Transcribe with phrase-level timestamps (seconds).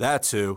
[0.00, 0.56] That's who.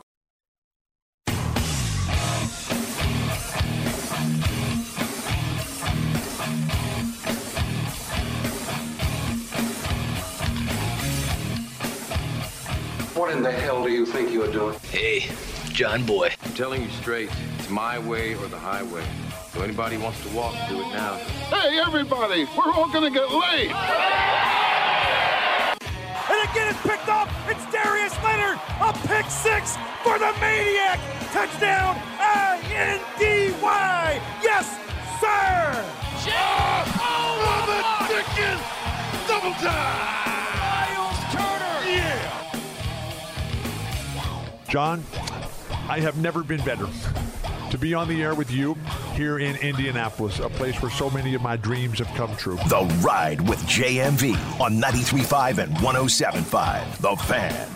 [13.14, 14.80] What in the hell do you think you're doing?
[14.90, 15.30] Hey,
[15.74, 16.30] John Boy.
[16.42, 19.04] I'm telling you straight, it's my way or the highway.
[19.52, 21.16] So anybody wants to walk, do it now.
[21.50, 24.93] Hey, everybody, we're all gonna get late.
[26.34, 27.30] And again, it's picked up.
[27.48, 28.58] It's Darius Leonard.
[28.82, 31.00] A pick six for the Maniac.
[31.32, 34.20] Touchdown, I-N-D-Y.
[34.42, 34.68] Yes,
[35.22, 35.86] sir.
[36.26, 38.64] Oh, oh the Dickens!
[39.28, 40.58] Double time!
[40.58, 41.78] Myles Turner.
[41.88, 42.26] Yeah!
[44.68, 45.04] John,
[45.88, 46.88] I have never been better
[47.74, 48.78] to be on the air with you
[49.16, 52.56] here in Indianapolis, a place where so many of my dreams have come true.
[52.70, 56.98] The Ride with JMV on 93.5 and 107.5.
[57.00, 57.70] The Fan.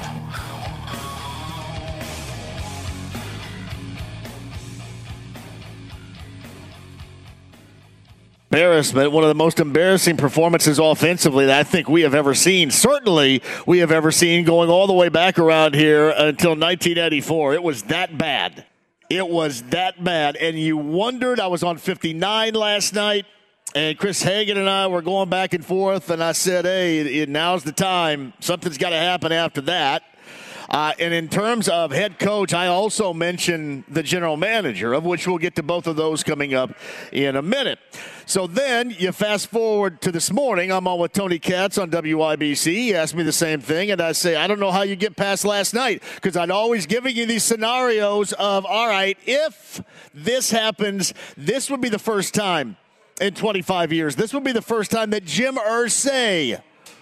[8.51, 12.69] Embarrassment, one of the most embarrassing performances offensively that I think we have ever seen.
[12.69, 17.55] Certainly, we have ever seen going all the way back around here until 1984.
[17.55, 18.66] It was that bad.
[19.09, 20.35] It was that bad.
[20.35, 23.25] And you wondered, I was on 59 last night,
[23.73, 27.63] and Chris Hagan and I were going back and forth, and I said, hey, now's
[27.63, 28.33] the time.
[28.39, 30.03] Something's got to happen after that.
[30.69, 35.25] Uh, and in terms of head coach, I also mentioned the general manager, of which
[35.25, 36.71] we'll get to both of those coming up
[37.13, 37.79] in a minute.
[38.27, 40.69] So then you fast forward to this morning.
[40.69, 42.73] I'm on with Tony Katz on WIBC.
[42.73, 45.15] He asked me the same thing, and I say, I don't know how you get
[45.15, 49.81] past last night because I'd always giving you these scenarios of, all right, if
[50.13, 52.75] this happens, this would be the first time
[53.21, 54.17] in 25 years.
[54.17, 56.61] This would be the first time that Jim Irsay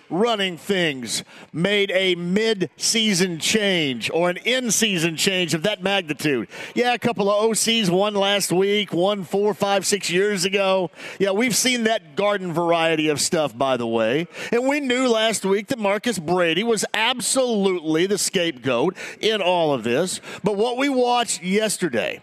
[0.09, 1.23] running things
[1.53, 6.47] made a mid-season change or an in-season change of that magnitude.
[6.73, 10.91] Yeah, a couple of OCs, one last week, one four, five, six years ago.
[11.19, 14.27] Yeah, we've seen that garden variety of stuff, by the way.
[14.51, 19.83] And we knew last week that Marcus Brady was absolutely the scapegoat in all of
[19.83, 20.21] this.
[20.43, 22.21] But what we watched yesterday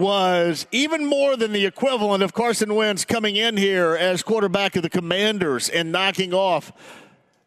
[0.00, 4.82] was even more than the equivalent of Carson Wentz coming in here as quarterback of
[4.82, 6.72] the Commanders and knocking off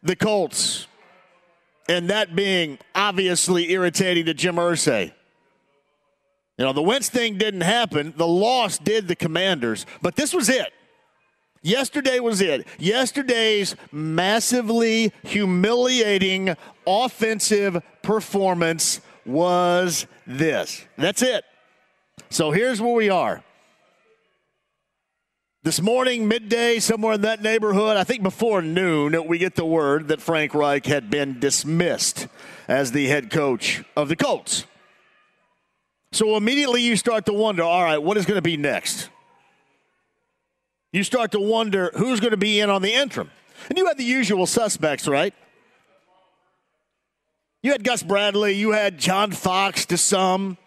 [0.02, 0.86] the Colts.
[1.88, 5.12] And that being obviously irritating to Jim Irsay.
[6.56, 8.14] You know, the Wentz thing didn't happen.
[8.16, 10.72] The loss did the Commanders, but this was it.
[11.62, 12.66] Yesterday was it.
[12.78, 16.54] Yesterday's massively humiliating
[16.86, 20.84] offensive performance was this.
[20.96, 21.44] That's it.
[22.34, 23.44] So here's where we are.
[25.62, 30.08] This morning, midday, somewhere in that neighborhood, I think before noon, we get the word
[30.08, 32.26] that Frank Reich had been dismissed
[32.66, 34.66] as the head coach of the Colts.
[36.10, 39.10] So immediately you start to wonder all right, what is going to be next?
[40.92, 43.30] You start to wonder who's going to be in on the interim.
[43.68, 45.34] And you had the usual suspects, right?
[47.62, 50.58] You had Gus Bradley, you had John Fox to some.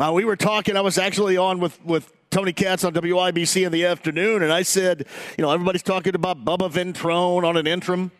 [0.00, 3.72] Uh, we were talking, I was actually on with, with Tony Katz on WIBC in
[3.72, 5.06] the afternoon, and I said,
[5.36, 8.12] you know, everybody's talking about Bubba Ventrone on an interim.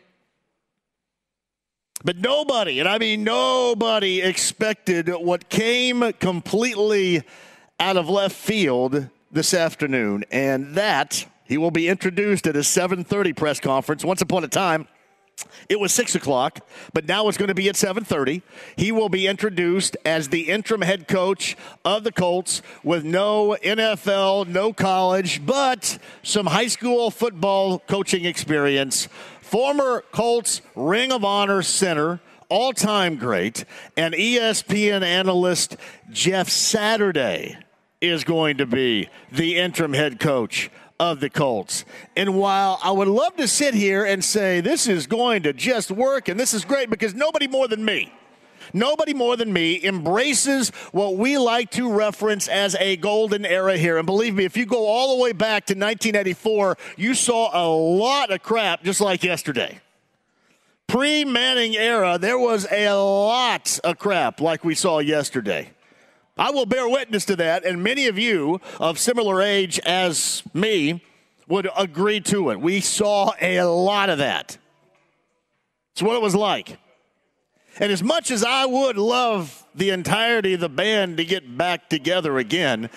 [2.03, 7.23] But nobody, and I mean nobody, expected what came completely
[7.79, 13.37] out of left field this afternoon, and that he will be introduced at a 7:30
[13.37, 14.05] press conference.
[14.05, 14.89] Once upon a time,
[15.69, 16.61] it was six o'clock,
[16.93, 18.43] but now it's going to be at seven thirty.
[18.77, 24.49] He will be introduced as the interim head coach of the Colts with no NFL,
[24.49, 29.09] no college, but some high school football coaching experience.
[29.41, 33.65] Former Colts Ring of Honor center, all time great,
[33.97, 35.77] and ESPN analyst
[36.11, 37.57] Jeff Saturday
[38.01, 41.85] is going to be the interim head coach of the Colts.
[42.17, 45.91] And while I would love to sit here and say this is going to just
[45.91, 48.13] work and this is great because nobody more than me
[48.73, 53.99] Nobody more than me embraces what we like to reference as a golden era here.
[53.99, 57.67] And believe me, if you go all the way back to 1984, you saw a
[57.69, 59.81] lot of crap just like yesterday.
[60.87, 65.71] Pre Manning era, there was a lot of crap like we saw yesterday.
[66.39, 71.03] I will bear witness to that, and many of you of similar age as me
[71.49, 72.61] would agree to it.
[72.61, 74.57] We saw a lot of that.
[75.93, 76.79] It's what it was like.
[77.81, 81.89] And as much as I would love the entirety of the band to get back
[81.89, 82.89] together again,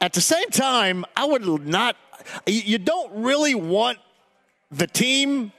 [0.00, 1.96] at the same time, I would not,
[2.46, 3.98] you don't really want
[4.70, 5.52] the team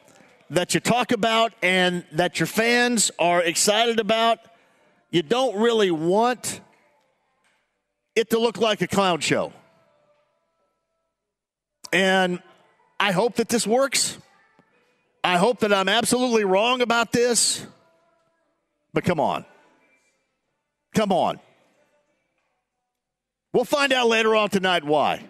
[0.50, 4.40] that you talk about and that your fans are excited about,
[5.12, 6.62] you don't really want
[8.16, 9.54] it to look like a clown show.
[11.92, 12.42] And
[13.00, 14.18] I hope that this works.
[15.24, 17.66] I hope that I'm absolutely wrong about this.
[18.94, 19.46] But come on.
[20.96, 21.40] Come on.
[23.54, 25.26] We'll find out later on tonight why.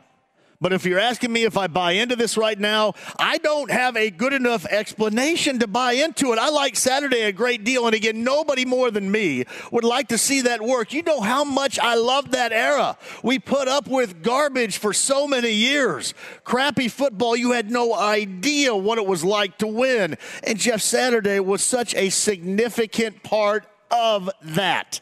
[0.62, 3.96] But if you're asking me if I buy into this right now, I don't have
[3.96, 6.40] a good enough explanation to buy into it.
[6.40, 7.86] I like Saturday a great deal.
[7.86, 10.92] And again, nobody more than me would like to see that work.
[10.92, 12.98] You know how much I love that era.
[13.24, 16.14] We put up with garbage for so many years.
[16.44, 20.18] Crappy football, you had no idea what it was like to win.
[20.44, 25.00] And Jeff Saturday was such a significant part of that.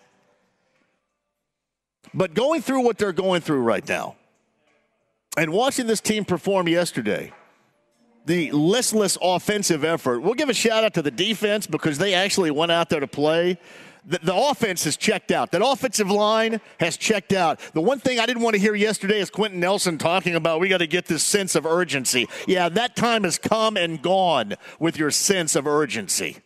[2.14, 4.17] But going through what they're going through right now,
[5.38, 7.32] and watching this team perform yesterday,
[8.26, 12.52] the listless offensive effort, we'll give a shout out to the defense because they actually
[12.52, 13.58] went out there to play.
[14.06, 15.52] The, the, offense has checked out.
[15.52, 17.60] That offensive line has checked out.
[17.74, 20.70] The one thing I didn't want to hear yesterday is Quenton Nelson talking about we
[20.70, 22.28] got to get this sense of urgency.
[22.48, 26.38] Yeah, that time has come and gone with your sense of urgency.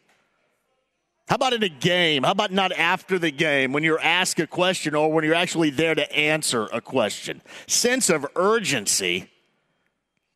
[1.32, 2.24] How about in a game?
[2.24, 5.70] How about not after the game when you're asked a question or when you're actually
[5.70, 7.42] there to answer a question?
[7.68, 9.32] Sense of urgency.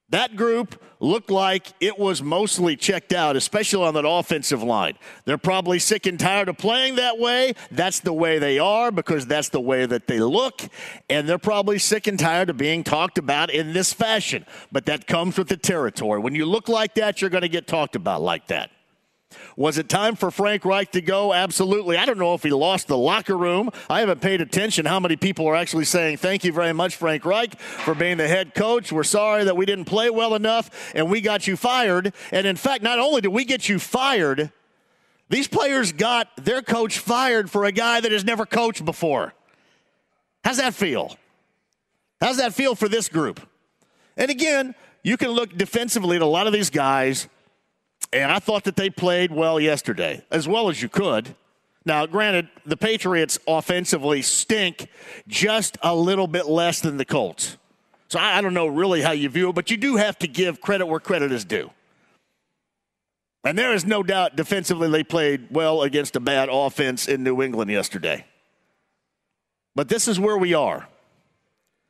[0.08, 4.98] That group looked like it was mostly checked out, especially on that offensive line.
[5.26, 7.56] They're probably sick and tired of playing that way.
[7.72, 10.62] That's the way they are because that's the way that they look.
[11.10, 14.46] And they're probably sick and tired of being talked about in this fashion.
[14.72, 16.22] But that comes with the territory.
[16.22, 18.72] When you look like that, you're going to get talked about like that.
[19.57, 21.34] Was it time for Frank Reich to go?
[21.34, 21.96] Absolutely.
[21.96, 23.69] I don't know if he lost the locker room.
[23.90, 27.24] I haven't paid attention how many people are actually saying, Thank you very much, Frank
[27.24, 28.92] Reich, for being the head coach.
[28.92, 32.13] We're sorry that we didn't play well enough and we got you fired.
[32.31, 34.52] And in fact, not only did we get you fired,
[35.30, 39.34] these players got their coach fired for a guy that has never coached before.
[40.44, 41.18] How's that feel?
[42.19, 43.40] How's that feel for this group?
[44.18, 47.28] And again, you can look defensively at a lot of these guys
[48.13, 51.36] and I thought that they played well yesterday, as well as you could.
[51.86, 54.88] Now, granted, the Patriots offensively stink
[55.28, 57.57] just a little bit less than the Colts.
[58.07, 60.62] So I, don't know really how you view it, but you do have to give
[60.62, 61.69] credit where credit is due.
[63.44, 67.44] And there is no doubt defensively they played well against a bad offense in New
[67.44, 68.25] England yesterday.
[69.75, 70.88] But this is where we are.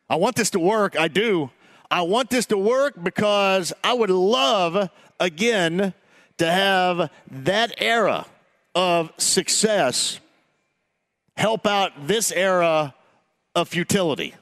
[0.10, 0.98] I want this to work.
[1.00, 1.52] I do.
[1.90, 5.94] I want this to work because I would love, again,
[6.38, 8.26] to have that era
[8.74, 10.20] of success
[11.38, 12.94] help out this era
[13.54, 14.34] of futility.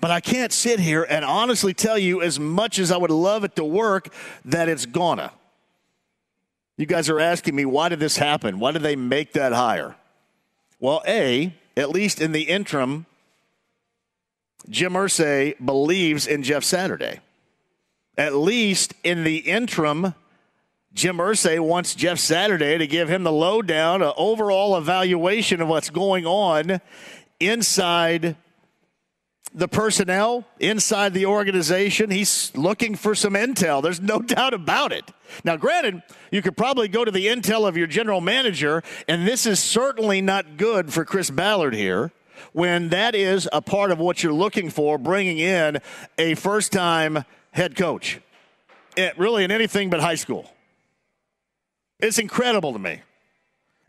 [0.00, 3.42] But I can't sit here and honestly tell you, as much as I would love
[3.44, 4.14] it to work,
[4.44, 5.32] that it's gonna.
[6.76, 8.60] You guys are asking me, why did this happen?
[8.60, 9.96] Why did they make that hire?
[10.78, 13.06] Well, A, at least in the interim,
[14.68, 17.18] Jim Irsay believes in Jeff Saturday.
[18.16, 20.14] At least in the interim,
[20.98, 25.90] Jim Irsay wants Jeff Saturday to give him the lowdown, an overall evaluation of what's
[25.90, 26.80] going on
[27.38, 28.36] inside
[29.54, 32.10] the personnel, inside the organization.
[32.10, 33.80] He's looking for some intel.
[33.80, 35.08] There's no doubt about it.
[35.44, 36.02] Now, granted,
[36.32, 40.20] you could probably go to the intel of your general manager, and this is certainly
[40.20, 42.10] not good for Chris Ballard here
[42.52, 45.78] when that is a part of what you're looking for, bringing in
[46.18, 48.20] a first time head coach.
[48.96, 50.50] It, really in anything but high school.
[52.00, 53.02] It's incredible to me.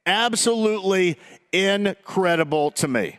[0.05, 1.17] Absolutely
[1.51, 3.17] incredible to me.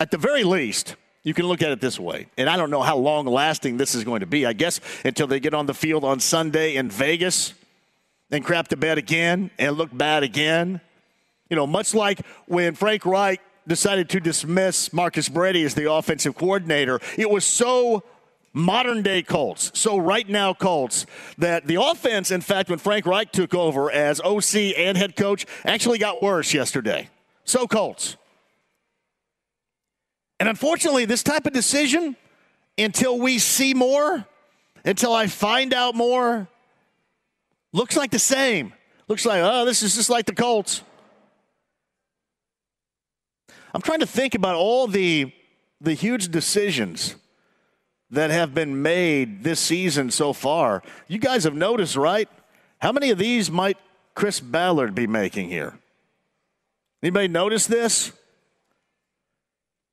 [0.00, 2.82] At the very least, you can look at it this way, and I don't know
[2.82, 4.44] how long lasting this is going to be.
[4.44, 7.54] I guess until they get on the field on Sunday in Vegas.
[8.30, 10.80] and crap the bed again and look bad again.
[11.48, 16.34] You know, much like when Frank Reich decided to dismiss Marcus Brady as the offensive
[16.34, 18.02] coordinator, it was so
[18.54, 21.04] modern day Colts, so right now Colts,
[21.36, 25.44] that the offense, in fact, when Frank Reich took over as OC and head coach,
[25.64, 27.10] actually got worse yesterday.
[27.44, 28.16] So Colts.
[30.38, 32.16] And unfortunately, this type of decision,
[32.78, 34.24] until we see more,
[34.84, 36.48] until I find out more,
[37.72, 38.72] looks like the same.
[39.08, 40.82] Looks like, oh, this is just like the Colts.
[43.74, 45.32] I'm trying to think about all the
[45.80, 47.16] the huge decisions
[48.14, 50.82] that have been made this season so far.
[51.08, 52.28] You guys have noticed, right?
[52.80, 53.76] How many of these might
[54.14, 55.78] Chris Ballard be making here?
[57.02, 58.12] Anybody notice this?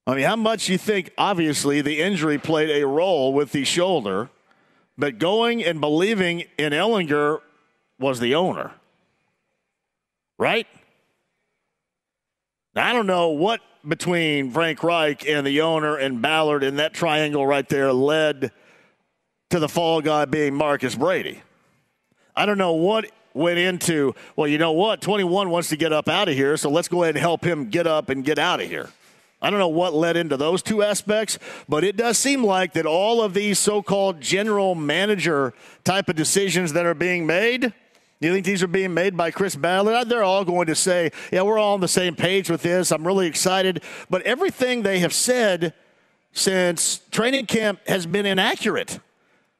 [0.07, 4.29] I mean, how much you think, obviously, the injury played a role with the shoulder,
[4.97, 7.39] but going and believing in Ehlinger
[7.99, 8.71] was the owner,
[10.37, 10.67] right?
[12.75, 17.45] I don't know what between Frank Reich and the owner and Ballard in that triangle
[17.45, 18.51] right there led
[19.49, 21.41] to the fall guy being Marcus Brady.
[22.35, 25.01] I don't know what went into, well, you know what?
[25.01, 27.69] 21 wants to get up out of here, so let's go ahead and help him
[27.69, 28.89] get up and get out of here.
[29.41, 32.85] I don't know what led into those two aspects, but it does seem like that
[32.85, 37.73] all of these so called general manager type of decisions that are being made
[38.21, 39.95] do you think these are being made by Chris Ballard?
[39.95, 42.91] Uh, they're all going to say, yeah, we're all on the same page with this.
[42.91, 43.81] I'm really excited.
[44.11, 45.73] But everything they have said
[46.31, 48.99] since training camp has been inaccurate.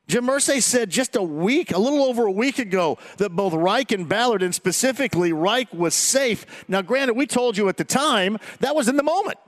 [0.08, 3.92] Jim Irsay said just a week, a little over a week ago, that both Reich
[3.92, 6.46] and Ballard, and specifically Reich, was safe.
[6.68, 9.40] Now, granted, we told you at the time that was in the moment.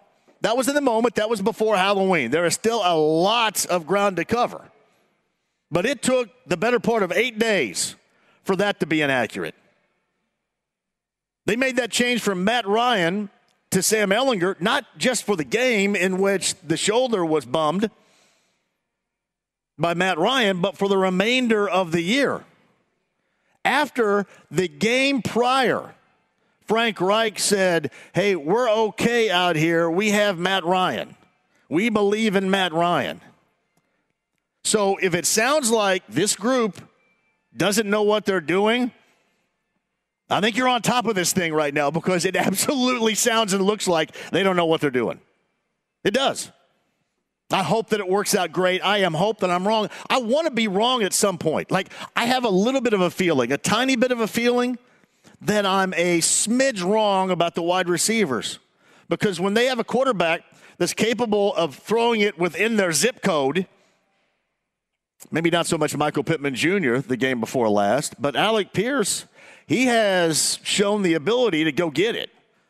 [0.41, 1.15] That was in the moment.
[1.15, 2.31] That was before Halloween.
[2.31, 4.71] There is still a lot of ground to cover.
[5.69, 7.95] But it took the better part of eight days
[8.43, 9.55] for that to be inaccurate.
[11.45, 13.29] They made that change from Matt Ryan
[13.71, 17.89] to Sam Ehlinger, not just for the game in which the shoulder was bummed
[19.77, 22.45] by Matt Ryan, but for the remainder of the year.
[23.65, 25.95] After the game prior,
[26.67, 29.89] Frank Reich said, Hey, we're okay out here.
[29.89, 31.15] We have Matt Ryan.
[31.69, 33.21] We believe in Matt Ryan.
[34.63, 36.79] So if it sounds like this group
[37.55, 38.91] doesn't know what they're doing,
[40.29, 43.63] I think you're on top of this thing right now because it absolutely sounds and
[43.63, 45.19] looks like they don't know what they're doing.
[46.03, 46.51] It does.
[47.51, 48.83] I hope that it works out great.
[48.83, 49.89] I am hope that I'm wrong.
[50.09, 51.69] I want to be wrong at some point.
[51.69, 54.79] Like I have a little bit of a feeling, a tiny bit of a feeling
[55.41, 58.59] that I'm a smidge wrong about the wide receivers.
[59.07, 60.41] Because when they have a quarterback
[60.77, 63.67] that's capable of throwing it within their zip code,
[65.31, 69.25] maybe not so much Michael Pittman Jr., the game before last, but Alec Pierce,
[69.65, 72.29] he has shown the ability to go get it,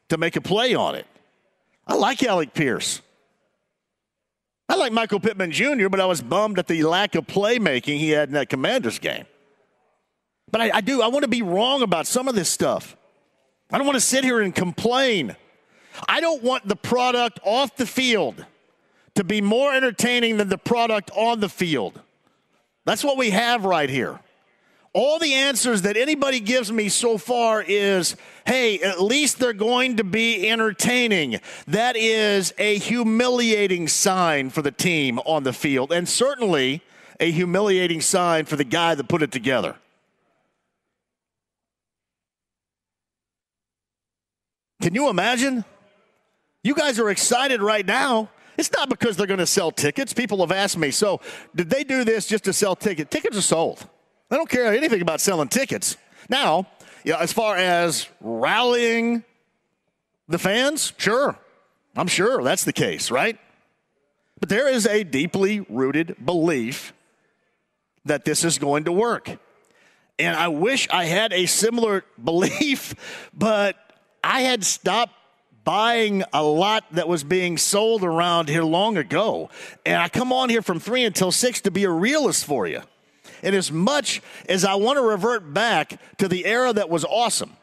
[0.10, 1.06] to make a play on it.
[1.88, 3.02] I like Alec Pierce.
[4.70, 8.12] I like Michael Pittman Jr., but I was bummed at the lack of playmaking he
[8.12, 9.26] had in that Commanders game.
[10.52, 12.96] But I, I do, I want to be wrong about some of this stuff.
[13.72, 15.36] I don't want to sit here and complain.
[16.08, 18.46] I don't want the product off the field
[19.16, 22.00] to be more entertaining than the product on the field.
[22.86, 24.20] That's what we have right here.
[24.94, 29.98] All the answers that anybody gives me so far is hey, at least they're going
[29.98, 31.40] to be entertaining.
[31.66, 36.82] That is a humiliating sign for the team on the field, and certainly
[37.20, 39.78] a humiliating sign for the guy that put it together.
[44.82, 45.64] Can you imagine?
[46.64, 48.30] You guys are excited right now.
[48.58, 50.14] It's not because they're going to sell tickets.
[50.14, 51.22] People have asked me, so
[51.56, 53.10] did they do this just to sell tickets?
[53.10, 53.88] Tickets are sold.
[54.30, 55.98] They don't care anything about selling tickets.
[56.30, 56.68] Now,
[57.06, 59.24] know, as far as rallying
[60.28, 61.38] the fans, sure.
[61.96, 63.38] I'm sure that's the case, right?
[64.40, 66.94] But there is a deeply rooted belief
[68.06, 69.38] that this is going to work.
[70.20, 72.96] And I wish I had a similar belief,
[73.34, 73.76] but
[74.24, 75.14] I had stopped
[75.64, 79.50] buying a lot that was being sold around here long ago.
[79.86, 82.82] And I come on here from three until six to be a realist for you.
[83.42, 87.56] And as much as I want to revert back to the era that was awesome,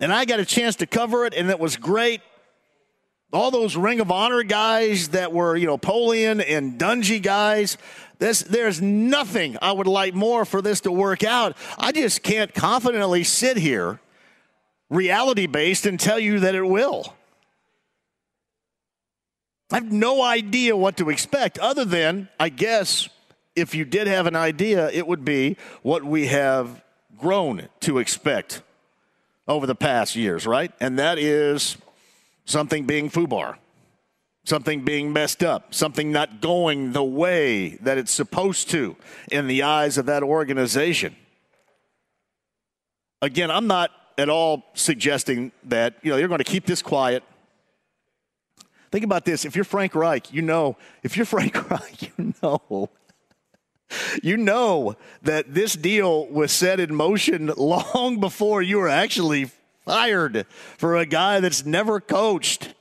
[0.00, 2.20] and I got a chance to cover it, and it was great.
[3.32, 7.76] All those Ring of Honor guys that were, you know, Polian and Dungy guys.
[8.18, 11.56] This, there's nothing I would like more for this to work out.
[11.78, 14.00] I just can't confidently sit here,
[14.88, 17.14] reality based, and tell you that it will.
[19.70, 23.08] I have no idea what to expect, other than, I guess,
[23.54, 26.82] if you did have an idea, it would be what we have
[27.18, 28.62] grown to expect
[29.46, 30.72] over the past years, right?
[30.80, 31.76] And that is
[32.46, 33.56] something being FUBAR,
[34.44, 38.96] something being messed up, something not going the way that it's supposed to
[39.30, 41.14] in the eyes of that organization.
[43.20, 47.22] Again, I'm not at all suggesting that, you know, you're going to keep this quiet.
[48.90, 49.44] Think about this.
[49.44, 52.90] If you're Frank Reich, you know, if you're Frank Reich, you know
[54.22, 59.50] you know that this deal was set in motion long before you were actually
[59.84, 62.74] fired for a guy that's never coached.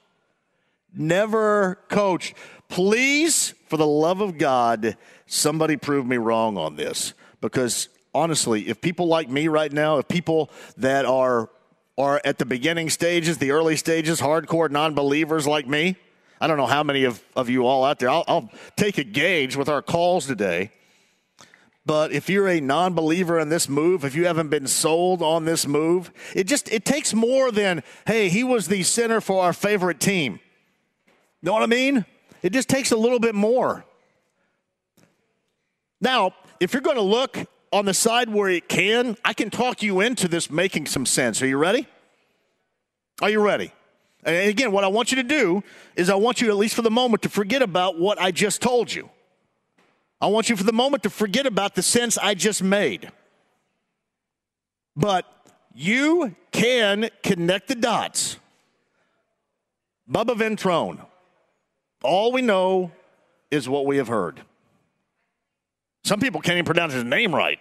[0.94, 2.34] Never coached.
[2.70, 7.14] Please, for the love of God, somebody prove me wrong on this.
[7.40, 11.50] Because honestly, if people like me right now, if people that are
[11.98, 15.96] are at the beginning stages, the early stages, hardcore non believers like me,
[16.40, 19.04] I don't know how many of, of you all out there, I'll, I'll take a
[19.04, 20.72] gauge with our calls today
[21.88, 25.66] but if you're a non-believer in this move, if you haven't been sold on this
[25.66, 30.02] move, it just it takes more than, hey, he was the center for our favorite
[30.02, 30.42] team.
[31.42, 32.06] Know what I mean?
[32.44, 33.86] It just takes a little bit more.
[36.02, 37.38] Now, if you're going to look
[37.72, 41.42] on the side where it can, I can talk you into this making some sense.
[41.42, 41.88] Are you ready?
[43.22, 43.72] Are you ready?
[44.24, 45.64] And again, what I want you to do
[45.96, 48.62] is I want you, at least for the moment, to forget about what I just
[48.62, 49.10] told you.
[50.20, 53.12] I want you for the moment to forget about the sense I just made.
[54.96, 55.26] But
[55.74, 58.38] you can connect the dots.
[60.10, 61.06] Bubba Ventrone,
[62.04, 62.92] all we know
[63.52, 64.42] is what we have heard.
[66.08, 67.60] Some people can't even pronounce his name right.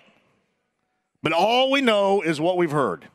[1.21, 3.09] But all we know is what we've heard.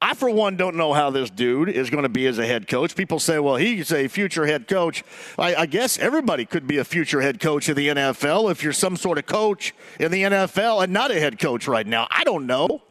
[0.00, 2.68] I, for one, don't know how this dude is going to be as a head
[2.68, 2.94] coach.
[2.94, 5.02] People say, well, he's a future head coach.
[5.36, 8.72] I, I, guess everybody could be a future head coach in the NFL if you're
[8.72, 12.06] some sort of coach in the NFL and not a head coach right now.
[12.10, 12.82] I don't know.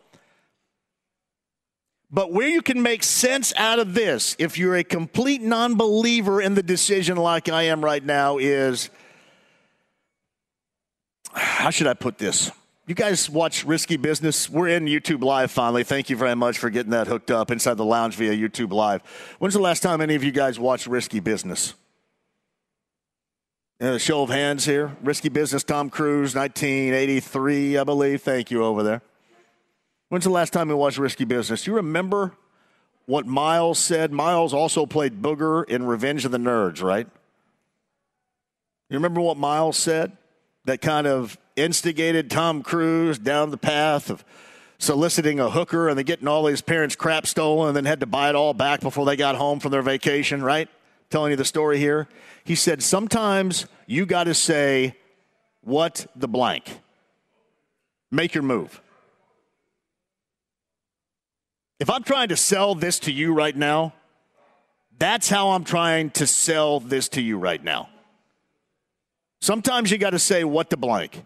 [2.10, 6.42] But where you can make sense out of this, if you're a complete non believer
[6.42, 8.90] in the decision like I am right now, is
[11.34, 12.52] how should I put this?
[12.88, 14.50] You guys watch Risky Business?
[14.50, 15.84] We're in YouTube Live finally.
[15.84, 19.02] Thank you very much for getting that hooked up inside the lounge via YouTube Live.
[19.40, 21.74] When's the last time any of you guys watched Risky Business?
[23.80, 24.96] a show of hands here.
[25.02, 28.22] Risky Business, Tom Cruise, 1983, I believe.
[28.22, 29.02] Thank you over there.
[30.10, 31.64] When's the last time we watched Risky Business?
[31.64, 32.34] Do you remember
[33.06, 34.12] what Miles said?
[34.12, 37.08] Miles also played Booger in Revenge of the Nerds, right?
[38.90, 40.18] You remember what Miles said?
[40.66, 44.24] That kind of instigated Tom Cruise down the path of
[44.78, 48.06] soliciting a hooker and then getting all his parents' crap stolen and then had to
[48.06, 50.68] buy it all back before they got home from their vacation, right?
[51.10, 52.08] Telling you the story here.
[52.44, 54.96] He said, Sometimes you got to say,
[55.62, 56.80] What the blank?
[58.10, 58.82] Make your move.
[61.80, 63.94] If I'm trying to sell this to you right now,
[65.00, 67.90] that's how I'm trying to sell this to you right now.
[69.42, 71.26] Sometimes you got to say, What the blank?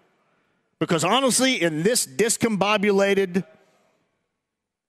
[0.80, 3.46] Because honestly, in this discombobulated,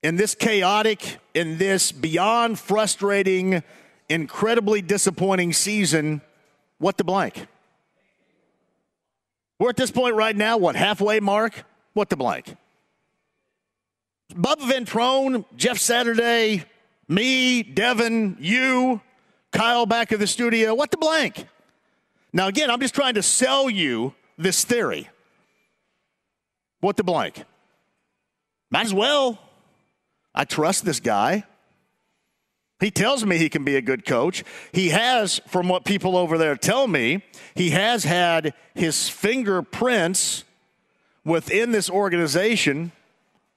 [0.03, 3.63] in this chaotic, in this beyond frustrating,
[4.09, 6.21] incredibly disappointing season,
[6.79, 7.47] what the blank?
[9.59, 11.65] We're at this point right now, what, halfway mark?
[11.95, 12.57] What the blank?
[14.35, 16.65] Bubba Ventrone, Jeff Saturday,
[17.09, 19.01] me, Devin, you,
[19.53, 21.47] Kyle back in the studio, what the blank?
[22.33, 25.09] Now, again, I'm just trying to sell you this theory.
[26.81, 27.45] What the blank?
[28.71, 29.39] Might as well.
[30.35, 31.45] I trust this guy.
[32.79, 34.45] He tells me he can be a good coach.
[34.73, 37.23] He has, from what people over there tell me,
[37.55, 40.45] he has had his fingerprints
[41.25, 42.93] within this organization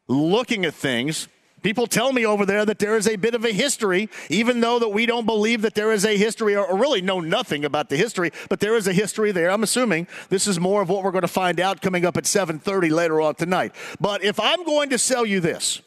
[0.08, 1.28] looking at things
[1.62, 4.80] People tell me over there that there is a bit of a history, even though
[4.80, 7.98] that we don't believe that there is a history or, really know nothing about the
[7.98, 9.50] history, but there is a history there.
[9.52, 12.24] I'm assuming this is more of what we're going to find out coming up at
[12.24, 13.76] 7:30 later on tonight.
[14.00, 15.82] But if I'm going to sell you this,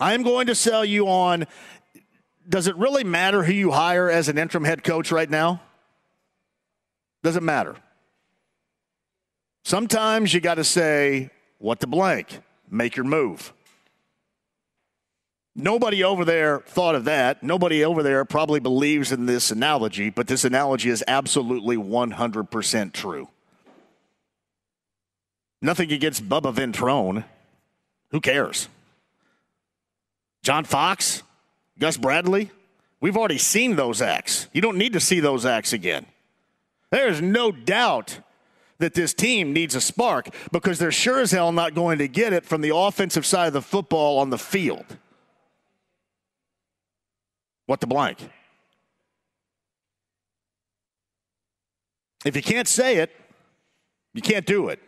[0.00, 1.46] I'm going to sell you on
[2.48, 5.60] does it really matter who you hire as an interim head coach right now?
[7.22, 7.76] Does it matter?
[9.64, 13.52] Sometimes you got to say, what the blank, make your move.
[15.60, 17.42] Nobody over there thought of that.
[17.42, 23.28] Nobody over there probably believes in this analogy, but this analogy is absolutely 100% true.
[25.60, 27.24] Nothing against Bubba Ventrone.
[28.12, 28.68] Who cares?
[30.44, 31.24] John Fox,
[31.80, 32.52] Gus Bradley,
[33.00, 34.46] we've already seen those acts.
[34.52, 36.06] You don't need to see those acts again.
[36.92, 38.20] There is no doubt
[38.78, 42.32] that this team needs a spark because they're sure as hell not going to get
[42.32, 44.84] it from the offensive side of the football on the field.
[47.68, 48.26] What the blank?
[52.24, 53.14] If you can't say it,
[54.14, 54.80] you can't do it.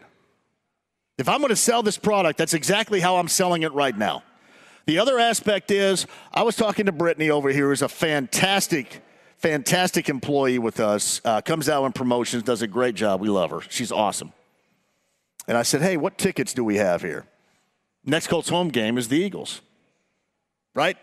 [1.18, 4.22] If I'm going to sell this product, that's exactly how I'm selling it right now.
[4.86, 9.02] The other aspect is I was talking to Brittany over here, who's a fantastic,
[9.36, 13.20] fantastic employee with us, uh, comes out in promotions, does a great job.
[13.20, 13.60] We love her.
[13.68, 14.32] She's awesome.
[15.46, 17.26] And I said, hey, what tickets do we have here?
[18.06, 19.60] Next Colts home game is the Eagles,
[20.74, 20.96] right?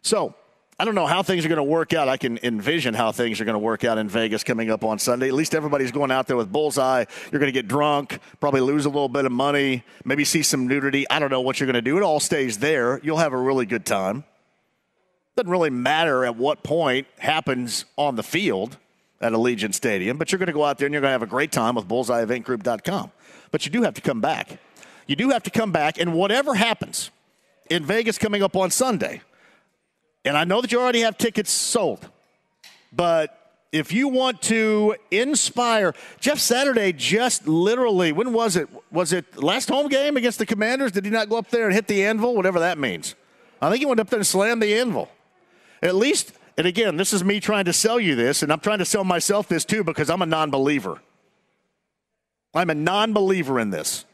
[0.00, 0.36] So
[0.82, 2.08] I don't know how things are going to work out.
[2.08, 4.98] I can envision how things are going to work out in Vegas coming up on
[4.98, 5.28] Sunday.
[5.28, 7.04] At least everybody's going out there with bullseye.
[7.30, 10.66] You're going to get drunk, probably lose a little bit of money, maybe see some
[10.66, 11.08] nudity.
[11.08, 11.98] I don't know what you're going to do.
[11.98, 12.98] It all stays there.
[13.04, 14.24] You'll have a really good time.
[15.36, 18.76] Doesn't really matter at what point happens on the field
[19.20, 21.22] at Allegiant Stadium, but you're going to go out there and you're going to have
[21.22, 23.12] a great time with bullseyeeventgroup.com.
[23.52, 24.58] But you do have to come back.
[25.06, 27.12] You do have to come back, and whatever happens
[27.70, 29.22] in Vegas coming up on Sunday–
[30.24, 32.08] and I know that you already have tickets sold,
[32.92, 33.38] but
[33.72, 38.68] if you want to inspire, Jeff Saturday just literally, when was it?
[38.92, 40.92] Was it last home game against the Commanders?
[40.92, 43.14] Did he not go up there and hit the anvil, whatever that means?
[43.62, 45.08] I think he went up there and slammed the anvil.
[45.82, 48.80] At least, and again, this is me trying to sell you this, and I'm trying
[48.80, 51.00] to sell myself this too because I'm a non believer.
[52.54, 54.04] I'm a non believer in this.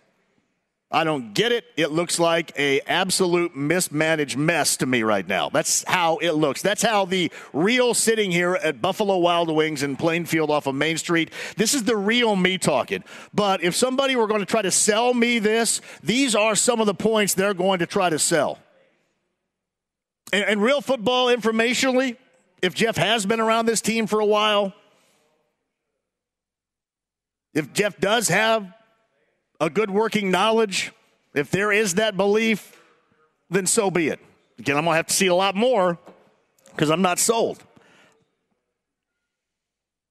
[0.91, 1.67] I don't get it.
[1.77, 5.51] It looks like a absolute mismanaged mess to me right now.
[5.51, 6.63] That's how it looks.
[6.63, 10.97] That's how the real sitting here at Buffalo Wild Wings in Plainfield off of Main
[10.97, 11.31] Street.
[11.59, 13.05] This is the real me talking.
[13.35, 16.87] But if somebody were going to try to sell me this, these are some of
[16.87, 18.59] the points they're going to try to sell.
[20.33, 22.17] And, and real football informationally,
[22.63, 24.73] if Jeff has been around this team for a while,
[27.53, 28.73] if Jeff does have
[29.61, 30.93] a good working knowledge,
[31.35, 32.81] if there is that belief,
[33.51, 34.21] then so be it.
[34.59, 35.99] Again, I'm going to have to see a lot more
[36.71, 37.63] because I'm not sold.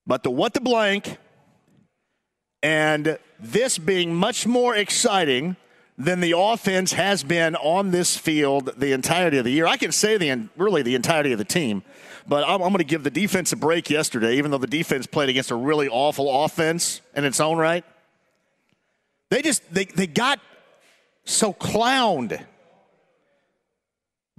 [0.06, 1.18] But the what the blank
[2.64, 5.58] and this being much more exciting
[5.98, 9.66] than the offense has been on this field the entirety of the year.
[9.66, 11.84] I can say the really the entirety of the team,
[12.28, 15.08] but I'm, I'm going to give the defense a break yesterday, even though the defense
[15.08, 17.84] played against a really awful offense in its own right.
[19.30, 20.40] They just they, they got
[21.26, 22.46] so clowned.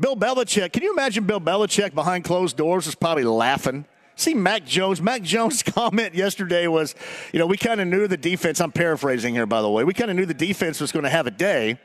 [0.00, 3.84] Bill Belichick, can you imagine Bill Belichick behind closed doors is probably laughing?
[4.14, 5.02] See Mac Jones.
[5.02, 6.94] Mac Jones' comment yesterday was,
[7.32, 8.60] you know, we kind of knew the defense.
[8.60, 9.84] I'm paraphrasing here, by the way.
[9.84, 11.78] We kind of knew the defense was going to have a day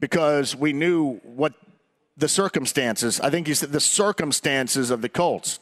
[0.00, 1.54] because we knew what
[2.16, 3.20] the circumstances.
[3.20, 5.60] I think he said the circumstances of the Colts.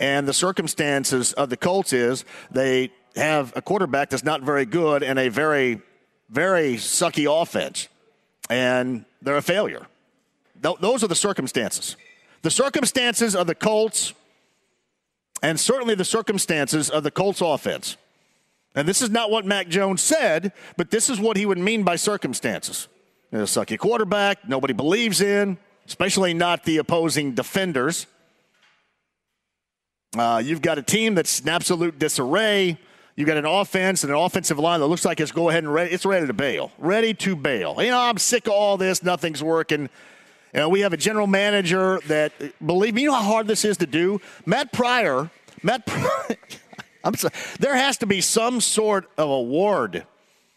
[0.00, 5.02] And the circumstances of the Colts is they have a quarterback that's not very good
[5.02, 5.80] and a very,
[6.30, 7.88] very sucky offense,
[8.48, 9.86] and they're a failure.
[10.62, 11.96] Th- those are the circumstances.
[12.42, 14.14] The circumstances of the Colts,
[15.42, 17.96] and certainly the circumstances of the Colts offense.
[18.74, 21.82] And this is not what Mac Jones said, but this is what he would mean
[21.82, 22.88] by circumstances.
[23.32, 28.06] a sucky quarterback, nobody believes in, especially not the opposing defenders.
[30.16, 32.78] Uh, you've got a team that's in absolute disarray.
[33.18, 35.74] You got an offense and an offensive line that looks like it's go ahead and
[35.74, 37.74] ready, it's ready to bail, ready to bail.
[37.82, 39.02] You know, I'm sick of all this.
[39.02, 39.90] Nothing's working.
[40.54, 42.32] You know, we have a general manager that,
[42.64, 44.20] believe me, you know how hard this is to do.
[44.46, 45.32] Matt Pryor,
[45.64, 46.36] Matt, Pryor,
[47.04, 50.06] I'm sorry, there has to be some sort of award,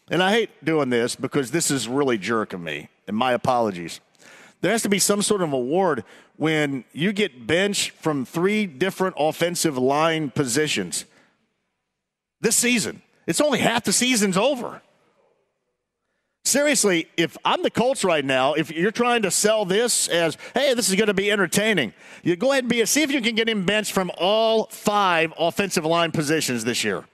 [0.08, 3.98] and I hate doing this because this is really jerking me, and my apologies.
[4.60, 6.04] There has to be some sort of award
[6.36, 11.06] when you get benched from three different offensive line positions
[12.42, 13.00] this season.
[13.26, 14.82] It's only half the season's over.
[16.44, 20.74] Seriously, if I'm the Colts right now, if you're trying to sell this as, hey,
[20.74, 23.22] this is going to be entertaining, you go ahead and be a, see if you
[23.22, 27.04] can get him benched from all five offensive line positions this year.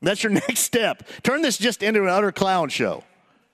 [0.00, 1.06] That's your next step.
[1.24, 3.02] Turn this just into an utter clown show.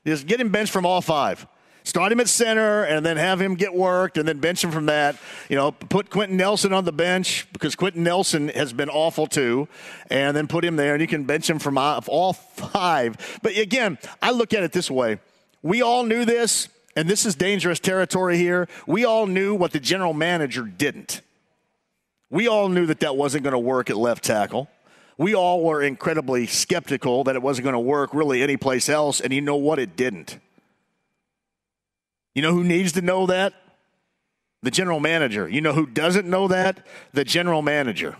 [0.06, 1.46] Just get him benched from all five
[1.84, 4.86] start him at center and then have him get worked and then bench him from
[4.86, 5.16] that.
[5.48, 9.68] You know, put Quenton Nelson on the bench because Quenton Nelson has been awful too,
[10.10, 13.38] and then put him there and you can bench him from all five.
[13.42, 15.20] But again, I look at it this way:
[15.62, 18.68] we all knew this, and this is dangerous territory here.
[18.86, 21.20] We all knew what the general manager didn't.
[22.30, 24.68] We all knew that that wasn't going to work at left tackle.
[25.16, 29.32] We all were incredibly skeptical that it wasn't going to work really anyplace else, and
[29.32, 29.78] you know what?
[29.78, 30.38] It didn't.
[32.34, 33.54] You know who needs to know that?
[34.62, 35.48] The general manager.
[35.48, 36.86] You know who doesn't know that?
[37.12, 38.16] The general manager.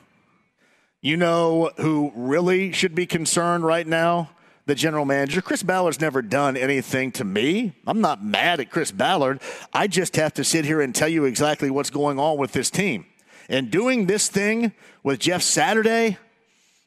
[1.01, 4.31] You know who really should be concerned right now?
[4.67, 5.43] the general manager.
[5.43, 7.75] Chris Ballard's never done anything to me.
[7.87, 9.41] I'm not mad at Chris Ballard.
[9.73, 12.71] I just have to sit here and tell you exactly what's going on with this
[12.71, 13.07] team.
[13.49, 14.73] And doing this thing
[15.03, 16.17] with Jeff Saturday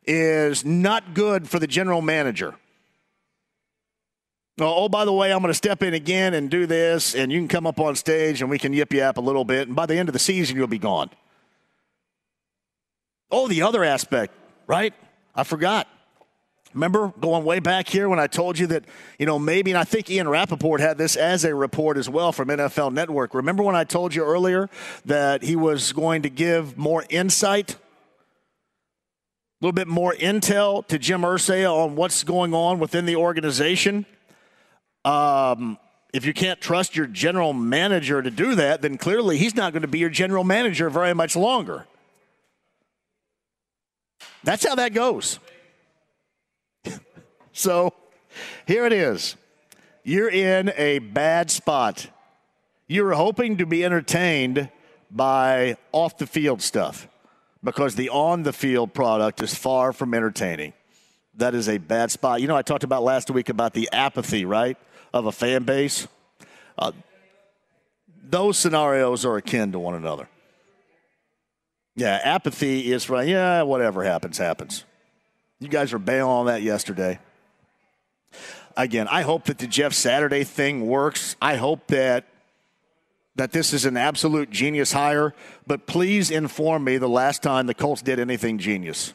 [0.05, 2.55] is not good for the general manager.
[4.59, 7.31] Oh, oh, by the way, I'm going to step in again and do this, and
[7.31, 9.75] you can come up on stage and we can yip yap a little bit, and
[9.75, 11.11] by the end of the season, you'll be gone.
[13.29, 14.33] Oh, the other aspect,
[14.65, 14.95] right?
[15.35, 15.87] I forgot.
[16.73, 18.85] Remember going way back here when I told you that,
[19.19, 22.31] you know, maybe, and I think Ian Rapoport had this as a report as well
[22.31, 23.35] from NFL Network.
[23.35, 24.69] Remember when I told you earlier
[25.05, 27.77] that he was going to give more insight, a
[29.61, 34.05] little bit more intel to Jim Irsay on what's going on within the organization?
[35.07, 35.77] Um,
[36.13, 39.83] if you can't trust your general manager to do that, then clearly he's not going
[39.83, 41.85] to be your general manager very much longer.
[44.43, 45.39] That's how that goes.
[47.53, 47.93] so
[48.65, 49.37] here it is.
[50.03, 52.07] You're in a bad spot.
[52.87, 54.69] You're hoping to be entertained
[55.09, 57.07] by off the field stuff
[57.63, 60.73] because the on the field product is far from entertaining.
[61.35, 62.41] That is a bad spot.
[62.41, 64.77] You know, I talked about last week about the apathy, right,
[65.17, 66.07] of a fan base.
[66.77, 66.91] Uh,
[68.23, 70.27] those scenarios are akin to one another.
[71.95, 73.27] Yeah, apathy is right.
[73.27, 74.83] Yeah, whatever happens, happens.
[75.59, 77.19] You guys were bailing on that yesterday.
[78.75, 81.35] Again, I hope that the Jeff Saturday thing works.
[81.41, 82.25] I hope that
[83.35, 85.33] that this is an absolute genius hire,
[85.67, 89.13] but please inform me the last time the Colts did anything genius.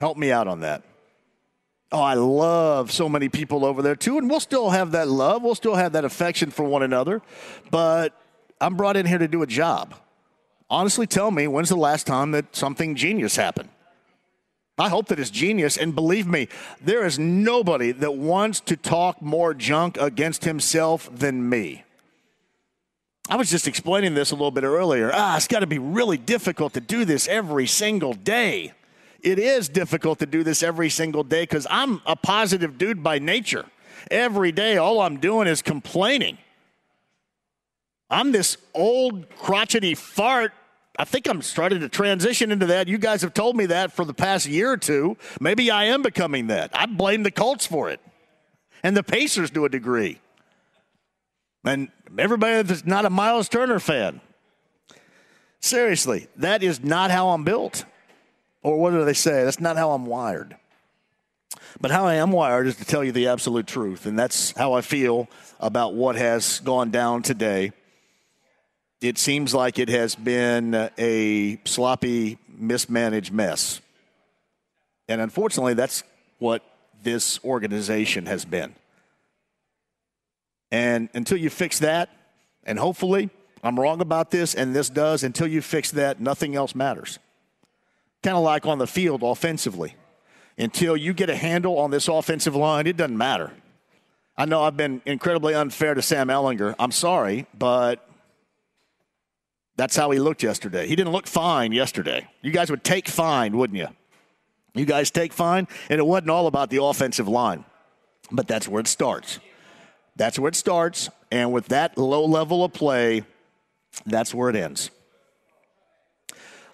[0.00, 0.82] Help me out on that.
[1.92, 5.42] Oh, I love so many people over there too, and we'll still have that love.
[5.42, 7.20] We'll still have that affection for one another,
[7.70, 8.18] but
[8.60, 9.94] I'm brought in here to do a job
[10.70, 13.68] honestly tell me when's the last time that something genius happened?
[14.78, 15.76] I hope that it's genius.
[15.76, 16.48] And believe me,
[16.80, 21.84] there is nobody that wants to talk more junk against himself than me.
[23.28, 25.10] I was just explaining this a little bit earlier.
[25.12, 28.72] Ah, it's got to be really difficult to do this every single day.
[29.22, 33.18] It is difficult to do this every single day because I'm a positive dude by
[33.18, 33.66] nature.
[34.10, 36.38] Every day, all I'm doing is complaining.
[38.08, 40.52] I'm this old crotchety fart
[41.00, 42.86] I think I'm starting to transition into that.
[42.86, 45.16] You guys have told me that for the past year or two.
[45.40, 46.70] Maybe I am becoming that.
[46.74, 48.00] I blame the Colts for it
[48.82, 50.20] and the Pacers to a degree.
[51.64, 54.20] And everybody that's not a Myles Turner fan.
[55.60, 57.86] Seriously, that is not how I'm built.
[58.62, 59.44] Or what do they say?
[59.44, 60.56] That's not how I'm wired.
[61.80, 64.06] But how I am wired is to tell you the absolute truth.
[64.06, 67.72] And that's how I feel about what has gone down today
[69.00, 73.80] it seems like it has been a sloppy, mismanaged mess.
[75.08, 76.02] And unfortunately, that's
[76.38, 76.62] what
[77.02, 78.74] this organization has been.
[80.70, 82.10] And until you fix that,
[82.64, 83.30] and hopefully
[83.64, 87.18] I'm wrong about this, and this does, until you fix that, nothing else matters.
[88.22, 89.94] Kind of like on the field offensively.
[90.58, 93.52] Until you get a handle on this offensive line, it doesn't matter.
[94.36, 96.74] I know I've been incredibly unfair to Sam Ehlinger.
[96.78, 98.06] I'm sorry, but
[99.76, 100.86] that's how he looked yesterday.
[100.86, 102.28] He didn't look fine yesterday.
[102.42, 103.88] You guys would take fine, wouldn't you?
[104.74, 107.64] You guys take fine, and it wasn't all about the offensive line.
[108.30, 109.40] But that's where it starts.
[110.16, 113.24] That's where it starts, and with that low level of play,
[114.04, 114.90] that's where it ends.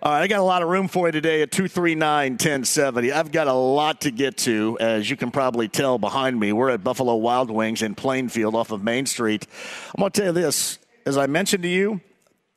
[0.07, 3.11] All right, I got a lot of room for you today at 239 1070.
[3.11, 6.53] I've got a lot to get to, as you can probably tell behind me.
[6.53, 9.49] We're at Buffalo Wild Wings in Plainfield off of Main Street.
[9.93, 10.79] I'm going to tell you this.
[11.07, 12.01] As I mentioned to you,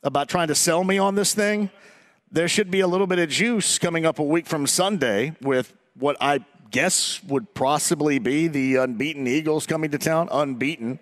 [0.04, 1.72] about trying to sell me on this thing,
[2.32, 5.74] there should be a little bit of juice coming up a week from Sunday with
[5.96, 10.30] what I guess would possibly be the unbeaten Eagles coming to town.
[10.32, 11.00] Unbeaten.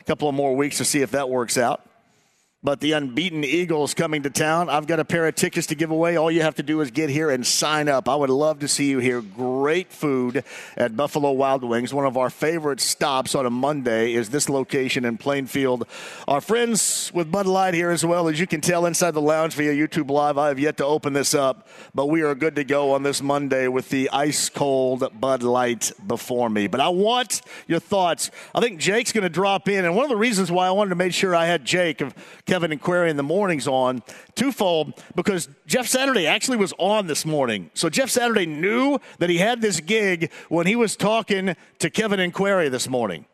[0.00, 1.89] A couple of more weeks to see if that works out
[2.62, 4.68] but the unbeaten Eagles coming to town.
[4.68, 6.16] I've got a pair of tickets to give away.
[6.16, 8.06] All you have to do is get here and sign up.
[8.06, 9.22] I would love to see you here.
[9.22, 10.44] Great food
[10.76, 11.94] at Buffalo Wild Wings.
[11.94, 15.86] One of our favorite stops on a Monday is this location in Plainfield.
[16.28, 18.28] Our friends with Bud Light here as well.
[18.28, 21.14] As you can tell inside the lounge via YouTube Live, I have yet to open
[21.14, 25.18] this up, but we are good to go on this Monday with the ice cold
[25.18, 26.66] Bud Light before me.
[26.66, 28.30] But I want your thoughts.
[28.54, 30.90] I think Jake's going to drop in, and one of the reasons why I wanted
[30.90, 32.14] to make sure I had Jake of
[32.50, 34.02] Kevin and Query in the mornings on
[34.34, 37.70] twofold because Jeff Saturday actually was on this morning.
[37.74, 42.18] So Jeff Saturday knew that he had this gig when he was talking to Kevin
[42.18, 43.24] and Query this morning.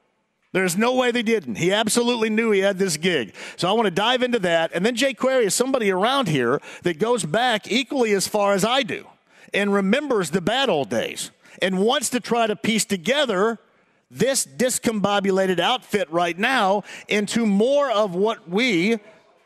[0.52, 1.54] There's no way they didn't.
[1.54, 3.34] He absolutely knew he had this gig.
[3.56, 4.72] So I want to dive into that.
[4.74, 8.66] And then Jake Query is somebody around here that goes back equally as far as
[8.66, 9.06] I do
[9.54, 11.30] and remembers the bad old days
[11.62, 13.60] and wants to try to piece together
[14.10, 18.98] this discombobulated outfit right now into more of what we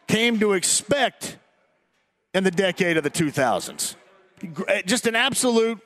[0.07, 1.39] came to expect
[2.35, 3.97] in the decade of the 2000s.
[4.69, 5.79] Eh, just an absolute,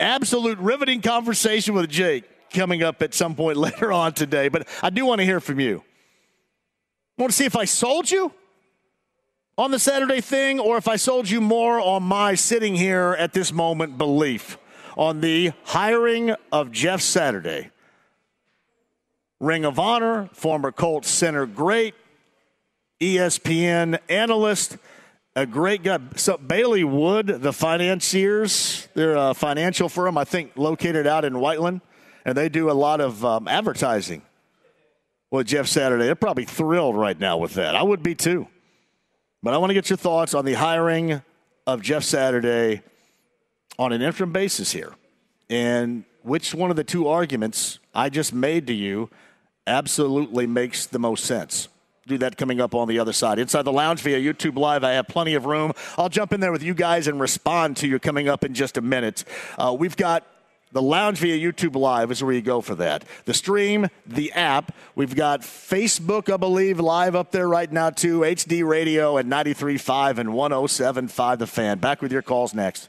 [0.00, 4.48] absolute riveting conversation with Jake coming up at some point later on today.
[4.48, 5.82] But I do want to hear from you.
[7.18, 8.32] I want to see if I sold you
[9.56, 13.32] on the Saturday thing or if I sold you more on my sitting here at
[13.32, 14.58] this moment belief
[14.96, 17.70] on the hiring of Jeff Saturday.
[19.40, 21.94] Ring of Honor, former Colts center great,
[23.00, 24.78] ESPN analyst,
[25.36, 25.98] a great guy.
[26.16, 31.80] So Bailey Wood, the financiers, they're a financial firm, I think, located out in Whiteland,
[32.24, 34.22] and they do a lot of um, advertising
[35.30, 36.04] with Jeff Saturday.
[36.04, 37.74] They're probably thrilled right now with that.
[37.74, 38.46] I would be too.
[39.42, 41.20] But I want to get your thoughts on the hiring
[41.66, 42.82] of Jeff Saturday
[43.78, 44.94] on an interim basis here.
[45.50, 49.10] And which one of the two arguments I just made to you
[49.66, 51.68] absolutely makes the most sense?
[52.06, 53.38] Do that coming up on the other side.
[53.38, 55.72] Inside the lounge via YouTube Live, I have plenty of room.
[55.96, 58.76] I'll jump in there with you guys and respond to you coming up in just
[58.76, 59.24] a minute.
[59.56, 60.26] Uh, we've got
[60.74, 63.04] the lounge via YouTube Live is where you go for that.
[63.26, 64.74] The stream, the app.
[64.96, 68.20] We've got Facebook, I believe, live up there right now, too.
[68.20, 71.78] HD Radio at 93.5 and 107.5 The Fan.
[71.78, 72.88] Back with your calls next.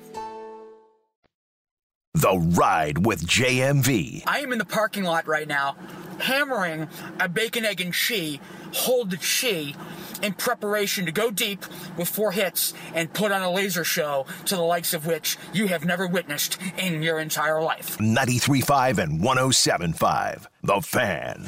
[2.13, 4.23] The Ride with JMV.
[4.27, 5.77] I am in the parking lot right now,
[6.19, 6.89] hammering
[7.21, 8.37] a bacon, egg, and cheese,
[8.73, 9.75] hold the cheese,
[10.21, 11.65] in preparation to go deep
[11.97, 15.67] with four hits and put on a laser show to the likes of which you
[15.69, 17.97] have never witnessed in your entire life.
[17.97, 20.47] 93.5 and 107.5.
[20.63, 21.47] The Fan.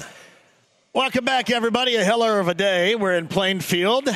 [0.94, 1.98] Welcome back, everybody.
[1.98, 2.96] A heller of a day.
[2.96, 4.08] We're in Plainfield.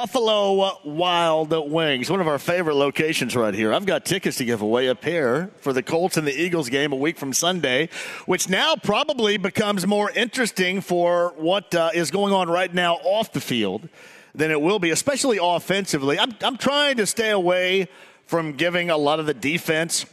[0.00, 3.70] Buffalo Wild Wings, one of our favorite locations right here.
[3.70, 6.94] I've got tickets to give away, a pair for the Colts and the Eagles game
[6.94, 7.90] a week from Sunday,
[8.24, 13.34] which now probably becomes more interesting for what uh, is going on right now off
[13.34, 13.90] the field
[14.34, 16.18] than it will be, especially offensively.
[16.18, 17.86] I'm, I'm trying to stay away
[18.24, 20.06] from giving a lot of the defense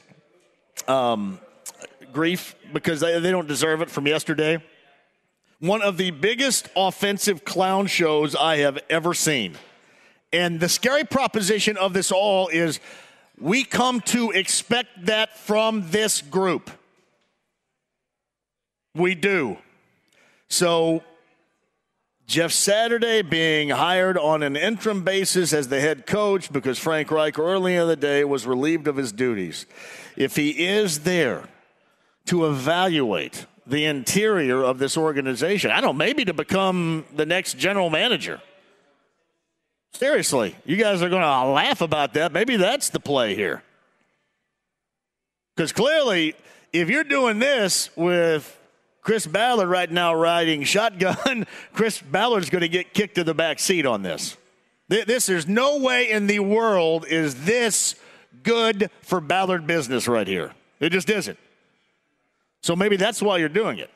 [0.90, 1.40] um,
[2.12, 4.62] grief because they, they don't deserve it from yesterday.
[5.62, 9.56] One of the biggest offensive clown shows I have ever seen.
[10.38, 12.80] And the scary proposition of this all is
[13.40, 16.70] we come to expect that from this group.
[18.94, 19.58] We do.
[20.48, 21.04] So,
[22.28, 27.40] Jeff Saturday being hired on an interim basis as the head coach because Frank Reich
[27.40, 29.66] early in the day was relieved of his duties.
[30.16, 31.46] If he is there
[32.26, 37.58] to evaluate the interior of this organization, I don't know, maybe to become the next
[37.58, 38.40] general manager.
[39.94, 42.32] Seriously, you guys are going to laugh about that.
[42.32, 43.64] Maybe that's the play here.
[45.56, 46.36] Because clearly,
[46.72, 48.60] if you're doing this with
[49.02, 53.60] Chris Ballard right now riding shotgun, Chris Ballard's going to get kicked to the back
[53.60, 54.38] seat on this.
[54.90, 57.96] This, there's no way in the world is this
[58.44, 60.54] good for Ballard business right here.
[60.80, 61.38] It just isn't.
[62.62, 63.90] So maybe that's why you're doing it.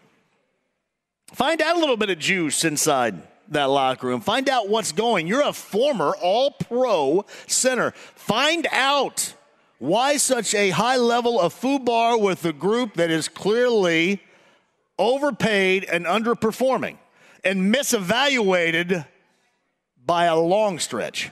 [1.34, 4.22] Find out a little bit of juice inside that locker room.
[4.22, 5.28] Find out what's going.
[5.28, 7.92] You're a former all pro center.
[8.16, 9.34] Find out
[9.80, 14.22] why such a high level of FUBAR with a group that is clearly
[15.00, 16.98] overpaid and underperforming
[17.44, 19.06] and misevaluated
[20.06, 21.32] by a long stretch.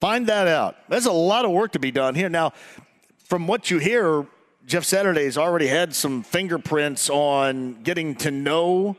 [0.00, 0.76] Find that out.
[0.88, 2.28] There's a lot of work to be done here.
[2.28, 2.52] Now,
[3.24, 4.26] from what you hear,
[4.66, 8.96] Jeff Saturday's already had some fingerprints on getting to know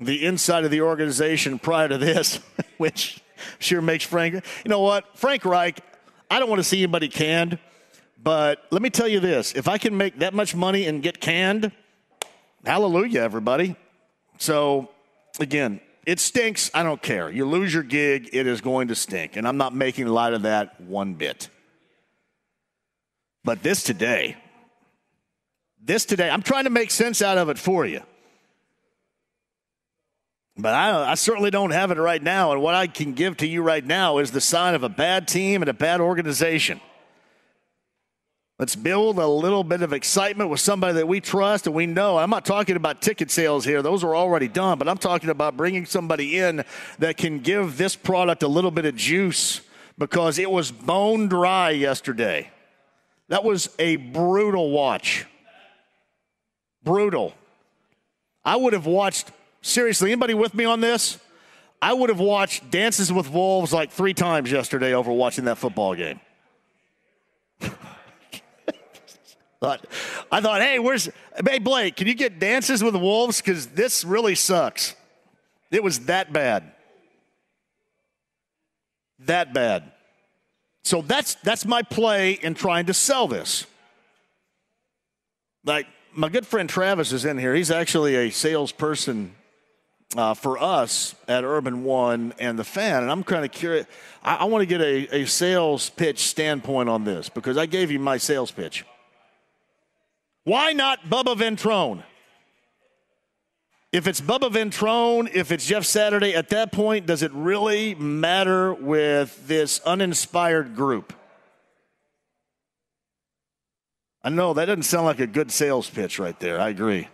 [0.00, 2.40] the inside of the organization prior to this,
[2.78, 3.22] which
[3.58, 4.34] sure makes Frank.
[4.34, 5.16] You know what?
[5.16, 5.80] Frank Reich,
[6.30, 7.58] I don't want to see anybody canned,
[8.22, 11.20] but let me tell you this if I can make that much money and get
[11.20, 11.72] canned,
[12.64, 13.76] hallelujah, everybody.
[14.38, 14.90] So,
[15.38, 16.70] again, it stinks.
[16.72, 17.30] I don't care.
[17.30, 19.36] You lose your gig, it is going to stink.
[19.36, 21.50] And I'm not making light of that one bit.
[23.44, 24.36] But this today,
[25.82, 28.02] this today, I'm trying to make sense out of it for you.
[30.56, 32.52] But I, I, certainly don't have it right now.
[32.52, 35.26] And what I can give to you right now is the sign of a bad
[35.26, 36.80] team and a bad organization.
[38.58, 42.18] Let's build a little bit of excitement with somebody that we trust and we know.
[42.18, 45.56] I'm not talking about ticket sales here, those are already done, but I'm talking about
[45.56, 46.64] bringing somebody in
[46.98, 49.62] that can give this product a little bit of juice
[49.96, 52.50] because it was bone dry yesterday.
[53.28, 55.24] That was a brutal watch.
[56.82, 57.32] Brutal.
[58.44, 59.30] I would have watched,
[59.62, 61.18] seriously, anybody with me on this?
[61.82, 65.94] I would have watched Dances with Wolves like three times yesterday over watching that football
[65.94, 66.20] game.
[69.62, 71.08] I thought, hey, where's,
[71.46, 73.40] hey, Blake, can you get Dances with Wolves?
[73.40, 74.94] Because this really sucks.
[75.70, 76.72] It was that bad.
[79.20, 79.92] That bad.
[80.82, 83.66] So that's that's my play in trying to sell this.
[85.64, 87.54] Like my good friend Travis is in here.
[87.54, 89.34] He's actually a salesperson
[90.16, 93.86] uh, for us at Urban One and the Fan, and I'm kind of curious.
[94.22, 97.90] I, I want to get a, a sales pitch standpoint on this because I gave
[97.90, 98.84] you my sales pitch.
[100.44, 102.02] Why not Bubba Ventrone?
[103.92, 108.72] If it's Bubba Ventrone, if it's Jeff Saturday, at that point, does it really matter
[108.72, 111.12] with this uninspired group?
[114.22, 116.60] I know that doesn't sound like a good sales pitch right there.
[116.60, 117.08] I agree.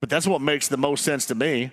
[0.00, 1.70] But that's what makes the most sense to me.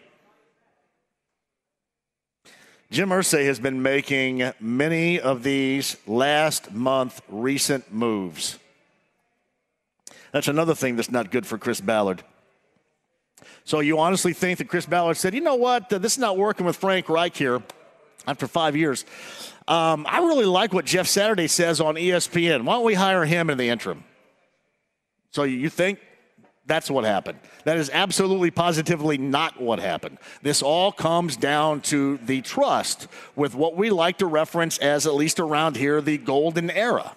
[2.91, 8.59] Jim Irsay has been making many of these last month recent moves.
[10.31, 12.23] That's another thing that's not good for Chris Ballard.
[13.63, 16.65] So you honestly think that Chris Ballard said, you know what, this is not working
[16.65, 17.63] with Frank Reich here
[18.27, 19.05] after five years.
[19.67, 22.63] Um, I really like what Jeff Saturday says on ESPN.
[22.65, 24.03] Why don't we hire him in the interim?
[25.31, 25.99] So you think
[26.65, 27.39] that's what happened?
[27.63, 30.17] That is absolutely positively not what happened.
[30.41, 35.13] This all comes down to the trust with what we like to reference as, at
[35.13, 37.15] least around here, the golden era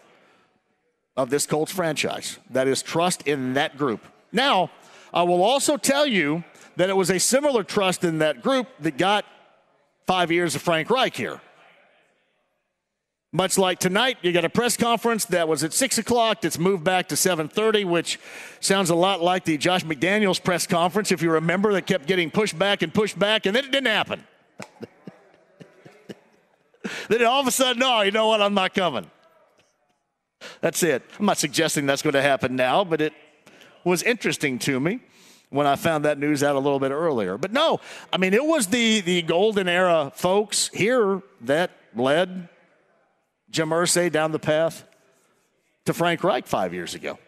[1.17, 2.39] of this Colts franchise.
[2.51, 4.05] That is trust in that group.
[4.33, 4.71] Now,
[5.13, 6.45] I will also tell you
[6.77, 9.25] that it was a similar trust in that group that got
[10.07, 11.41] five years of Frank Reich here.
[13.31, 16.41] Much like tonight, you got a press conference that was at six o'clock.
[16.41, 18.19] that's moved back to seven thirty, which
[18.61, 22.31] sounds a lot like the Josh McDaniels press conference, if you remember, that kept getting
[22.31, 24.25] pushed back and pushed back, and then it didn't happen.
[27.09, 28.41] then all of a sudden, no, you know what?
[28.41, 29.11] I'm not coming.
[30.63, 31.03] That's it.
[31.19, 33.13] I'm not suggesting that's going to happen now, but it
[33.85, 35.01] was interesting to me
[35.51, 37.37] when I found that news out a little bit earlier.
[37.37, 42.49] But no, I mean, it was the, the golden era folks here that led
[43.51, 44.85] Jim Irsay down the path
[45.87, 47.19] to Frank Reich five years ago.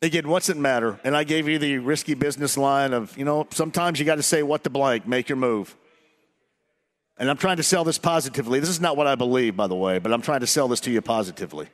[0.00, 0.98] Again, what's it matter?
[1.04, 4.22] And I gave you the risky business line of, you know, sometimes you got to
[4.22, 5.76] say what the blank, make your move.
[7.18, 8.58] And I'm trying to sell this positively.
[8.58, 10.80] This is not what I believe, by the way, but I'm trying to sell this
[10.80, 11.68] to you positively.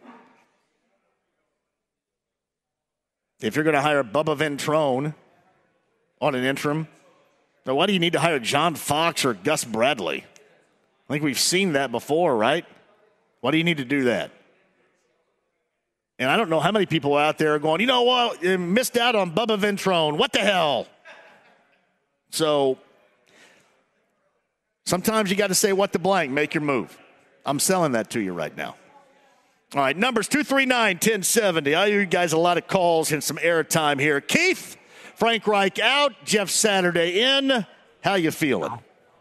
[3.40, 5.14] If you're going to hire Bubba Ventrone
[6.20, 6.88] on an interim,
[7.64, 10.24] why do you need to hire John Fox or Gus Bradley?
[11.08, 12.66] I think we've seen that before, right?
[13.40, 14.30] Why do you need to do that?
[16.18, 18.58] And I don't know how many people out there are going, you know what, you
[18.58, 20.18] missed out on Bubba Ventrone.
[20.18, 20.86] What the hell?
[22.30, 22.78] So
[24.84, 26.98] sometimes you got to say what the blank, make your move.
[27.46, 28.74] I'm selling that to you right now.
[29.74, 31.74] All right, numbers 239 1070.
[31.74, 34.20] I owe you guys a lot of calls and some airtime here.
[34.20, 34.76] Keith,
[35.14, 37.66] Frank Reich out, Jeff Saturday in.
[38.02, 38.72] How you feeling?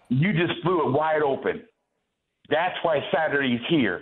[0.09, 1.63] You just blew it wide open.
[2.49, 4.01] That's why Saturday's here.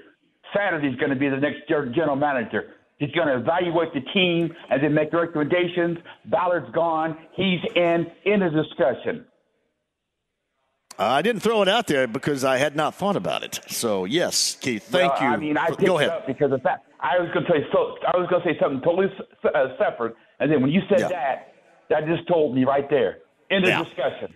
[0.53, 2.73] Saturday's going to be the next general manager.
[2.97, 5.97] He's going to evaluate the team and then make recommendations.
[6.25, 7.17] Ballard's gone.
[7.33, 9.25] He's in in a discussion.
[10.97, 13.59] I didn't throw it out there because I had not thought about it.
[13.67, 15.27] So yes, Keith, thank well, you.
[15.27, 16.09] I mean, I picked Go it ahead.
[16.21, 16.83] up because of that.
[17.01, 17.97] I was going to say so.
[18.07, 19.07] I was going to say something totally
[19.43, 21.07] uh, separate, and then when you said Yeah.
[21.09, 21.53] that,
[21.89, 23.17] that just told me right there
[23.49, 23.83] in the Yeah.
[23.83, 24.33] discussion.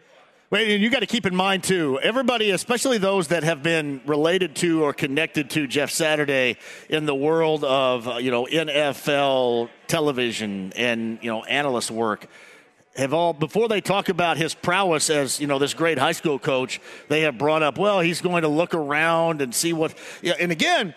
[0.51, 4.01] Wait, and you got to keep in mind too, everybody, especially those that have been
[4.07, 6.57] related to or connected to Jeff Saturday
[6.89, 12.25] in the world of uh, you know NFL television and you know analyst work,
[12.95, 16.39] have all before they talk about his prowess as you know this great high school
[16.39, 19.93] coach, they have brought up, well, he's going to look around and see what.
[20.23, 20.95] Yeah, and again,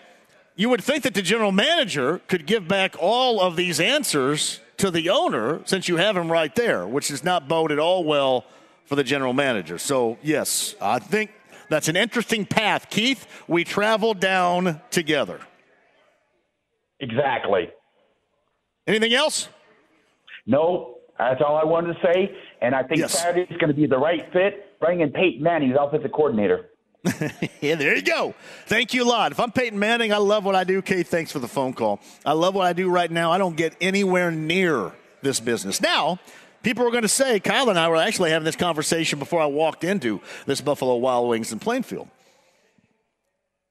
[0.55, 4.89] you would think that the general manager could give back all of these answers to
[4.89, 8.45] the owner since you have him right there, which is not bode at all well
[8.85, 9.77] for the general manager.
[9.77, 11.31] So, yes, I think
[11.69, 12.89] that's an interesting path.
[12.89, 15.39] Keith, we travel down together.
[16.99, 17.69] Exactly.
[18.87, 19.49] Anything else?
[20.45, 22.35] No, that's all I wanted to say.
[22.61, 23.15] And I think Yes.
[23.25, 24.79] is going to be the right fit.
[24.79, 26.69] Bring in Peyton Manning, the offensive coordinator.
[27.61, 28.33] Yeah, there you go.
[28.65, 29.31] Thank you a lot.
[29.31, 30.81] If I'm Peyton Manning, I love what I do.
[30.81, 32.01] Kate, thanks for the phone call.
[32.25, 33.31] I love what I do right now.
[33.31, 35.79] I don't get anywhere near this business.
[35.79, 36.19] Now,
[36.63, 39.45] people are going to say, Kyle and I were actually having this conversation before I
[39.45, 42.07] walked into this Buffalo Wild Wings in Plainfield.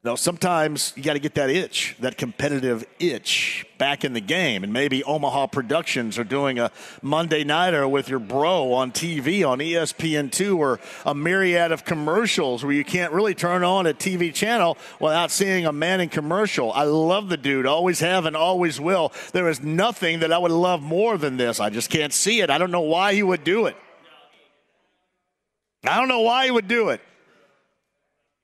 [0.04, 4.64] No, sometimes you got to get that itch, that competitive itch back in the game.
[4.64, 6.72] And maybe Omaha Productions are doing a
[7.02, 12.72] Monday Nighter with your bro on TV on ESPN2 or a myriad of commercials where
[12.72, 16.72] you can't really turn on a TV channel without seeing a man Manning commercial.
[16.72, 19.12] I love the dude, always have and always will.
[19.34, 21.60] There is nothing that I would love more than this.
[21.60, 22.48] I just can't see it.
[22.48, 23.76] I don't know why he would do it.
[25.84, 27.02] I don't know why he would do it.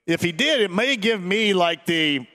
[0.09, 2.25] If he did, it may give me like the,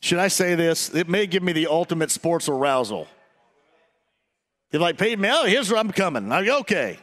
[0.00, 0.92] should I say this?
[0.92, 3.06] It may give me the ultimate sports arousal.
[4.72, 6.32] If like Peyton me, oh, here's where I'm coming.
[6.32, 6.98] I go, okay.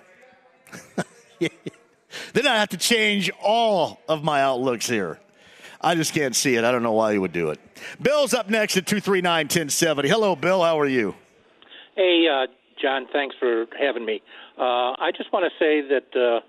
[1.39, 5.21] then I have to change all of my outlooks here.
[5.79, 6.65] I just can't see it.
[6.65, 7.61] I don't know why he would do it.
[8.01, 10.09] Bill's up next at 239 1070.
[10.09, 10.61] Hello, Bill.
[10.61, 11.15] How are you?
[11.95, 12.47] Hey, uh,
[12.81, 13.07] John.
[13.13, 14.21] Thanks for having me.
[14.57, 16.13] Uh, I just want to say that.
[16.13, 16.41] Uh,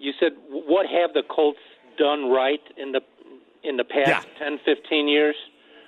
[0.00, 1.58] you said what have the Colts
[1.98, 3.00] done right in the
[3.62, 4.48] in the past yeah.
[4.48, 5.36] 10, 15 years?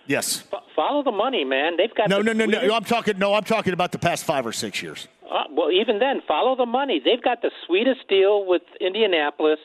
[0.07, 0.45] Yes.
[0.53, 1.77] F- follow the money, man.
[1.77, 2.75] They've got no, no, no, no.
[2.75, 3.19] I'm talking.
[3.19, 5.09] No, I'm talking about the past five or six years.
[5.25, 7.01] Uh, well, even then, follow the money.
[7.03, 9.61] They've got the sweetest deal with Indianapolis.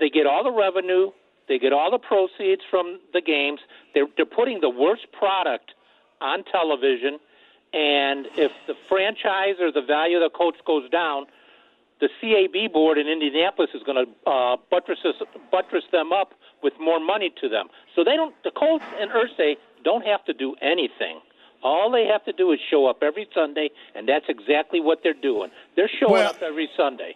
[0.00, 1.10] They get all the revenue.
[1.48, 3.60] They get all the proceeds from the games.
[3.94, 5.72] They're they're putting the worst product
[6.20, 7.18] on television,
[7.74, 11.26] and if the franchise or the value of the coach goes down,
[12.02, 14.98] the CIB board in Indianapolis is going to uh, buttress,
[15.52, 17.68] buttress them up with more money to them.
[17.94, 18.34] So they don't.
[18.42, 21.20] The Colts and Irsay don't have to do anything.
[21.62, 25.14] All they have to do is show up every Sunday, and that's exactly what they're
[25.14, 25.50] doing.
[25.76, 27.14] They're showing well, up every Sunday.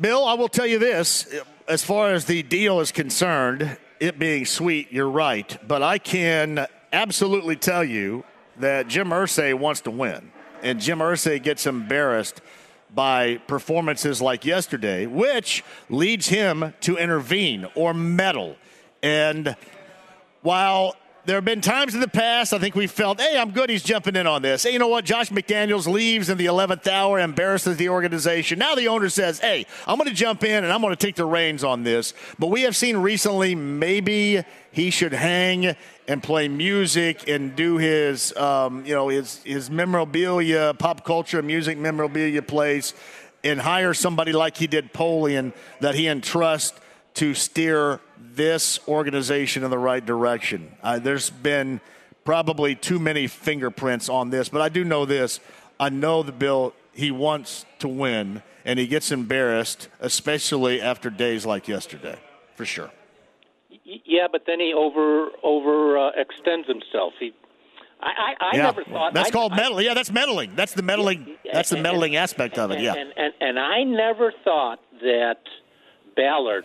[0.00, 1.28] Bill, I will tell you this:
[1.68, 5.58] as far as the deal is concerned, it being sweet, you're right.
[5.68, 8.24] But I can absolutely tell you
[8.60, 12.40] that Jim Irsay wants to win, and Jim Irsay gets embarrassed
[12.94, 18.56] by performances like yesterday, which leads him to intervene or meddle.
[19.02, 19.56] And
[20.42, 23.68] while there have been times in the past I think we felt, hey, I'm good.
[23.68, 24.62] He's jumping in on this.
[24.62, 25.04] Hey, you know what?
[25.04, 28.58] Josh McDaniels leaves in the 11th hour, embarrasses the organization.
[28.58, 31.16] Now the owner says, hey, I'm going to jump in and I'm going to take
[31.16, 32.14] the reins on this.
[32.38, 35.74] But we have seen recently maybe he should hang
[36.08, 41.78] and play music and do his, um, you know, his, his memorabilia, pop culture, music
[41.78, 42.94] memorabilia place
[43.46, 46.78] and hire somebody like he did Polian that he entrusts
[47.14, 50.74] to steer this organization in the right direction.
[50.82, 51.80] Uh, there's been
[52.24, 55.40] probably too many fingerprints on this, but I do know this.
[55.78, 61.46] I know the Bill, he wants to win, and he gets embarrassed, especially after days
[61.46, 62.18] like yesterday,
[62.56, 62.90] for sure.
[63.86, 67.12] Yeah, but then he over over uh, extends himself.
[67.20, 67.32] He,
[68.00, 68.62] I, I, I yeah.
[68.64, 69.86] never thought that's I, called meddling.
[69.86, 70.56] Yeah, that's meddling.
[70.56, 71.36] That's the meddling.
[71.50, 72.80] That's the meddling aspect of it.
[72.80, 75.38] Yeah, and, and and I never thought that
[76.16, 76.64] Ballard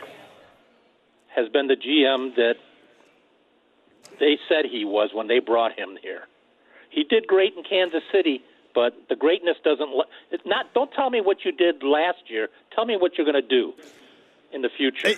[1.35, 2.55] has been the GM that
[4.19, 6.23] they said he was when they brought him here.
[6.89, 8.41] He did great in Kansas City,
[8.73, 9.89] but the greatness doesn't.
[10.31, 10.73] It's not.
[10.73, 12.49] Don't tell me what you did last year.
[12.73, 13.73] Tell me what you're going to do
[14.51, 15.09] in the future.
[15.09, 15.15] Hey,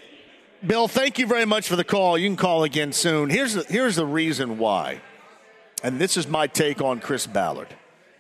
[0.66, 2.18] Bill, thank you very much for the call.
[2.18, 3.30] You can call again soon.
[3.30, 5.02] Here's the, here's the reason why,
[5.84, 7.68] and this is my take on Chris Ballard.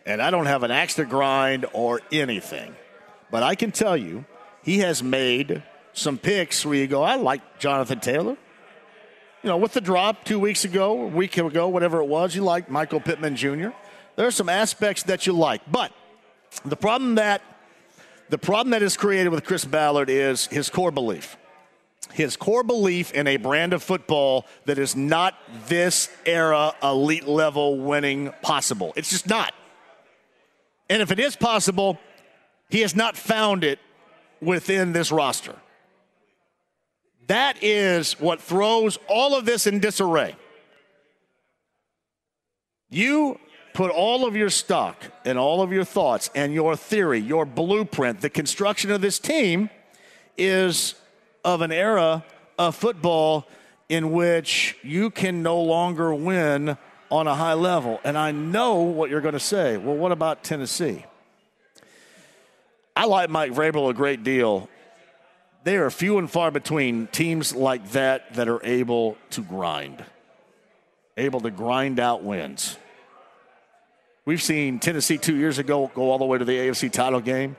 [0.06, 2.76] And I don't have an axe to grind or anything,
[3.32, 4.26] but I can tell you
[4.62, 5.64] he has made
[5.94, 8.36] some picks where you go, I like Jonathan Taylor.
[9.42, 12.44] You know, with the drop two weeks ago, a week ago, whatever it was, you
[12.44, 13.70] like Michael Pittman Jr.
[14.18, 15.94] There are some aspects that you like, but
[16.66, 17.42] the problem that
[18.28, 21.38] the problem that is created with Chris Ballard is his core belief.
[22.14, 25.36] His core belief in a brand of football that is not
[25.68, 28.94] this era elite level winning possible.
[28.96, 29.54] It's just not.
[30.90, 32.00] And if it is possible,
[32.70, 33.80] he has not found it
[34.42, 35.56] within this roster.
[37.28, 40.36] That is what throws all of this in disarray.
[42.90, 43.40] You
[43.74, 48.22] put all of your stock and all of your thoughts and your theory, your blueprint,
[48.22, 49.72] the construction of this team
[50.38, 50.96] is
[51.44, 52.24] of an era
[52.58, 53.48] of football
[53.90, 56.78] in which you can no longer win
[57.10, 58.00] on a high level.
[58.04, 59.78] And I know what you're going to say.
[59.78, 61.06] Well, what about Tennessee?
[62.96, 64.70] I like Mike Vrabel a great deal
[65.64, 70.04] they are few and far between teams like that that are able to grind,
[71.16, 72.78] able to grind out wins.
[74.26, 77.56] We've seen Tennessee two years ago go all the way to the AFC title game,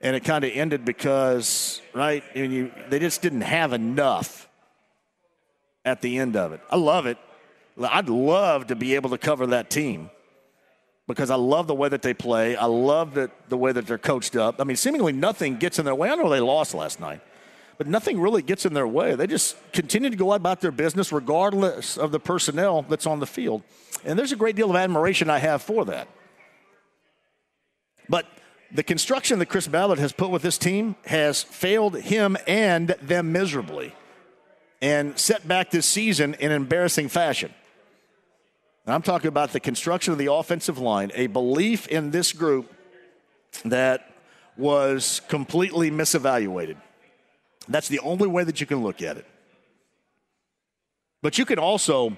[0.00, 4.48] and it kind of ended because, right, and you, they just didn't have enough
[5.84, 6.60] at the end of it.
[6.70, 7.18] I love it.
[7.80, 10.10] I'd love to be able to cover that team
[11.06, 12.54] because I love the way that they play.
[12.56, 14.60] I love that the way that they're coached up.
[14.60, 16.10] I mean, seemingly nothing gets in their way.
[16.10, 17.20] I know they lost last night,
[17.78, 19.14] but nothing really gets in their way.
[19.14, 23.26] They just continue to go about their business regardless of the personnel that's on the
[23.26, 23.62] field.
[24.04, 26.08] And there's a great deal of admiration I have for that.
[28.08, 28.26] But
[28.72, 33.32] the construction that Chris Ballard has put with this team has failed him and them
[33.32, 33.94] miserably
[34.82, 37.52] and set back this season in an embarrassing fashion.
[38.84, 42.72] And I'm talking about the construction of the offensive line, a belief in this group
[43.64, 44.14] that
[44.56, 46.76] was completely misevaluated.
[47.68, 49.26] That's the only way that you can look at it.
[51.22, 52.16] But you can also,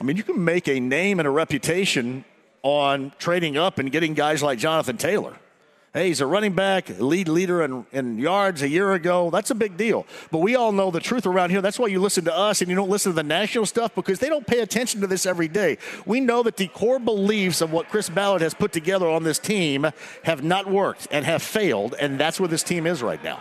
[0.00, 2.24] I mean, you can make a name and a reputation
[2.62, 5.36] on trading up and getting guys like Jonathan Taylor.
[5.94, 9.30] Hey, he's a running back, lead leader in, in yards a year ago.
[9.30, 10.06] That's a big deal.
[10.32, 11.62] But we all know the truth around here.
[11.62, 14.18] That's why you listen to us and you don't listen to the national stuff because
[14.18, 15.78] they don't pay attention to this every day.
[16.04, 19.38] We know that the core beliefs of what Chris Ballard has put together on this
[19.38, 19.86] team
[20.24, 23.40] have not worked and have failed, and that's where this team is right now.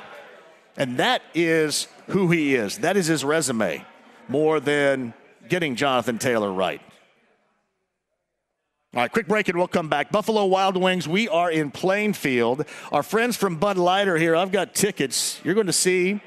[0.77, 2.77] And that is who he is.
[2.77, 3.83] That is his resume
[4.27, 5.15] more than
[5.49, 6.81] getting Jonathan Taylor right.
[8.95, 10.11] All right, quick break and we'll come back.
[10.11, 12.63] Buffalo Wild Wings, we are in Plainfield.
[12.91, 14.35] Our friends from Bud Light are here.
[14.35, 15.41] I've got tickets.
[15.43, 16.21] You're going to see,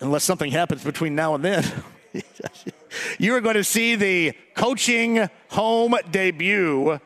[0.00, 1.64] unless something happens between now and then,
[3.18, 7.00] you are going to see the coaching home debut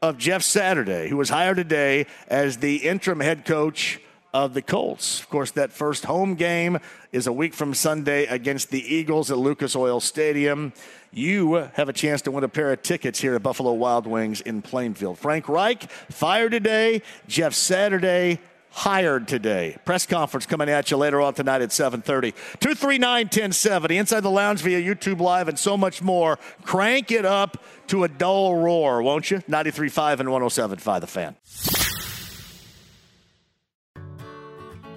[0.00, 3.98] of Jeff Saturday, who was hired today as the interim head coach
[4.32, 5.20] of the Colts.
[5.20, 6.78] Of course, that first home game
[7.12, 10.72] is a week from Sunday against the Eagles at Lucas Oil Stadium.
[11.12, 14.40] You have a chance to win a pair of tickets here at Buffalo Wild Wings
[14.40, 15.18] in Plainfield.
[15.18, 17.02] Frank Reich fired today.
[17.26, 19.76] Jeff Saturday hired today.
[19.84, 22.34] Press conference coming at you later on tonight at 7:30.
[22.60, 26.38] 239-1070 inside the lounge via YouTube Live and so much more.
[26.62, 29.38] Crank it up to a dull roar, won't you?
[29.48, 31.77] 93.5 and 107.5 The Fan.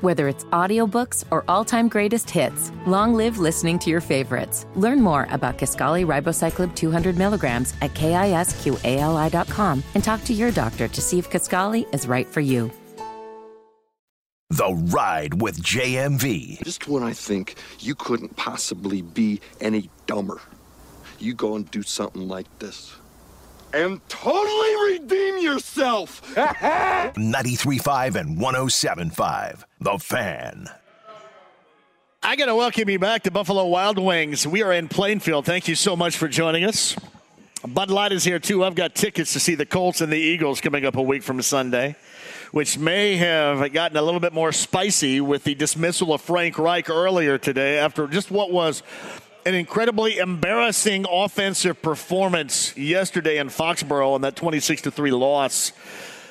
[0.01, 4.65] Whether it's audiobooks or all-time greatest hits, long live listening to your favorites.
[4.75, 11.01] Learn more about Kisqali Ribociclib 200 milligrams at kisqali.com and talk to your doctor to
[11.01, 12.71] see if Kisqali is right for you.
[14.49, 16.63] The Ride with JMV.
[16.63, 20.41] Just when I think you couldn't possibly be any dumber,
[21.19, 22.95] you go and do something like this.
[23.73, 26.21] And totally redeem yourself!
[26.35, 29.63] 93.5 and 107.5.
[29.79, 30.67] The Fan.
[32.23, 34.45] I got to welcome you back to Buffalo Wild Wings.
[34.45, 35.45] We are in Plainfield.
[35.45, 36.95] Thank you so much for joining us.
[37.67, 38.63] Bud Light is here too.
[38.63, 41.41] I've got tickets to see the Colts and the Eagles coming up a week from
[41.41, 41.95] Sunday,
[42.51, 46.89] which may have gotten a little bit more spicy with the dismissal of Frank Reich
[46.89, 48.83] earlier today after just what was
[49.45, 55.71] an incredibly embarrassing offensive performance yesterday in Foxborough on that 26 to 3 loss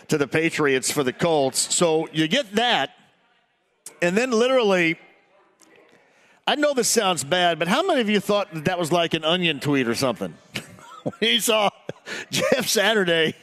[0.08, 1.74] to the Patriots for the Colts.
[1.74, 2.90] So you get that
[4.02, 4.98] and then literally
[6.46, 9.14] I know this sounds bad, but how many of you thought that, that was like
[9.14, 10.34] an onion tweet or something?
[11.04, 11.70] when he saw
[12.30, 13.36] Jeff Saturday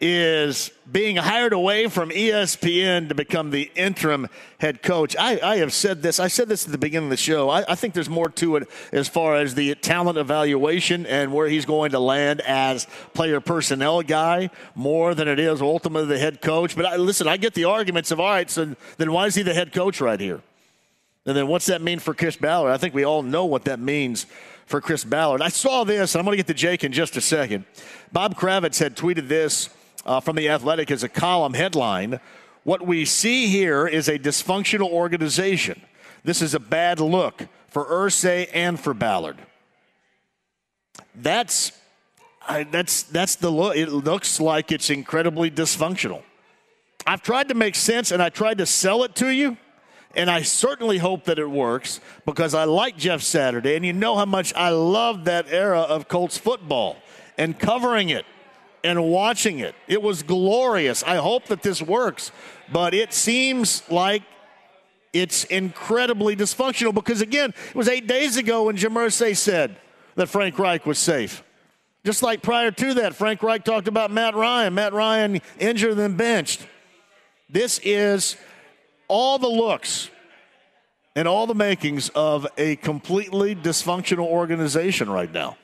[0.00, 5.16] is being hired away from ESPN to become the interim head coach.
[5.16, 6.20] I, I have said this.
[6.20, 7.48] I said this at the beginning of the show.
[7.48, 11.48] I, I, think there's more to it as far as the talent evaluation and where
[11.48, 16.40] he's going to land as player personnel guy more than it is ultimately the head
[16.40, 16.76] coach.
[16.76, 18.50] But I, listen, I get the arguments of all right.
[18.50, 20.42] So then why is he the head coach right here?
[21.24, 22.72] And then what's that mean for Chris Ballard?
[22.72, 24.26] I think we all know what that means
[24.66, 25.42] for Chris Ballard.
[25.42, 26.14] I saw this.
[26.14, 27.64] And I'm going to get to Jake in just a second.
[28.12, 29.68] Bob Kravitz had tweeted this
[30.04, 32.20] uh, from The Athletic as a column headline.
[32.64, 35.80] What we see here is a dysfunctional organization.
[36.24, 39.38] This is a bad look for Irsay and for Ballard.
[41.14, 41.72] That's
[42.48, 43.76] I, that's that's the look.
[43.76, 46.22] It looks like it's incredibly dysfunctional.
[47.06, 49.56] I've tried to make sense and I tried to sell it to you,
[50.14, 54.16] and I certainly hope that it works because I like Jeff Saturday, and you know
[54.16, 56.96] how much I love that era of Colts football
[57.38, 58.24] and covering it
[58.84, 59.74] and watching it.
[59.86, 61.02] It was glorious.
[61.02, 62.32] I hope that this works,
[62.70, 64.22] but it seems like
[65.12, 69.76] it's incredibly dysfunctional because, again, it was eight days ago when Jim Irsay said
[70.16, 71.42] that Frank Reich was safe.
[72.04, 74.74] Just like prior to that, Frank Reich talked about Matt Ryan.
[74.74, 76.66] Matt Ryan injured and benched.
[77.48, 78.36] This is
[79.12, 80.08] all the looks
[81.14, 85.58] and all the makings of a completely dysfunctional organization right now.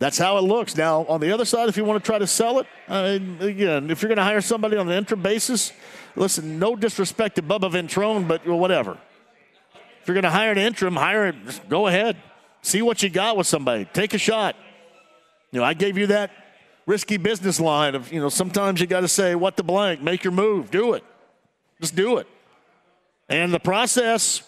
[0.00, 0.76] That's how it looks.
[0.76, 3.92] Now, on the other side, if you want to try to sell it, uh, again,
[3.92, 5.72] if you're going to hire somebody on an interim basis,
[6.16, 8.98] listen, no disrespect to Bubba Ventrone, but whatever.
[10.02, 11.36] If you're going to hire an interim, hire it.
[11.68, 12.16] Go ahead.
[12.62, 13.84] See what you got with somebody.
[13.84, 14.56] Take a shot.
[15.52, 16.32] You know, I gave you that
[16.86, 20.24] risky business line of, you know, sometimes you got to say, what the blank, make
[20.24, 21.04] your move, do it.
[21.80, 22.26] Just do it.
[23.28, 24.42] And the process,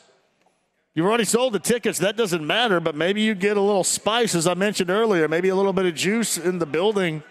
[0.94, 1.98] you've already sold the tickets.
[1.98, 5.48] That doesn't matter, but maybe you get a little spice, as I mentioned earlier, maybe
[5.48, 7.22] a little bit of juice in the building.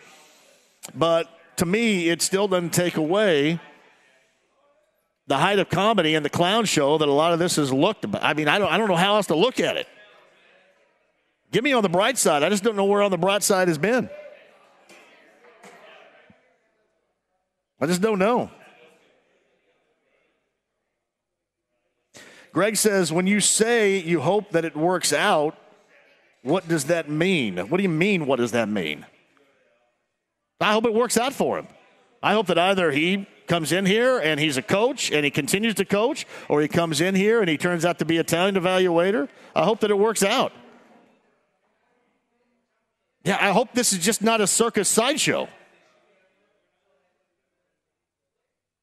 [0.93, 3.60] But to me, it still doesn't take away
[5.28, 8.06] the height of comedy and the clown show that a lot of this has looked.
[8.22, 9.88] I mean, I don't, I don't know how else to look at it.
[11.51, 12.43] Give me on the bright side.
[12.43, 14.10] I just don't know where on the bright side has been.
[17.80, 18.49] I just don't know.
[22.53, 25.57] Greg says, when you say you hope that it works out,
[26.41, 27.57] what does that mean?
[27.57, 29.05] What do you mean, what does that mean?
[30.61, 31.67] I hope it works out for him.
[32.23, 35.76] I hope that either he comes in here and he's a coach and he continues
[35.76, 38.57] to coach, or he comes in here and he turns out to be a talent
[38.57, 39.28] evaluator.
[39.53, 40.53] I hope that it works out.
[43.26, 45.49] Yeah, I hope this is just not a circus sideshow.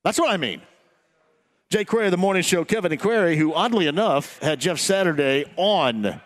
[0.02, 0.62] That's what I mean.
[1.70, 6.20] Jake Query, the morning show, Kevin and Query, who oddly enough had Jeff Saturday on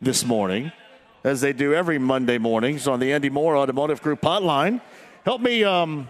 [0.00, 0.72] this morning,
[1.22, 4.80] as they do every Monday mornings on the Andy Moore Automotive Group hotline.
[5.24, 6.08] Help me um,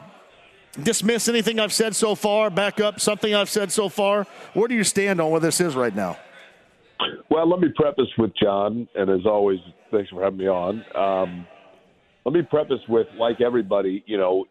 [0.80, 4.26] dismiss anything I've said so far, back up something I've said so far.
[4.54, 6.16] Where do you stand on where this is right now?
[7.30, 9.58] Well, let me preface with John, and as always,
[9.90, 10.84] thanks for having me on.
[10.94, 11.46] Um,
[12.24, 14.44] let me preface with, like everybody, you know,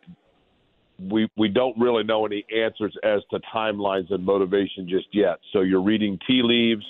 [1.00, 5.40] we we don't really know any answers as to timelines and motivation just yet.
[5.54, 6.86] So you're reading tea leaves,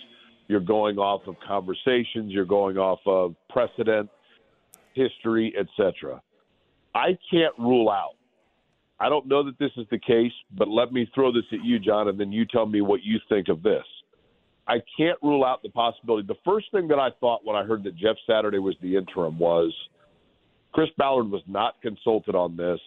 [0.48, 4.10] you're going off of conversations, you're going off of precedent,
[4.94, 6.22] history, etc.
[6.96, 8.16] I can't rule out.
[9.00, 11.80] I don't know that this is the case, but let me throw this at you,
[11.80, 13.86] John, and then you tell me what you think of this.
[14.68, 16.28] I can't rule out the possibility.
[16.28, 19.40] The first thing that I thought when I heard that Jeff Saturday was the interim
[19.40, 19.74] was
[20.74, 22.80] Chris Ballard was not consulted on this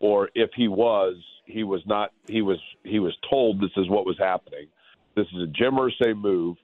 [0.00, 2.12] or if he was, he was not.
[2.26, 4.66] He was he was told this is what was happening.
[5.16, 6.56] This is a Jim Irsay move,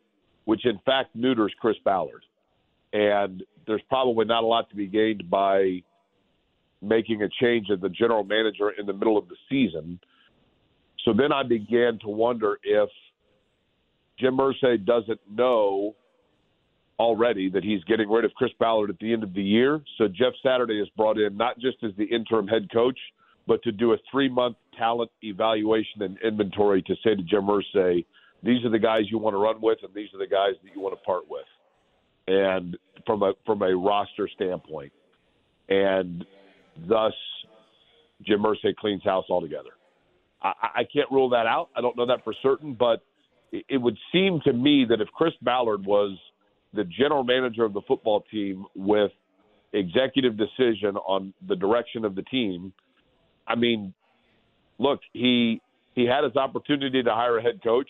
[0.45, 2.25] which in fact neuters Chris Ballard,
[2.93, 5.83] and there's probably not a lot to be gained by
[6.83, 9.99] making a change of the general manager in the middle of the season.
[11.05, 12.89] So then I began to wonder if
[14.19, 15.97] Jim Irsay doesn't know
[16.99, 19.81] already that he's getting rid of Chris Ballard at the end of the year.
[19.99, 22.99] So Jeff Saturday is brought in not just as the interim head coach,
[23.47, 28.05] but to do a three month talent evaluation and inventory to say to Jim Irsay,
[28.43, 30.71] these are the guys you want to run with, and these are the guys that
[30.75, 31.47] you want to part with,
[32.27, 32.77] and
[33.07, 34.93] from a from a roster standpoint,
[35.69, 36.25] and
[36.89, 37.15] thus
[38.23, 39.71] Jim Irsay cleans house altogether.
[40.43, 41.71] I, I can't rule that out.
[41.77, 43.03] I don't know that for certain, but
[43.53, 46.19] it would seem to me that if Chris Ballard was
[46.75, 49.13] the general manager of the football team with
[49.73, 52.73] executive decision on the direction of the team
[53.47, 53.95] I mean,
[54.79, 55.61] look, he
[55.95, 57.89] he had his opportunity to hire a head coach.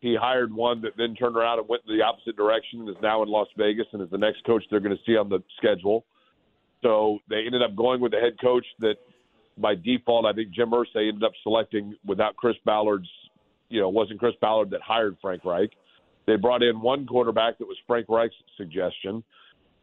[0.00, 2.96] He hired one that then turned around and went in the opposite direction and is
[3.02, 5.40] now in Las Vegas and is the next coach they're going to see on the
[5.56, 6.04] schedule.
[6.82, 8.96] So they ended up going with the head coach that,
[9.58, 13.08] by default, I think Jim Irsay ended up selecting without Chris Ballard's.
[13.68, 15.70] You know, wasn't Chris Ballard that hired Frank Reich.
[16.26, 19.22] They brought in one quarterback that was Frank Reich's suggestion.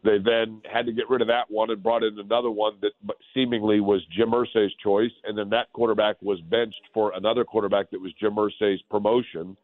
[0.03, 2.91] They then had to get rid of that one and brought in another one that
[3.33, 7.99] seemingly was Jim Irsay's choice, and then that quarterback was benched for another quarterback that
[7.99, 9.57] was Jim Irsay's promotion.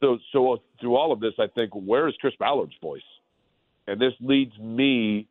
[0.00, 3.00] So, so uh, through all of this, I think where is Chris Ballard's voice?
[3.88, 5.26] And this leads me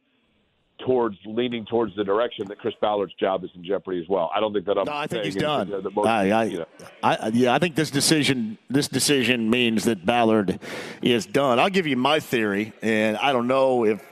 [0.79, 4.31] towards leaning towards the direction that Chris Ballard's job is in jeopardy as well.
[4.35, 4.85] I don't think that I'm.
[4.85, 5.69] No, I think he's done.
[5.69, 6.65] Most, I, I, you know.
[7.01, 10.59] I, yeah, I think this decision this decision means that Ballard
[11.01, 11.59] is done.
[11.59, 14.05] I'll give you my theory, and I don't know if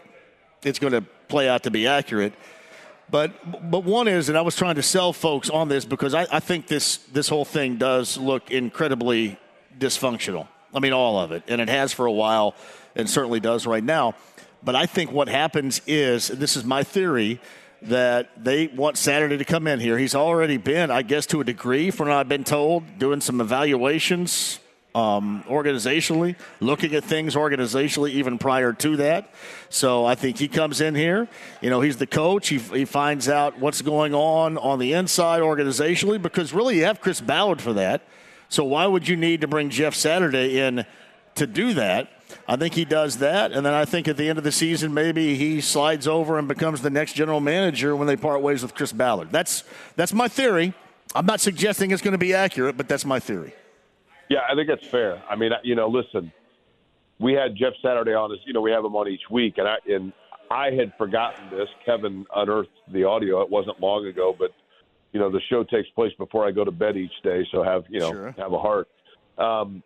[0.64, 2.34] it's going to play out to be accurate.
[3.10, 6.26] But but one is, and I was trying to sell folks on this because I,
[6.32, 9.38] I think this this whole thing does look incredibly
[9.78, 10.48] dysfunctional.
[10.74, 12.56] I mean, all of it, and it has for a while,
[12.96, 14.16] and certainly does right now.
[14.64, 17.40] But I think what happens is this is my theory
[17.82, 19.98] that they want Saturday to come in here.
[19.98, 23.42] He's already been, I guess, to a degree, from what I've been told, doing some
[23.42, 24.60] evaluations
[24.96, 29.34] um, organizationally, looking at things organizationally even prior to that.
[29.70, 31.28] So I think he comes in here.
[31.62, 32.50] You know, he's the coach.
[32.50, 37.02] He, he finds out what's going on on the inside organizationally because really you have
[37.02, 38.04] Chris Ballard for that.
[38.50, 40.86] So why would you need to bring Jeff Saturday in
[41.36, 42.08] to do that?
[42.48, 44.94] I think he does that, and then I think at the end of the season,
[44.94, 48.76] maybe he slides over and becomes the next general manager when they part ways with
[48.76, 49.32] Chris Ballard.
[49.32, 49.64] That's
[49.96, 50.74] that's my theory.
[51.16, 53.54] I'm not suggesting it's going to be accurate, but that's my theory.
[54.30, 55.22] Yeah, I think that's fair.
[55.30, 56.32] I mean, you know, listen,
[57.20, 58.40] we had Jeff Saturday on us.
[58.46, 60.14] You know, we have him on each week, and I and
[60.50, 61.70] I had forgotten this.
[61.86, 63.42] Kevin unearthed the audio.
[63.42, 64.52] It wasn't long ago, but
[65.12, 67.84] you know, the show takes place before I go to bed each day, so have
[67.90, 68.36] you know sure.
[68.38, 68.88] have a heart.
[69.38, 69.84] Um,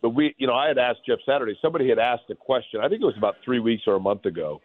[0.00, 1.58] but we, you know, I had asked Jeff Saturday.
[1.60, 2.80] Somebody had asked a question.
[2.80, 4.60] I think it was about three weeks or a month ago.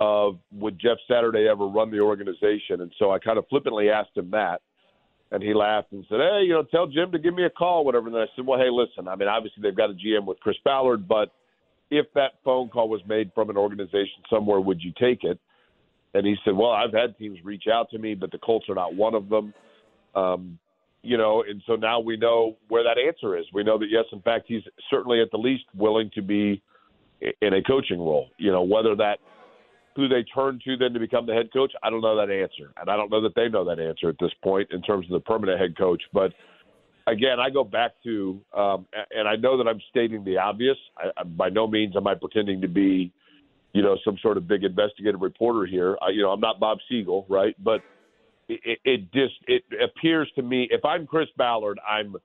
[0.00, 2.80] Of would Jeff Saturday ever run the organization?
[2.80, 4.60] And so I kind of flippantly asked him that,
[5.30, 7.84] and he laughed and said, "Hey, you know, tell Jim to give me a call,
[7.84, 9.06] whatever." And then I said, "Well, hey, listen.
[9.06, 11.30] I mean, obviously they've got a GM with Chris Ballard, but
[11.90, 15.38] if that phone call was made from an organization somewhere, would you take it?"
[16.14, 18.74] And he said, "Well, I've had teams reach out to me, but the Colts are
[18.74, 19.54] not one of them."
[20.16, 20.58] Um,
[21.04, 23.44] you know, and so now we know where that answer is.
[23.52, 26.62] We know that yes, in fact, he's certainly at the least willing to be
[27.20, 28.28] in a coaching role.
[28.38, 29.18] You know, whether that
[29.96, 32.72] who they turn to then to become the head coach, I don't know that answer,
[32.80, 35.12] and I don't know that they know that answer at this point in terms of
[35.12, 36.02] the permanent head coach.
[36.12, 36.32] But
[37.06, 40.76] again, I go back to, um, and I know that I'm stating the obvious.
[40.96, 43.12] I, by no means am I pretending to be,
[43.72, 45.98] you know, some sort of big investigative reporter here.
[46.00, 47.54] I, you know, I'm not Bob Siegel, right?
[47.62, 47.82] But
[48.48, 52.16] it, it just it appears to me if I'm Chris Ballard, I'm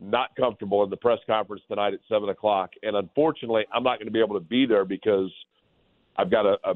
[0.00, 4.06] not comfortable in the press conference tonight at seven o'clock, and unfortunately, I'm not going
[4.06, 5.30] to be able to be there because
[6.16, 6.74] I've got a, a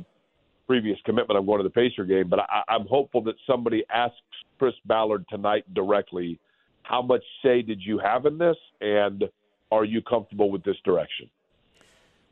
[0.67, 1.39] previous commitment.
[1.39, 4.17] I'm going to the Pacer game, but I, I'm hopeful that somebody asks
[4.59, 6.39] Chris Ballard tonight directly,
[6.83, 9.25] how much say did you have in this, and
[9.71, 11.29] are you comfortable with this direction?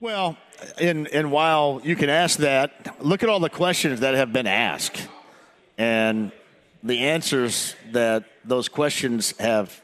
[0.01, 0.39] Well,
[0.81, 4.47] and and while you can ask that, look at all the questions that have been
[4.47, 5.07] asked,
[5.77, 6.33] and
[6.83, 9.81] the answers that those questions have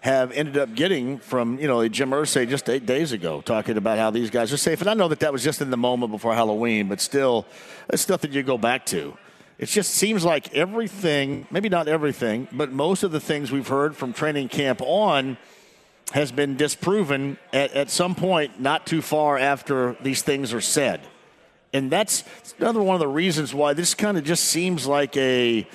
[0.00, 3.98] have ended up getting from you know Jim Irsay just eight days ago, talking about
[3.98, 4.80] how these guys are safe.
[4.80, 7.46] And I know that that was just in the moment before Halloween, but still,
[7.88, 9.16] it's stuff that you go back to.
[9.58, 13.94] It just seems like everything, maybe not everything, but most of the things we've heard
[13.94, 15.36] from training camp on
[16.12, 21.00] has been disproven at, at some point not too far after these things are said.
[21.72, 22.24] And that's
[22.58, 25.66] another one of the reasons why this kind of just seems like a,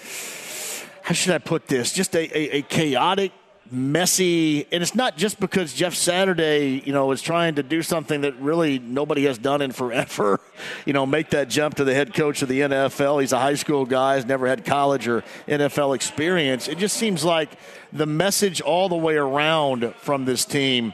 [1.02, 1.92] how should I put this?
[1.94, 3.32] Just a, a, a chaotic
[3.70, 8.22] messy and it's not just because jeff saturday you know is trying to do something
[8.22, 10.40] that really nobody has done in forever
[10.86, 13.56] you know make that jump to the head coach of the nfl he's a high
[13.56, 16.68] school guy has never had college or nfl experience.
[16.68, 17.50] It just seems like
[17.92, 20.94] the message all the way around from this team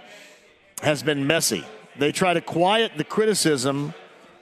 [0.81, 1.65] has been messy.
[1.97, 3.93] They try to quiet the criticism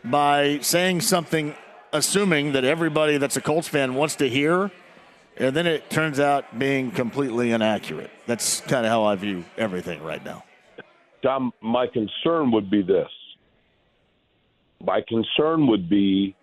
[0.04, 1.56] by saying something,
[1.94, 4.72] assuming that everybody that's a Colts fan wants to hear,
[5.38, 8.12] and then it turns out being completely inaccurate.
[8.26, 10.44] That's kind of how I view everything right now.
[11.24, 13.10] Tom, my concern would be this.
[14.84, 16.36] My concern would be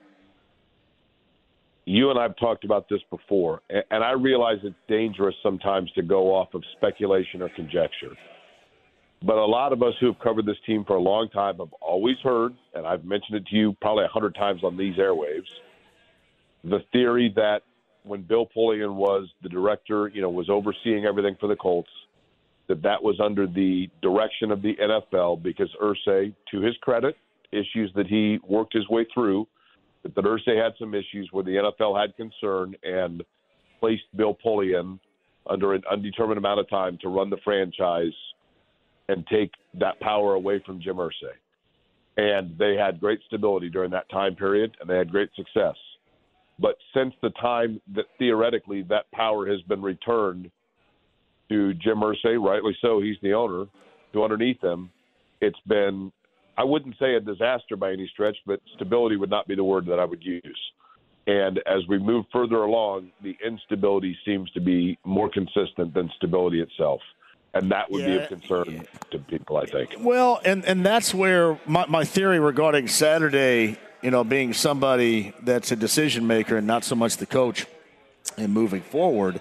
[1.85, 6.35] you and I've talked about this before, and I realize it's dangerous sometimes to go
[6.35, 8.15] off of speculation or conjecture.
[9.23, 11.73] But a lot of us who have covered this team for a long time have
[11.81, 15.49] always heard, and I've mentioned it to you probably a hundred times on these airwaves,
[16.63, 17.63] the theory that
[18.05, 21.91] when Bill Polian was the director, you know, was overseeing everything for the Colts,
[22.69, 27.17] that that was under the direction of the NFL because Irsay, to his credit,
[27.51, 29.49] issues that he worked his way through,
[30.03, 33.25] that, that Irsay had some issues where the NFL had concern and
[33.81, 34.99] placed Bill Polian
[35.49, 38.13] under an undetermined amount of time to run the franchise
[39.09, 41.35] and take that power away from Jim Irsay.
[42.17, 45.77] And they had great stability during that time period, and they had great success.
[46.59, 50.51] But since the time that theoretically that power has been returned
[51.49, 53.67] to Jim Irsay, rightly so, he's the owner,
[54.13, 54.91] to underneath him,
[55.41, 56.11] it's been,
[56.57, 59.87] I wouldn't say a disaster by any stretch, but stability would not be the word
[59.87, 60.61] that I would use.
[61.29, 66.61] And as we move further along, the instability seems to be more consistent than stability
[66.61, 67.01] itself
[67.55, 68.07] and that would yeah.
[68.07, 69.97] be of concern to people, I think.
[69.99, 75.73] Well, and and that's where my, my theory regarding Saturday, you know, being somebody that's
[75.73, 77.67] a decision maker and not so much the coach,
[78.37, 79.41] and moving forward,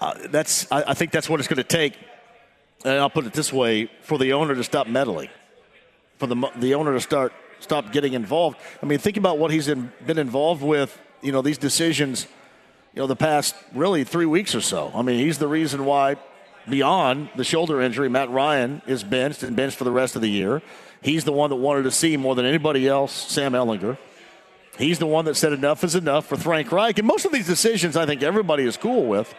[0.00, 1.94] uh, that's I, I think that's what it's going to take.
[2.84, 5.30] And I'll put it this way: for the owner to stop meddling,
[6.18, 8.58] for the the owner to start stop getting involved.
[8.82, 10.98] I mean, think about what he's in, been involved with.
[11.22, 12.26] You know, these decisions.
[12.94, 14.90] You know, the past really three weeks or so.
[14.94, 16.16] I mean, he's the reason why
[16.68, 20.30] beyond the shoulder injury, Matt Ryan is benched and benched for the rest of the
[20.30, 20.62] year.
[21.02, 23.98] He's the one that wanted to see more than anybody else Sam Ehlinger.
[24.78, 26.98] He's the one that said enough is enough for Frank Reich.
[26.98, 29.34] And most of these decisions, I think everybody is cool with.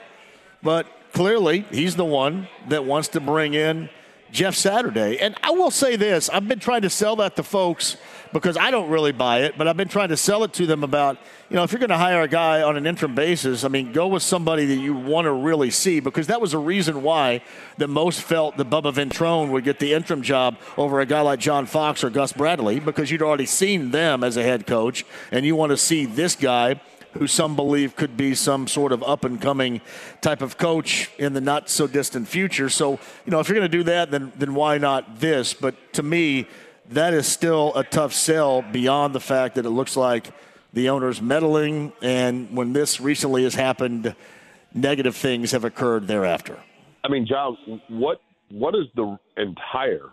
[0.64, 3.90] But clearly, he's the one that wants to bring in
[4.32, 5.18] Jeff Saturday.
[5.20, 7.98] And I will say this I've been trying to sell that to folks
[8.34, 10.84] because I don't really buy it, but I've been trying to sell it to them
[10.84, 11.18] about,
[11.50, 13.94] you know, if you're going to hire a guy on an interim basis, I mean,
[13.94, 17.42] go with somebody that you want to really see because that was a reason why
[17.78, 21.40] that most felt that Bubba Ventrone would get the interim job over a guy like
[21.40, 25.46] John Fox or Gus Bradley because you'd already seen them as a head coach and
[25.46, 26.80] you want to see this guy
[27.14, 29.82] who some believe could be some sort of up and coming
[30.22, 32.70] type of coach in the not so distant future.
[32.70, 32.92] So,
[33.26, 35.54] you know, if you're going to do that, then then why not this?
[35.54, 36.48] But to me,
[36.90, 40.32] that is still a tough sell beyond the fact that it looks like
[40.74, 44.16] the owner's meddling, and when this recently has happened,
[44.74, 46.58] negative things have occurred thereafter.
[47.04, 47.58] I mean, John,
[47.90, 50.10] what what is the entire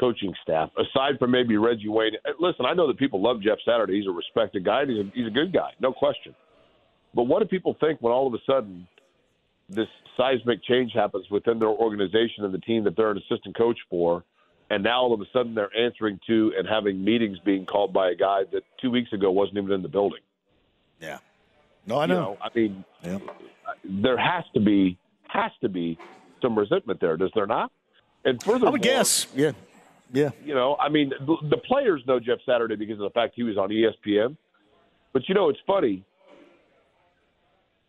[0.00, 2.14] coaching staff aside from maybe Reggie Wayne?
[2.26, 3.98] Eh, listen, I know that people love Jeff Saturday.
[3.98, 4.86] He's a respected guy.
[4.86, 6.34] He's a, he's a good guy, no question.
[7.14, 8.88] But what do people think when all of a sudden
[9.68, 13.78] this seismic change happens within their organization and the team that they're an assistant coach
[13.88, 14.24] for?
[14.70, 18.10] and now all of a sudden they're answering to and having meetings being called by
[18.10, 20.20] a guy that two weeks ago wasn't even in the building.
[21.00, 21.18] Yeah.
[21.86, 22.14] No, I know.
[22.14, 23.18] You know I mean, yeah.
[23.84, 24.96] there has to be
[25.28, 25.98] has to be
[26.40, 27.70] some resentment there, does there not?
[28.24, 29.52] And furthermore, I would guess, yeah,
[30.12, 30.30] yeah.
[30.44, 33.42] You know, I mean, the, the players know Jeff Saturday because of the fact he
[33.42, 34.36] was on ESPN.
[35.12, 36.04] But you know, it's funny.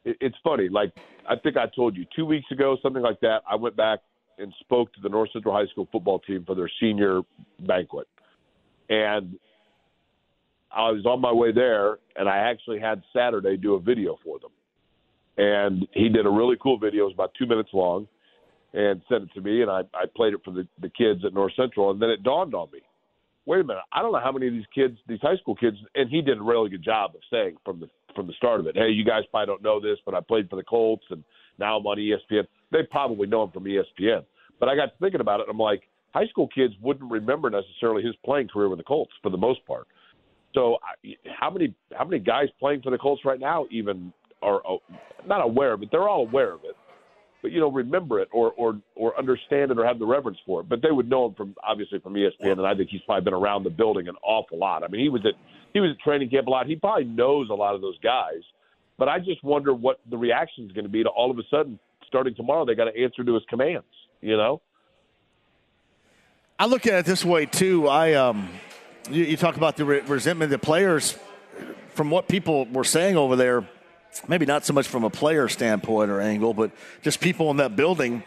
[0.06, 0.70] It, it's funny.
[0.70, 0.94] Like
[1.28, 3.42] I think I told you two weeks ago, something like that.
[3.50, 4.00] I went back
[4.38, 7.22] and spoke to the North Central High School football team for their senior
[7.60, 8.08] banquet.
[8.90, 9.38] And
[10.72, 14.40] I was on my way there, and I actually had Saturday do a video for
[14.40, 14.52] them.
[15.38, 17.04] And he did a really cool video.
[17.04, 18.08] It was about two minutes long
[18.74, 21.34] and sent it to me, and I, I played it for the, the kids at
[21.34, 21.92] North Central.
[21.92, 22.80] And then it dawned on me
[23.46, 25.78] wait a minute, I don't know how many of these kids, these high school kids,
[25.96, 28.68] and he did a really good job of saying from the from the start of
[28.68, 31.24] it, hey, you guys probably don't know this, but I played for the Colts, and
[31.58, 32.46] now I'm on ESPN.
[32.70, 34.26] They probably know him from ESPN.
[34.60, 38.04] But I got thinking about it, and I'm like, high school kids wouldn't remember necessarily
[38.04, 39.88] his playing career with the Colts for the most part.
[40.54, 40.78] So
[41.40, 44.12] how many how many guys playing for the Colts right now even
[44.42, 44.62] are
[45.26, 45.90] not aware of it?
[45.90, 46.76] They're all aware of it,
[47.42, 50.62] but you know remember it or or or understand it or have the reverence for
[50.62, 50.70] it.
[50.70, 53.34] But they would know him from obviously from ESPN, and I think he's probably been
[53.34, 54.84] around the building an awful lot.
[54.84, 55.34] I mean, he was at
[55.74, 56.68] he was at training camp a lot.
[56.68, 58.42] He probably knows a lot of those guys.
[58.98, 61.44] But I just wonder what the reaction is going to be to all of a
[61.50, 63.86] sudden starting tomorrow they got to answer to his commands
[64.22, 64.62] you know?
[66.58, 67.88] I look at it this way, too.
[67.88, 68.50] I, um,
[69.10, 71.18] you, you talk about the re- resentment of the players
[71.90, 73.68] from what people were saying over there,
[74.28, 77.76] maybe not so much from a player standpoint or angle, but just people in that
[77.76, 78.24] building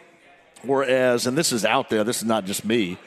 [0.63, 2.97] were as, and this is out there, this is not just me,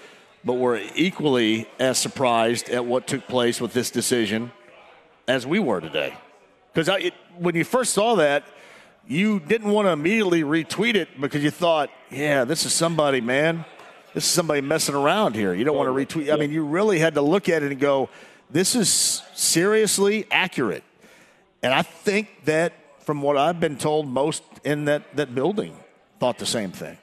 [0.44, 4.52] but were equally as surprised at what took place with this decision
[5.26, 6.14] as we were today.
[6.72, 6.88] Because
[7.36, 8.44] when you first saw that,
[9.06, 13.64] you didn't want to immediately retweet it because you thought, yeah, this is somebody, man.
[14.14, 15.54] This is somebody messing around here.
[15.54, 16.32] You don't want to retweet.
[16.32, 18.08] I mean, you really had to look at it and go,
[18.50, 20.84] this is seriously accurate.
[21.62, 25.76] And I think that from what I've been told, most in that, that building
[26.20, 26.96] thought the same thing.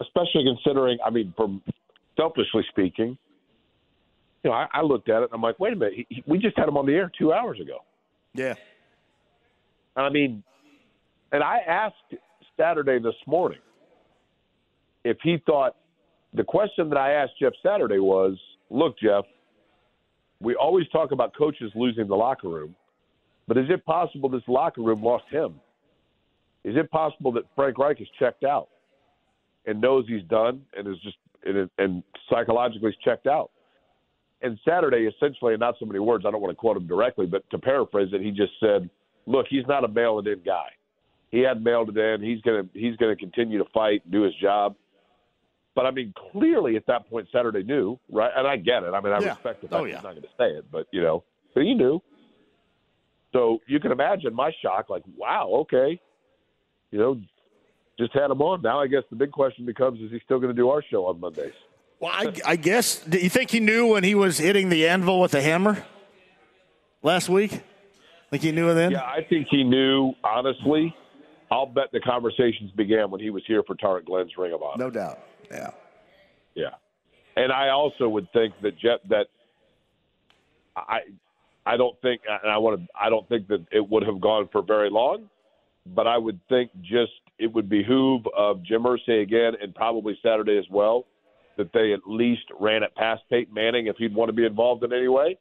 [0.00, 1.62] Especially considering, I mean, from
[2.16, 3.18] selfishly speaking,
[4.42, 6.24] you know, I, I looked at it and I'm like, wait a minute, he, he,
[6.26, 7.78] we just had him on the air two hours ago.
[8.34, 8.54] Yeah.
[9.96, 10.42] I mean,
[11.32, 12.14] and I asked
[12.56, 13.58] Saturday this morning
[15.04, 15.76] if he thought
[16.34, 18.38] the question that I asked Jeff Saturday was
[18.70, 19.24] look, Jeff,
[20.40, 22.74] we always talk about coaches losing the locker room,
[23.50, 25.54] but is it possible this locker room lost him?
[26.62, 28.68] Is it possible that Frank Reich is checked out
[29.66, 33.50] and knows he's done and is just and, and psychologically is checked out?
[34.42, 37.26] And Saturday, essentially, and not so many words, I don't want to quote him directly,
[37.26, 38.88] but to paraphrase it, he just said,
[39.26, 40.68] "Look, he's not a mail it in guy
[41.30, 42.22] he had mailed it in.
[42.22, 44.74] He's gonna he's gonna continue to fight, do his job.
[45.74, 48.32] But I mean, clearly at that point, Saturday knew, right?
[48.36, 48.92] And I get it.
[48.92, 49.28] I mean, I yeah.
[49.30, 49.94] respect the oh, fact oh, yeah.
[49.94, 51.22] he's not going to say it, but you know,
[51.54, 52.02] but he knew.
[53.32, 56.00] So you can imagine my shock, like, wow, okay,
[56.90, 57.20] you know,
[57.98, 58.62] just had him on.
[58.62, 61.06] Now I guess the big question becomes: Is he still going to do our show
[61.06, 61.52] on Mondays?
[62.00, 63.00] Well, I, I guess.
[63.00, 65.84] Do you think he knew when he was hitting the anvil with the hammer
[67.02, 67.60] last week?
[68.30, 68.92] Think he knew then?
[68.92, 70.14] Yeah, I think he knew.
[70.24, 70.94] Honestly,
[71.50, 74.84] I'll bet the conversations began when he was here for Tarik Glenn's Ring of Honor.
[74.84, 75.18] No doubt.
[75.50, 75.70] Yeah.
[76.54, 76.70] Yeah.
[77.36, 79.26] And I also would think that Jet that
[80.76, 81.00] I
[81.66, 84.48] I don't think and I want to I don't think that it would have gone
[84.50, 85.28] for very long,
[85.86, 90.58] but I would think just it would behoove of Jim Irsay again and probably Saturday
[90.58, 91.06] as well
[91.56, 94.82] that they at least ran it past Peyton Manning if he'd want to be involved
[94.84, 95.38] in any way.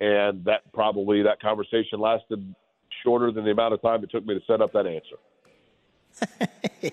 [0.00, 2.54] And that probably that conversation lasted
[3.02, 5.16] shorter than the amount of time it took me to set up that answer.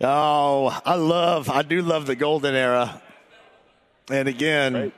[0.00, 3.00] oh, I love, I do love the golden era.
[4.10, 4.92] And again,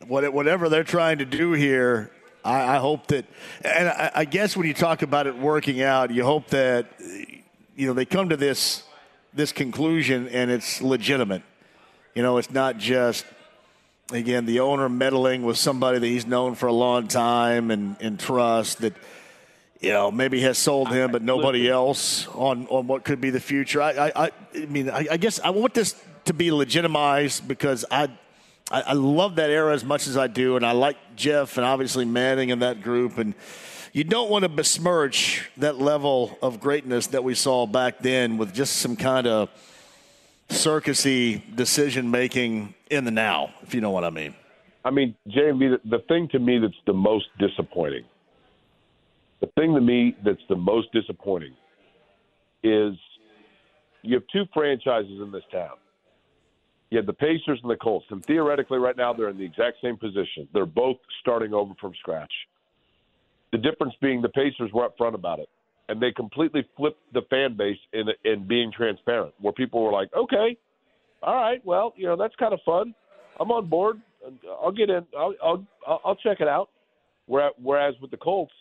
[0.00, 0.32] right.
[0.32, 2.10] whatever they're trying to do here,
[2.44, 3.24] I, I hope that,
[3.62, 6.86] and I, I guess when you talk about it working out, you hope that,
[7.74, 8.82] you know, they come to this
[9.34, 11.42] this conclusion and it's legitimate.
[12.14, 13.26] You know, it's not just
[14.12, 18.20] again, the owner meddling with somebody that he's known for a long time and, and
[18.20, 18.94] trust that,
[19.80, 23.40] you know, maybe has sold him, but nobody else on, on what could be the
[23.40, 23.82] future.
[23.82, 28.08] I, I, I mean, I, I guess I want this to be legitimized because I,
[28.70, 31.64] I, I love that era as much as I do, and I like Jeff and
[31.64, 33.18] obviously Manning and that group.
[33.18, 33.34] And
[33.92, 38.52] you don't want to besmirch that level of greatness that we saw back then with
[38.52, 39.50] just some kind of
[40.48, 44.34] circusy decision making in the now, if you know what I mean.
[44.84, 48.04] I mean, the, the thing to me that's the most disappointing,
[49.40, 51.54] the thing to me that's the most disappointing
[52.62, 52.94] is
[54.02, 55.76] you have two franchises in this town.
[56.90, 59.78] You have the Pacers and the Colts, and theoretically, right now, they're in the exact
[59.82, 60.48] same position.
[60.52, 62.32] They're both starting over from scratch.
[63.50, 65.48] The difference being the Pacers were up front about it,
[65.88, 70.12] and they completely flipped the fan base in in being transparent, where people were like,
[70.14, 70.56] "Okay,
[71.22, 72.94] all right, well, you know, that's kind of fun.
[73.40, 74.00] I'm on board.
[74.62, 75.04] I'll get in.
[75.18, 75.66] I'll I'll,
[76.04, 76.70] I'll check it out."
[77.26, 78.52] Whereas with the Colts,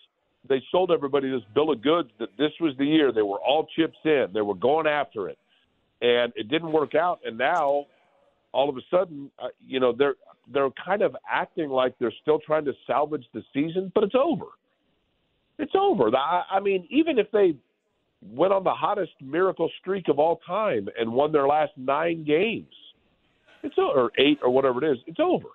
[0.47, 3.67] they sold everybody this bill of goods that this was the year they were all
[3.75, 4.27] chips in.
[4.33, 5.37] They were going after it,
[6.01, 7.19] and it didn't work out.
[7.23, 7.85] And now
[8.55, 10.15] all of a sudden, uh, you know, they're
[10.51, 14.45] they're kind of acting like they're still trying to salvage the season, but it's over.
[15.59, 16.15] It's over.
[16.15, 17.55] I, I mean, even if they
[18.21, 22.73] went on the hottest miracle streak of all time and won their last nine games,
[23.61, 25.49] it's or eight or whatever it is, it's over.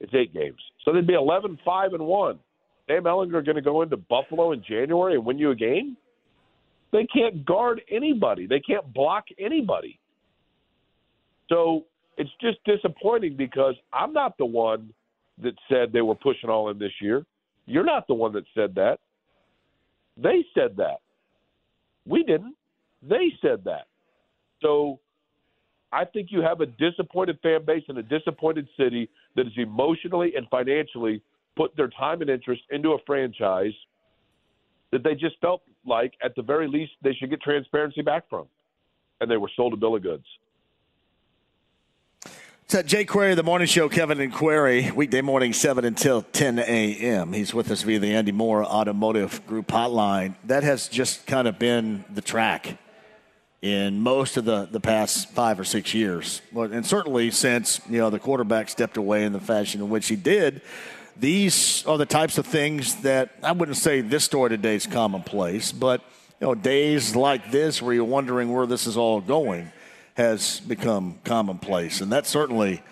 [0.00, 2.38] It's eight games, so they'd be eleven five and one.
[2.86, 5.96] Sam Ehlinger going to go into Buffalo in January and win you a game?
[6.92, 8.46] They can't guard anybody.
[8.46, 9.98] They can't block anybody.
[11.50, 11.84] So
[12.18, 14.92] it's just disappointing because I'm not the one
[15.42, 17.24] that said they were pushing all in this year.
[17.66, 18.98] You're not the one that said that.
[20.16, 20.98] They said that.
[22.06, 22.56] We didn't.
[23.02, 23.86] They said that.
[24.60, 24.98] So
[25.92, 30.32] I think you have a disappointed fan base and a disappointed city that is emotionally
[30.36, 31.22] and financially
[31.56, 33.72] put their time and interest into a franchise
[34.90, 38.46] that they just felt like, at the very least, they should get transparency back from.
[39.20, 40.24] And they were sold a bill of goods.
[42.70, 47.32] So Jake Query, the morning show, Kevin and Query, weekday morning, 7 until 10 a.m.
[47.32, 50.34] He's with us via the Andy Moore Automotive Group hotline.
[50.44, 52.76] That has just kind of been the track
[53.62, 56.42] in most of the, the past five or six years.
[56.54, 60.16] And certainly since, you know, the quarterback stepped away in the fashion in which he
[60.16, 60.60] did,
[61.16, 65.72] these are the types of things that I wouldn't say this story today is commonplace,
[65.72, 66.02] but,
[66.38, 69.72] you know, days like this where you're wondering where this is all going
[70.18, 72.82] has become commonplace, and that certainly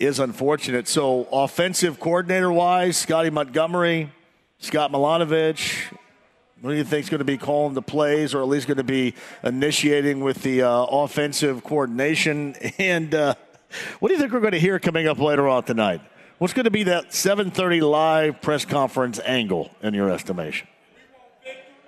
[0.00, 0.88] is unfortunate.
[0.88, 4.10] So, offensive coordinator wise, Scotty Montgomery,
[4.58, 5.92] Scott Milanovich,
[6.60, 8.78] what do you think is going to be calling the plays, or at least going
[8.78, 9.14] to be
[9.44, 12.56] initiating with the uh, offensive coordination?
[12.78, 13.36] And uh,
[14.00, 16.00] what do you think we're going to hear coming up later on tonight?
[16.38, 20.66] What's going to be that 7:30 live press conference angle in your estimation?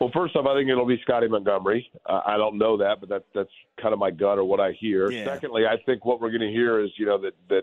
[0.01, 1.90] Well, first off, I think it'll be Scotty Montgomery.
[2.05, 4.72] Uh, I don't know that, but that's that's kind of my gut or what I
[4.72, 5.11] hear.
[5.11, 5.24] Yeah.
[5.24, 7.62] Secondly, I think what we're going to hear is you know that that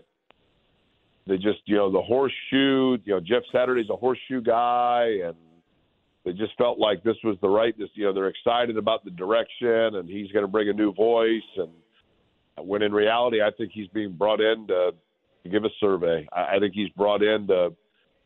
[1.26, 2.98] they just you know the horseshoe.
[3.04, 5.36] You know, Jeff Saturday's a horseshoe guy, and
[6.24, 7.76] they just felt like this was the right.
[7.78, 10.92] This you know they're excited about the direction, and he's going to bring a new
[10.92, 11.42] voice.
[11.56, 11.70] And
[12.66, 14.90] when in reality, I think he's being brought in to,
[15.44, 16.26] to give a survey.
[16.32, 17.74] I, I think he's brought in to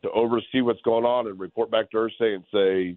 [0.01, 2.95] to oversee what's going on and report back to Irsay and say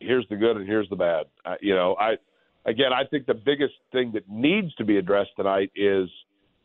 [0.00, 1.26] here's the good and here's the bad.
[1.44, 2.16] Uh, you know, I
[2.66, 6.08] again, I think the biggest thing that needs to be addressed tonight is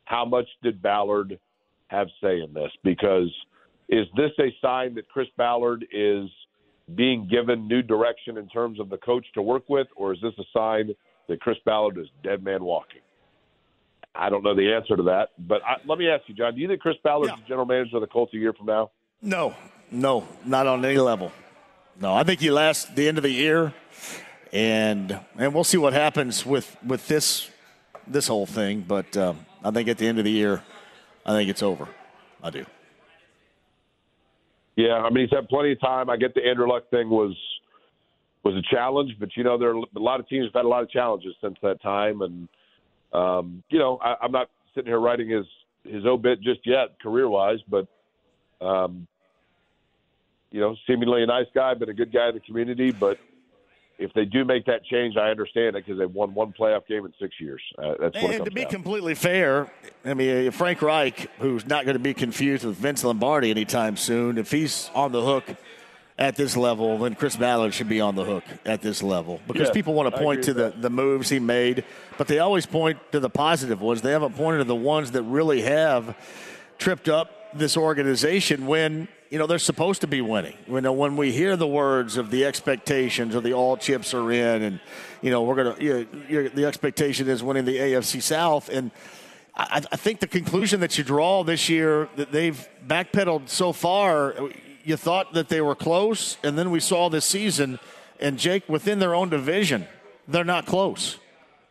[0.05, 1.39] how much did Ballard
[1.87, 2.71] have say in this?
[2.83, 3.31] Because
[3.89, 6.29] is this a sign that Chris Ballard is
[6.95, 10.33] being given new direction in terms of the coach to work with, or is this
[10.39, 10.89] a sign
[11.27, 13.01] that Chris Ballard is dead man walking?
[14.15, 16.55] I don't know the answer to that, but I, let me ask you, John.
[16.55, 17.35] Do you think Chris Ballard's Yeah.
[17.43, 18.89] the general manager of the Colts a year from now?
[19.21, 19.53] No,
[19.91, 21.31] no, not on any level.
[22.01, 23.73] No, I think he lasts the end of the year,
[24.53, 27.49] and and we'll see what happens with with this
[28.07, 28.85] this whole thing.
[28.87, 30.63] But um, I think at the end of the year,
[31.25, 31.89] I think it's over.
[32.41, 32.65] I do.
[34.77, 36.09] Yeah, I mean he's had plenty of time.
[36.09, 37.35] I get the Andrew Luck thing was
[38.43, 40.69] was a challenge, but you know there are a lot of teams have had a
[40.69, 42.47] lot of challenges since that time, and
[43.11, 45.45] um, you know I, I'm not sitting here writing his
[45.83, 47.87] his obit just yet, career wise, but
[48.65, 49.05] um,
[50.51, 53.17] you know seemingly a nice guy, been a good guy in the community, but.
[54.01, 57.05] If they do make that change, I understand it because they've won one playoff game
[57.05, 57.61] in six years.
[57.77, 58.71] Uh, that's what And to be down.
[58.71, 59.69] completely fair,
[60.05, 63.97] I mean uh, Frank Reich, who's not going to be confused with Vince Lombardi anytime
[63.97, 65.43] soon, if he's on the hook
[66.17, 69.69] at this level, then Chris Ballard should be on the hook at this level because
[69.69, 71.83] people want to point to the, the moves he made,
[72.17, 74.01] but they always point to the positive ones.
[74.01, 76.15] They haven't pointed to the ones that really have
[76.77, 80.57] tripped up this organization when you know they're supposed to be winning.
[80.67, 84.31] You know when we hear the words of the expectations of the all chips are
[84.31, 84.79] in, and
[85.21, 88.91] you know we're gonna you know, the expectation is winning the AFC South, and
[89.55, 94.35] I, I think the conclusion that you draw this year that they've backpedaled so far.
[94.83, 97.79] You thought that they were close, and then we saw this season,
[98.19, 99.85] and Jake within their own division,
[100.27, 101.17] they're not close.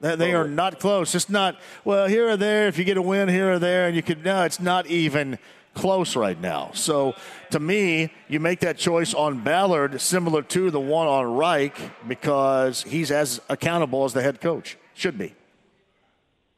[0.01, 0.47] They are oh.
[0.47, 1.14] not close.
[1.16, 2.68] It's not well here or there.
[2.68, 5.39] If you get a win here or there, and you could no, it's not even
[5.78, 6.70] close right now.
[6.74, 7.14] So
[7.50, 12.82] to me, you make that choice on Ballard, similar to the one on Reich, because
[12.82, 15.34] he's as accountable as the head coach should be.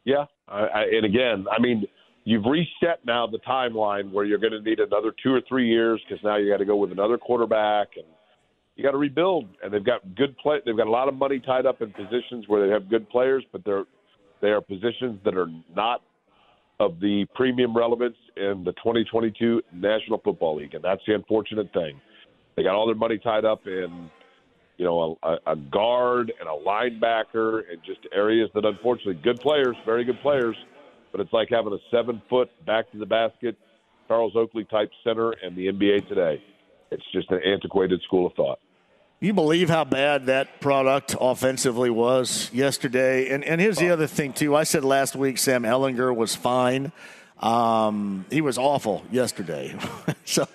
[0.04, 1.84] Yeah, I, I, and again, I mean,
[2.24, 6.00] you've reset now the timeline where you're going to need another two or three years
[6.08, 8.06] because now you got to go with another quarterback and
[8.76, 9.48] you got to rebuild.
[9.62, 10.58] And they've got good play.
[10.64, 13.44] They've got a lot of money tied up in positions where they have good players,
[13.52, 13.84] but they're
[14.40, 16.00] they are positions that are not
[16.80, 22.00] of the premium relevance in the 2022 National Football League, and that's the unfortunate thing.
[22.56, 24.10] They got all their money tied up in,
[24.78, 29.76] you know, a, a guard and a linebacker, and just areas that unfortunately good players,
[29.84, 30.56] very good players,
[31.12, 33.56] but it's like having a seven foot back to the basket
[34.08, 36.42] Charles Oakley type center in the NBA today.
[36.90, 38.58] It's just an antiquated school of thought.
[39.22, 43.28] You believe how bad that product offensively was yesterday?
[43.28, 44.56] And, and here's the other thing, too.
[44.56, 46.90] I said last week Sam Ehlinger was fine.
[47.38, 49.76] Um, he was awful yesterday.
[50.24, 50.48] so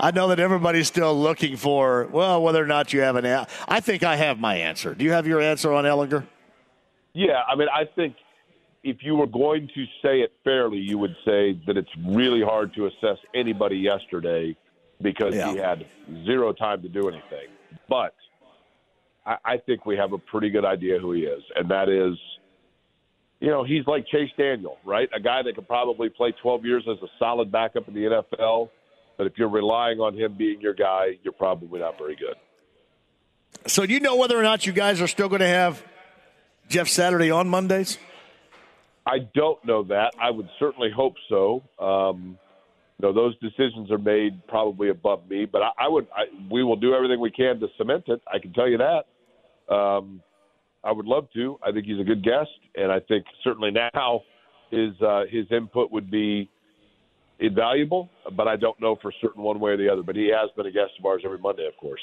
[0.00, 3.48] I know that everybody's still looking for, well, whether or not you have an answer.
[3.68, 4.92] I think I have my answer.
[4.92, 6.26] Do you have your answer on Ehlinger?
[7.12, 8.16] Yeah, I mean, I think
[8.82, 12.74] if you were going to say it fairly, you would say that it's really hard
[12.74, 14.56] to assess anybody yesterday
[15.00, 15.52] because yeah.
[15.52, 15.86] he had
[16.24, 17.46] zero time to do anything.
[17.88, 18.14] But
[19.24, 22.18] I, I think we have a pretty good idea who he is, and that is,
[23.40, 25.08] you know, he's like Chase Daniel, right?
[25.14, 28.70] A guy that could probably play 12 years as a solid backup in the NFL.
[29.18, 32.36] But if you're relying on him being your guy, you're probably not very good.
[33.66, 35.82] So, do you know whether or not you guys are still going to have
[36.68, 37.98] Jeff Saturday on Mondays?
[39.06, 40.14] I don't know that.
[40.20, 41.62] I would certainly hope so.
[41.78, 42.38] Um,
[42.98, 46.64] you know, those decisions are made probably above me, but I, I would, I, we
[46.64, 48.22] will do everything we can to cement it.
[48.32, 49.74] I can tell you that.
[49.74, 50.22] Um,
[50.82, 51.58] I would love to.
[51.62, 54.22] I think he's a good guest, and I think certainly now
[54.70, 56.48] his uh, his input would be
[57.40, 58.08] invaluable.
[58.34, 60.02] But I don't know for certain one way or the other.
[60.02, 62.00] But he has been a guest of ours every Monday, of course.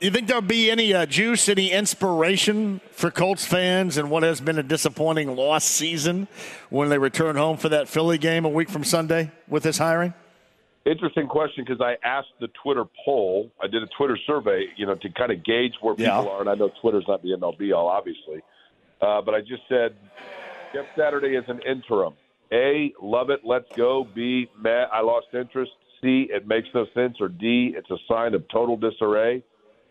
[0.00, 4.40] You think there'll be any uh, juice, any inspiration for Colts fans in what has
[4.40, 6.26] been a disappointing lost season
[6.70, 10.14] when they return home for that Philly game a week from Sunday with this hiring?
[10.86, 13.50] Interesting question because I asked the Twitter poll.
[13.62, 16.30] I did a Twitter survey, you know, to kind of gauge where people yeah.
[16.30, 16.40] are.
[16.40, 18.40] And I know Twitter's not the end all be all, obviously.
[19.00, 19.94] Uh, but I just said
[20.72, 22.14] Jeff Saturday is an interim.
[22.52, 24.06] A, love it, let's go.
[24.14, 25.70] B, Matt, I lost interest.
[26.00, 27.16] C, it makes no sense.
[27.20, 29.44] Or D, it's a sign of total disarray.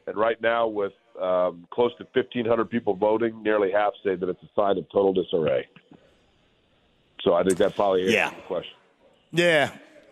[0.07, 4.41] And right now, with um, close to 1,500 people voting, nearly half say that it's
[4.41, 5.67] a sign of total disarray.
[7.21, 8.29] So I think that probably answers yeah.
[8.31, 8.73] the question.
[9.31, 9.71] Yeah,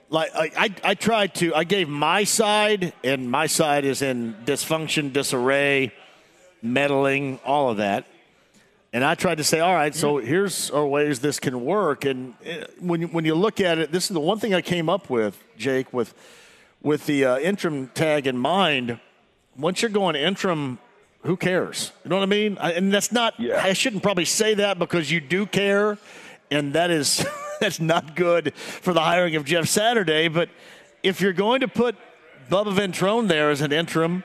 [0.09, 5.11] like I, I tried to I gave my side and my side is in dysfunction,
[5.13, 5.93] disarray,
[6.61, 8.05] meddling, all of that.
[8.93, 12.05] And I tried to say, all right, so here's our ways this can work.
[12.05, 14.61] And uh, when you, when you look at it, this is the one thing I
[14.61, 16.13] came up with, Jake, with
[16.81, 18.99] with the uh, interim tag in mind.
[19.57, 20.79] Once you're going interim,
[21.23, 21.91] who cares?
[22.03, 22.57] You know what I mean?
[22.59, 23.38] I, and that's not.
[23.39, 23.61] Yeah.
[23.61, 25.97] I shouldn't probably say that because you do care,
[26.49, 27.25] and that is.
[27.61, 30.27] that's not good for the hiring of Jeff Saturday.
[30.27, 30.49] But
[31.03, 31.95] if you're going to put
[32.49, 34.23] Bubba Ventrone there as an interim,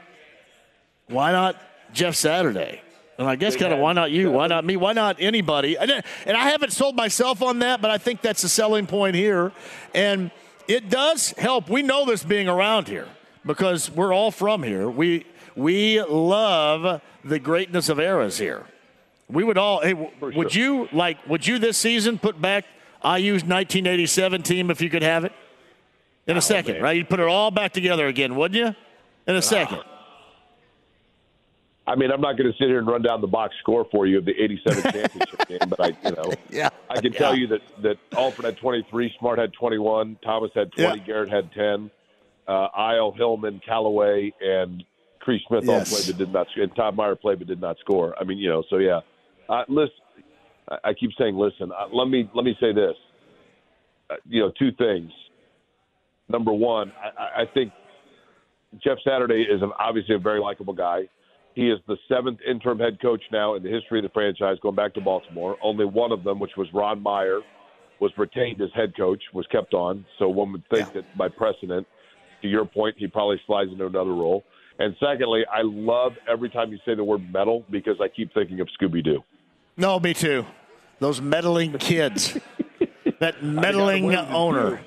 [1.09, 1.57] why not
[1.93, 2.81] Jeff Saturday?
[3.19, 4.31] And I guess kind of why not you?
[4.31, 4.77] Why not me?
[4.77, 5.77] Why not anybody?
[5.77, 9.15] Uh, and I haven't sold myself on that, but I think that's a selling point
[9.15, 9.53] here.
[9.95, 10.31] And
[10.67, 11.69] it does help.
[11.69, 13.07] We know this being around here
[13.45, 14.89] because we're all from here.
[14.89, 18.65] We we love the greatness of eras here.
[19.29, 19.81] We would all.
[19.83, 21.19] Hey, would you like?
[21.29, 22.65] Would you this season put back
[23.05, 25.33] IU's 1987 team if you could have it?
[26.27, 26.83] In a oh, second, man.
[26.83, 26.97] right?
[26.97, 28.75] You'd put it all back together again, wouldn't you?
[29.27, 29.81] In a second.
[31.87, 34.07] I mean, I'm not going to sit here and run down the box score for
[34.07, 37.19] you of the 87 championship game, but I, you know, yeah, I can yeah.
[37.19, 41.05] tell you that that Alford had 23, Smart had 21, Thomas had 20, yeah.
[41.05, 41.91] Garrett had 10,
[42.47, 44.85] uh, Eyl, Hillman, Calloway, and
[45.21, 45.93] Kreigh Smith yes.
[45.93, 48.15] all played but did not, score and Todd Meier played but did not score.
[48.19, 49.01] I mean, you know, so yeah.
[49.49, 49.95] Uh, listen,
[50.85, 51.73] I keep saying, listen.
[51.73, 52.95] Uh, let me let me say this.
[54.11, 55.11] Uh, you know, two things.
[56.29, 57.73] Number one, I, I think
[58.83, 61.03] Jeff Saturday is an, obviously a very likable guy.
[61.55, 64.75] He is the seventh interim head coach now in the history of the franchise, going
[64.75, 65.57] back to Baltimore.
[65.63, 67.41] Only one of them, which was Ron Meyer,
[68.01, 70.07] was retained as head coach, was kept on.
[70.19, 71.87] So one would think that by precedent,
[72.41, 74.45] to your point, he probably slides into another role.
[74.79, 78.61] And secondly, I love every time you say the word metal because I keep thinking
[78.61, 79.23] of Scooby Doo.
[79.77, 80.45] No, me too.
[81.03, 82.39] Those meddling kids.
[83.19, 84.81] that meddling owner.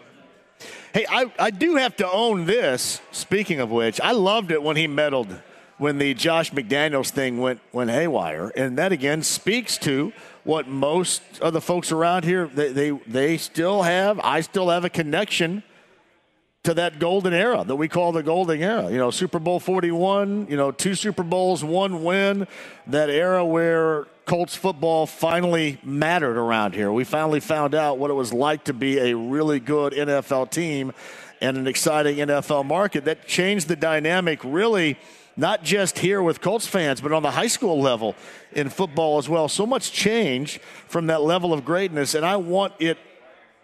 [0.93, 3.01] Hey, I, I do have to own this.
[3.11, 5.27] Speaking of which, I loved it when he meddled
[5.77, 10.13] when the Josh McDaniels thing went went haywire, and that again speaks to
[10.45, 14.17] what most of the folks around here they they, they still have.
[14.21, 15.63] I still have a connection
[16.63, 18.89] to that golden era that we call the golden era.
[18.89, 22.47] You know, Super Bowl 41, you know, two Super Bowls, one win,
[22.87, 26.91] that era where Colts football finally mattered around here.
[26.91, 30.93] We finally found out what it was like to be a really good NFL team
[31.41, 33.05] and an exciting NFL market.
[33.05, 34.97] That changed the dynamic really
[35.37, 38.15] not just here with Colts fans, but on the high school level
[38.53, 39.47] in football as well.
[39.47, 42.97] So much change from that level of greatness, and I want it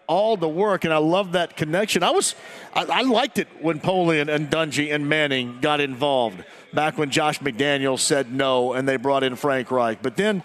[0.06, 2.02] all to work, and I love that connection.
[2.02, 2.34] I was,
[2.74, 6.44] I, I liked it when Polian and Dungy and Manning got involved
[6.74, 10.02] back when Josh McDaniels said no, and they brought in Frank Reich.
[10.02, 10.42] But then,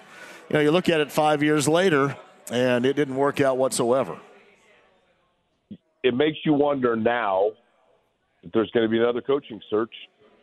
[0.49, 2.15] you know, you look at it five years later,
[2.51, 4.19] and it didn't work out whatsoever.
[6.03, 7.51] It makes you wonder now
[8.43, 9.91] if there's going to be another coaching search.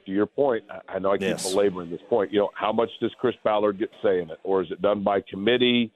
[0.07, 1.51] To your point, I know I keep Yes.
[1.51, 2.31] belaboring this point.
[2.31, 5.03] You know, how much does Chris Ballard get say in it, or is it done
[5.03, 5.91] by committee?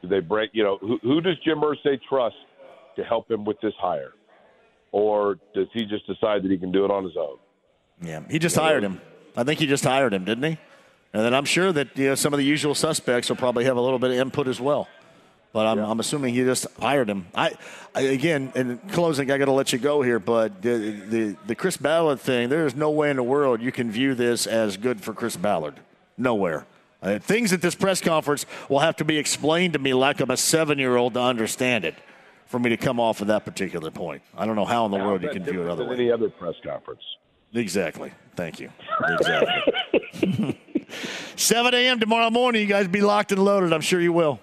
[0.00, 0.48] Do they break?
[0.54, 2.36] You know, who, who does Jim Irsay trust
[2.96, 4.12] to help him with this hire,
[4.92, 7.36] or does he just decide that he can do it on his own?
[8.00, 8.98] Yeah, he just hired him.
[9.36, 10.58] I think he just hired him, didn't he?
[11.12, 13.76] And then I'm sure that you know, some of the usual suspects will probably have
[13.76, 14.88] a little bit of input as well.
[15.52, 17.26] But I'm, I'm assuming he just hired him.
[17.34, 17.52] I,
[17.92, 20.20] I again, in closing, I got to let you go here.
[20.20, 23.72] But the, the the Chris Ballard thing, there is no way in the world you
[23.72, 25.80] can view this as good for Chris Ballard.
[26.16, 26.66] Nowhere.
[27.02, 30.30] Uh, things at this press conference will have to be explained to me like I'm
[30.30, 31.96] a seven year old to understand it
[32.46, 34.22] for me to come off of that particular point.
[34.36, 35.96] I don't know how in the world you can view it Different other than way.
[36.04, 37.02] any other press conference.
[37.54, 38.12] Exactly.
[38.36, 38.70] Thank you.
[39.08, 40.60] Exactly.
[41.36, 42.00] 7 a.m.
[42.00, 42.62] tomorrow morning.
[42.62, 43.72] You guys be locked and loaded.
[43.72, 44.40] I'm sure you will.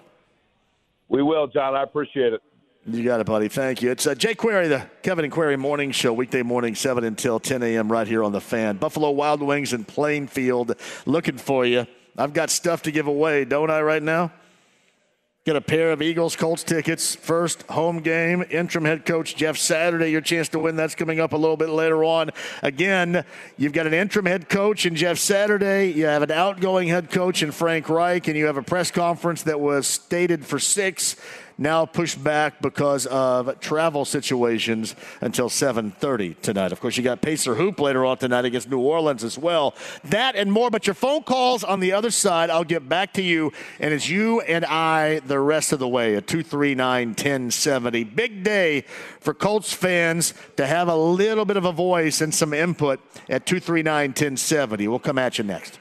[1.08, 1.74] We will, John.
[1.74, 2.42] I appreciate it.
[2.86, 3.48] You got it, buddy.
[3.48, 3.90] Thank you.
[3.90, 7.62] It's uh, Jake Query, the Kevin and Query Morning Show, weekday morning, 7 until 10
[7.62, 7.92] a.m.
[7.92, 8.78] right here on the fan.
[8.78, 11.86] Buffalo Wild Wings in Plainfield looking for you.
[12.16, 14.32] I've got stuff to give away, don't I, right now?
[15.48, 17.14] Get a pair of Eagles Colts tickets.
[17.14, 18.44] First home game.
[18.50, 20.10] Interim head coach Jeff Saturday.
[20.10, 20.76] Your chance to win.
[20.76, 22.32] That's coming up a little bit later on.
[22.62, 23.24] Again,
[23.56, 25.90] you've got an interim head coach in Jeff Saturday.
[25.90, 29.42] You have an outgoing head coach in Frank Reich, and you have a press conference
[29.44, 31.16] that was stated for six.
[31.60, 36.70] Now pushed back because of travel situations until 7:30 tonight.
[36.70, 39.74] Of course, you got Pacer Hoop later on tonight against New Orleans as well.
[40.04, 40.70] That and more.
[40.70, 43.52] But your phone calls on the other side, I'll get back to you.
[43.80, 48.04] And it's you and I the rest of the way at 239 1070.
[48.04, 48.84] Big day
[49.18, 53.46] for Colts fans to have a little bit of a voice and some input at
[53.46, 54.86] 239 1070.
[54.86, 55.80] We'll come at you next.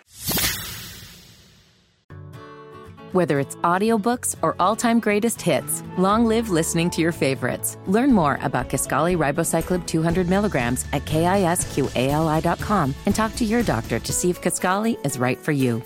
[3.17, 7.75] Whether it's audiobooks or all-time greatest hits, long live listening to your favorites.
[7.87, 14.13] Learn more about Kisqali Ribociclib 200 milligrams at kisqali.com and talk to your doctor to
[14.13, 15.81] see if Kisqali is right for you.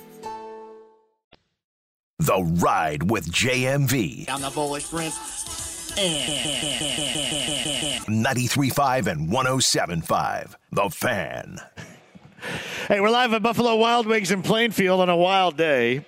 [2.19, 4.25] The Ride with JMV.
[4.27, 5.17] I'm the bullish prince.
[8.09, 10.55] 93.5 and 107.5.
[10.73, 11.59] The Fan.
[12.89, 16.03] Hey, we're live at Buffalo Wild Wings in Plainfield on a wild day.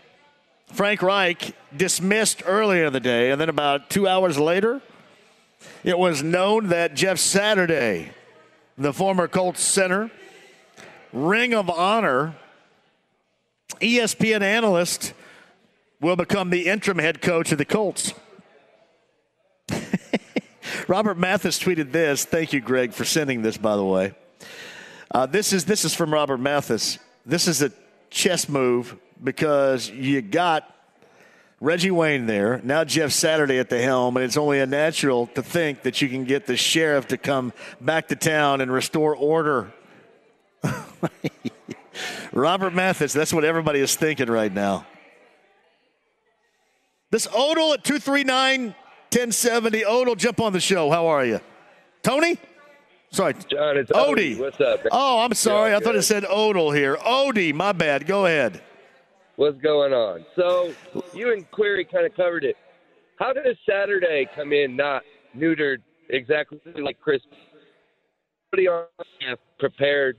[0.74, 4.82] Frank Reich dismissed earlier in the day, and then about two hours later,
[5.84, 8.10] it was known that Jeff Saturday,
[8.76, 10.10] the former Colts center,
[11.12, 12.36] Ring of Honor,
[13.82, 15.14] ESPN analyst,
[16.02, 18.16] will become the interim head coach of the Colts.
[20.88, 22.26] Robert Mathis tweeted this.
[22.26, 24.16] Thank you, Greg, for sending this, by the way.
[25.12, 26.98] Uh, this is this is from Robert Mathis.
[27.28, 27.72] This is a
[28.10, 30.70] chess move because you got
[31.60, 35.42] Reggie Wayne there, now Jeff Saturday at the helm, and it's only a natural to
[35.42, 39.72] think that you can get the sheriff to come back to town and restore order.
[42.34, 44.86] Robert Mathis, that's what everybody is thinking right now.
[47.12, 48.76] This Odell at 239
[49.12, 49.86] 1070.
[49.86, 50.90] Odell, jump on the show.
[50.90, 51.40] How are you?
[52.02, 52.38] Tony?
[53.12, 53.36] Sorry.
[53.48, 54.36] John, it's Odie.
[54.36, 54.40] Odie.
[54.40, 54.80] What's up?
[54.92, 55.72] Oh, I'm sorry.
[55.72, 56.98] Yeah, I thought it said Odell here.
[56.98, 58.08] Odie, my bad.
[58.08, 58.62] Go ahead.
[59.36, 60.26] What's going on?
[60.36, 60.74] So
[61.14, 62.56] you and Query kind of covered it.
[63.18, 65.04] How does Saturday come in not
[65.36, 65.78] neutered
[66.10, 67.22] exactly like Chris?
[68.56, 68.86] On
[69.58, 70.18] prepared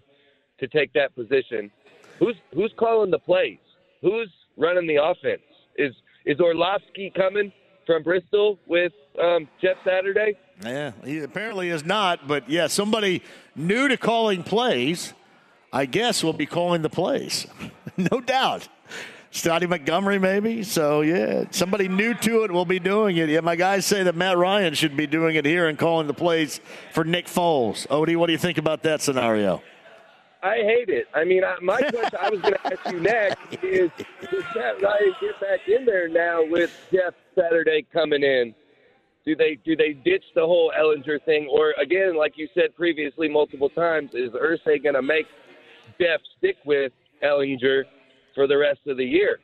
[0.59, 1.71] to take that position.
[2.19, 3.59] Who's who's calling the plays?
[4.03, 5.43] Who's running the offense?
[5.77, 5.95] Is
[6.27, 7.53] is Orlovsky coming
[7.87, 8.93] from Bristol with
[9.23, 10.37] um, Jeff Saturday?
[10.65, 12.27] Yeah, he apparently is not.
[12.27, 13.23] But yeah, somebody
[13.55, 15.13] new to calling plays,
[15.73, 17.47] I guess, will be calling the plays,
[17.97, 18.69] no doubt.
[19.35, 20.63] Scotty Montgomery, maybe.
[20.63, 23.29] So yeah, somebody new to it will be doing it.
[23.29, 26.15] Yeah, my guys say that Matt Ryan should be doing it here and calling the
[26.15, 26.61] plays
[26.93, 27.85] for Nick Foles.
[27.89, 29.61] Odie, what do you think about that scenario?
[30.41, 31.09] I hate it.
[31.15, 33.91] I mean, I, my question I was going to ask you next is:
[34.21, 38.55] Does Matt Ryan get back in there now with Jeff Saturday coming in?
[39.27, 43.29] Do they do they ditch the whole Ehlinger thing, or again, like you said previously
[43.29, 45.27] multiple times, is Irsay going to make
[46.01, 46.93] Jeff stick with
[47.25, 47.83] Ehlinger
[48.35, 49.41] for the rest of the year?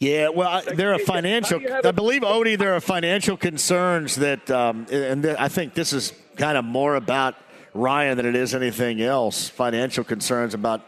[0.00, 1.60] Yeah, well, I, there are financial.
[1.82, 6.12] I believe Odie, there are financial concerns that, um, and th- I think this is
[6.36, 7.36] kind of more about
[7.72, 9.48] Ryan than it is anything else.
[9.48, 10.82] Financial concerns about,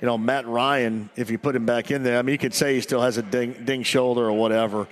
[0.00, 1.08] you know, Matt Ryan.
[1.16, 3.16] If you put him back in there, I mean, you could say he still has
[3.16, 4.86] a ding, ding shoulder or whatever.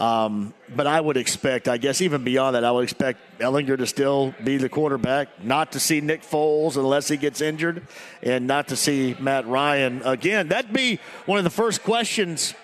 [0.00, 3.86] Um, but I would expect, I guess, even beyond that, I would expect Ehlinger to
[3.86, 7.86] still be the quarterback, not to see Nick Foles unless he gets injured,
[8.22, 10.48] and not to see Matt Ryan again.
[10.48, 12.54] That'd be one of the first questions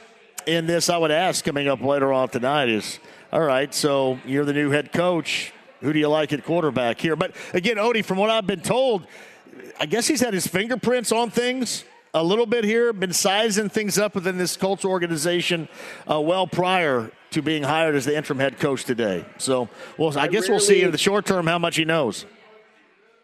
[0.46, 2.98] in this I would ask coming up later on tonight is,
[3.30, 5.52] all right, so you're the new head coach.
[5.82, 7.16] Who do you like at quarterback here?
[7.16, 9.06] But again, Odie, from what I've been told,
[9.78, 11.84] I guess he's had his fingerprints on things
[12.14, 15.68] a little bit here, been sizing things up within this Colts organization
[16.10, 19.22] uh, well prior to being hired as the interim head coach today.
[19.36, 19.68] So,
[19.98, 22.24] well, I, I guess rarely, we'll see in the short term how much he knows.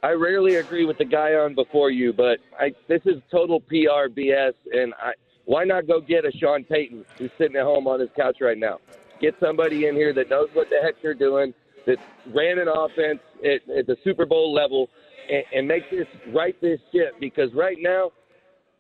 [0.03, 4.11] I rarely agree with the guy on before you, but I, this is total PR
[4.11, 5.13] BS, and I,
[5.47, 8.59] why not go get a Sean Payton who's sitting at home on his couch right
[8.59, 8.81] now?
[9.19, 11.55] Get somebody in here that knows what the heck they're doing,
[11.87, 11.97] that
[12.35, 14.91] ran an offense at, at the Super Bowl level,
[15.31, 17.15] and, and make this right this ship.
[17.19, 18.11] Because right now,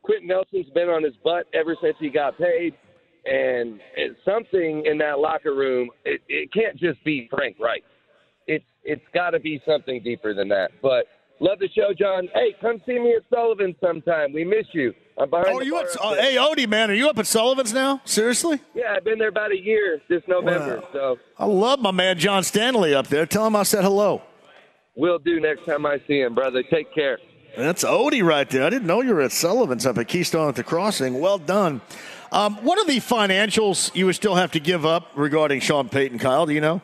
[0.03, 2.75] Quenton Nelson's been on his butt ever since he got paid,
[3.25, 5.91] and it's something in that locker room.
[6.05, 7.85] It, it can't just be Frank Reich.
[8.47, 10.73] It's it's got to be something deeper than that.
[10.83, 11.07] But
[11.41, 12.29] love the show, John.
[12.35, 14.33] Hey, come see me at Sullivan sometime.
[14.33, 14.93] We miss you.
[15.19, 15.49] I'm behind.
[15.51, 18.01] Oh, you at, uh, hey Odie, man, are you up at Sullivan's now?
[18.05, 18.61] Seriously?
[18.75, 20.79] Yeah, I've been there about a year this November.
[20.79, 20.89] Wow.
[20.93, 23.27] So I love my man John Stanley up there.
[23.27, 24.23] Tell him I said hello.
[24.95, 26.63] Will do next time I see him, brother.
[26.63, 27.19] Take care.
[27.57, 28.65] That's Odie right there.
[28.65, 31.21] I didn't know you were at Sullivan's up at Keystone at the Crossing.
[31.21, 31.83] Well done.
[32.33, 36.19] Um, what are the financials you would still have to give up regarding Sean Payton,
[36.19, 36.47] Kyle?
[36.47, 36.81] Do you know?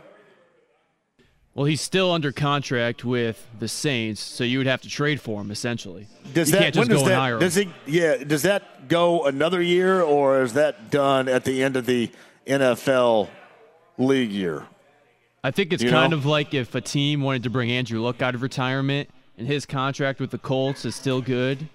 [1.54, 5.40] Well, he's still under contract with the Saints, so you would have to trade for
[5.40, 6.06] him essentially.
[6.32, 10.00] Does you that just does go that, does it yeah, does that go another year
[10.00, 12.10] or is that done at the end of the
[12.46, 13.28] NFL
[13.96, 14.66] league year?
[15.42, 16.18] I think it's You kind know?
[16.18, 19.66] of like if a team wanted to bring Andrew Luck out of retirement and his
[19.66, 21.68] contract with the Colts is still good.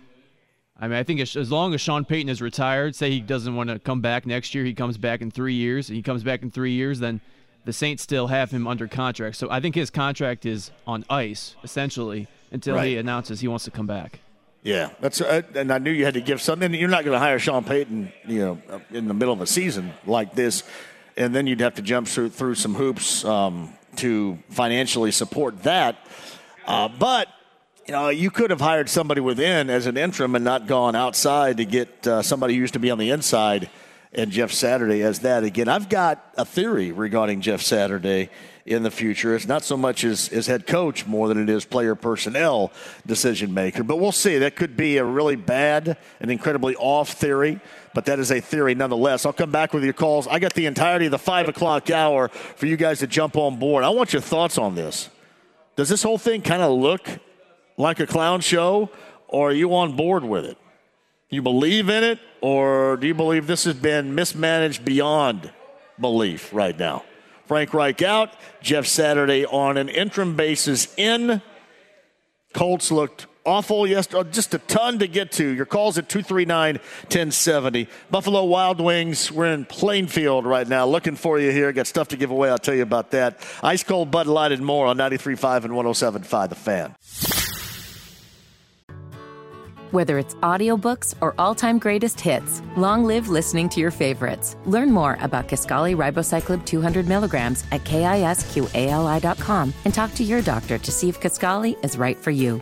[0.83, 3.69] I mean, I think as long as Sean Payton is retired, say he doesn't want
[3.69, 6.41] to come back next year, he comes back in three years, and he comes back
[6.41, 7.21] in three years, then
[7.63, 9.37] the Saints still have him under contract.
[9.37, 13.71] So I think his contract is on ice, essentially, until he announces he wants to
[13.71, 14.19] come back.
[14.61, 16.73] Yeah, that's uh, and I knew you had to give something.
[16.73, 19.93] You're not going to hire Sean Payton, you know, in the middle of a season
[20.05, 20.63] like this,
[21.15, 25.95] and then you'd have to jump through through some hoops um, to financially support that.
[26.67, 27.29] Uh, but
[27.85, 31.57] you know, you could have hired somebody within as an interim and not gone outside
[31.57, 33.69] to get uh, somebody who used to be on the inside
[34.13, 35.67] and Jeff Saturday as that again.
[35.67, 38.29] I've got a theory regarding Jeff Saturday
[38.65, 39.35] in the future.
[39.35, 42.71] It's not so much as, as head coach more than it is player personnel
[43.05, 43.83] decision maker.
[43.83, 44.37] But we'll see.
[44.37, 47.59] That could be a really bad and incredibly off theory,
[47.93, 49.25] but that is a theory nonetheless.
[49.25, 50.27] I'll come back with your calls.
[50.27, 53.57] I got the entirety of the five o'clock hour for you guys to jump on
[53.59, 53.83] board.
[53.83, 55.09] I want your thoughts on this.
[55.75, 57.09] Does this whole thing kind of look
[57.77, 58.89] like a clown show,
[59.27, 60.57] or are you on board with it?
[61.29, 65.51] You believe in it, or do you believe this has been mismanaged beyond
[65.99, 67.03] belief right now?
[67.45, 68.31] Frank Reich out,
[68.61, 71.41] Jeff Saturday on an interim basis in.
[72.53, 75.47] Colts looked awful yesterday, oh, just a ton to get to.
[75.47, 77.87] Your calls at 239 1070.
[78.09, 80.85] Buffalo Wild Wings, we're in Plainfield right now.
[80.85, 81.71] Looking for you here.
[81.73, 82.49] Got stuff to give away.
[82.49, 83.39] I'll tell you about that.
[83.61, 87.52] Ice Cold Bud Light and more on 93.5 and 107.5 The Fan.
[89.93, 94.55] Whether it's audiobooks or all-time greatest hits, long live listening to your favorites.
[94.65, 100.91] Learn more about Kisqali Ribociclib 200 milligrams at kisqali.com and talk to your doctor to
[100.91, 102.59] see if Kisqali is right for you.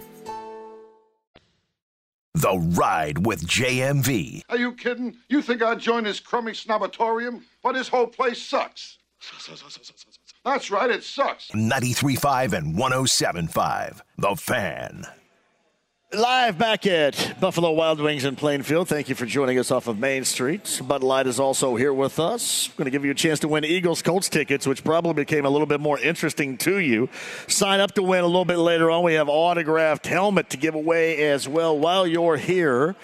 [2.34, 4.42] The Ride with JMV.
[4.50, 5.16] Are you kidding?
[5.30, 7.44] You think I'd join his crummy snobatorium?
[7.64, 8.98] But his whole place sucks.
[10.44, 11.50] That's right, it sucks.
[11.52, 14.02] 93.5 and 107.5.
[14.18, 15.06] The Fan.
[16.14, 18.90] Live back at Buffalo Wild Wings in Plainfield.
[18.90, 20.82] Thank you for joining us off of Main Street.
[20.86, 22.68] Bud Light is also here with us.
[22.76, 25.50] Going to give you a chance to win Eagles Colts tickets, which probably became a
[25.50, 27.08] little bit more interesting to you.
[27.48, 29.06] Sign up to win a little bit later on.
[29.06, 32.98] We have autographed helmet to give away as well while you're here.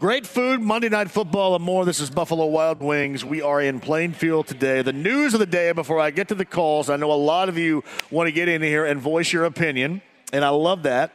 [0.00, 1.84] Great food, Monday Night Football, and more.
[1.84, 3.22] This is Buffalo Wild Wings.
[3.22, 4.80] We are in Plainfield today.
[4.80, 7.50] The news of the day before I get to the calls, I know a lot
[7.50, 10.00] of you want to get in here and voice your opinion,
[10.32, 11.12] and I love that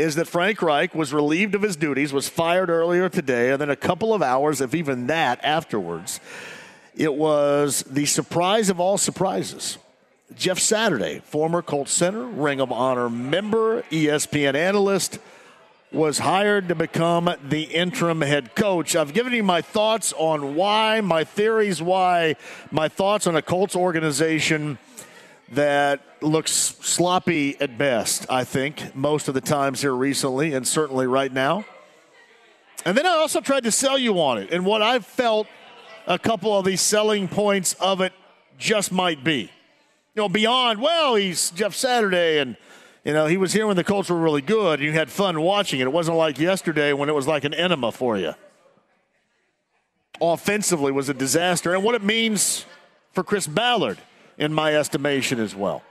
[0.00, 3.68] is that Frank Reich was relieved of his duties, was fired earlier today, and then
[3.68, 6.20] a couple of hours, if even that, afterwards,
[6.96, 9.76] it was the surprise of all surprises.
[10.34, 15.18] Jeff Saturday, former Colts center, Ring of Honor member, ESPN analyst,
[15.92, 18.96] was hired to become the interim head coach.
[18.96, 22.36] I've given you my thoughts on why, my theories why,
[22.70, 24.78] my thoughts on a Colts organization
[25.52, 31.06] that looks sloppy at best, I think, most of the times here recently, and certainly
[31.06, 31.64] right now.
[32.84, 35.46] And then I also tried to sell you on it and what I've felt
[36.06, 38.12] a couple of these selling points of it
[38.58, 39.50] just might be.
[40.14, 42.56] You know, beyond, well, he's Jeff Saturday and
[43.04, 45.40] you know, he was here when the Colts were really good and you had fun
[45.40, 45.84] watching it.
[45.84, 48.34] It wasn't like yesterday when it was like an enema for you.
[50.20, 51.74] Offensively was a disaster.
[51.74, 52.66] And what it means
[53.12, 53.98] for Chris Ballard
[54.40, 55.82] in my estimation as well.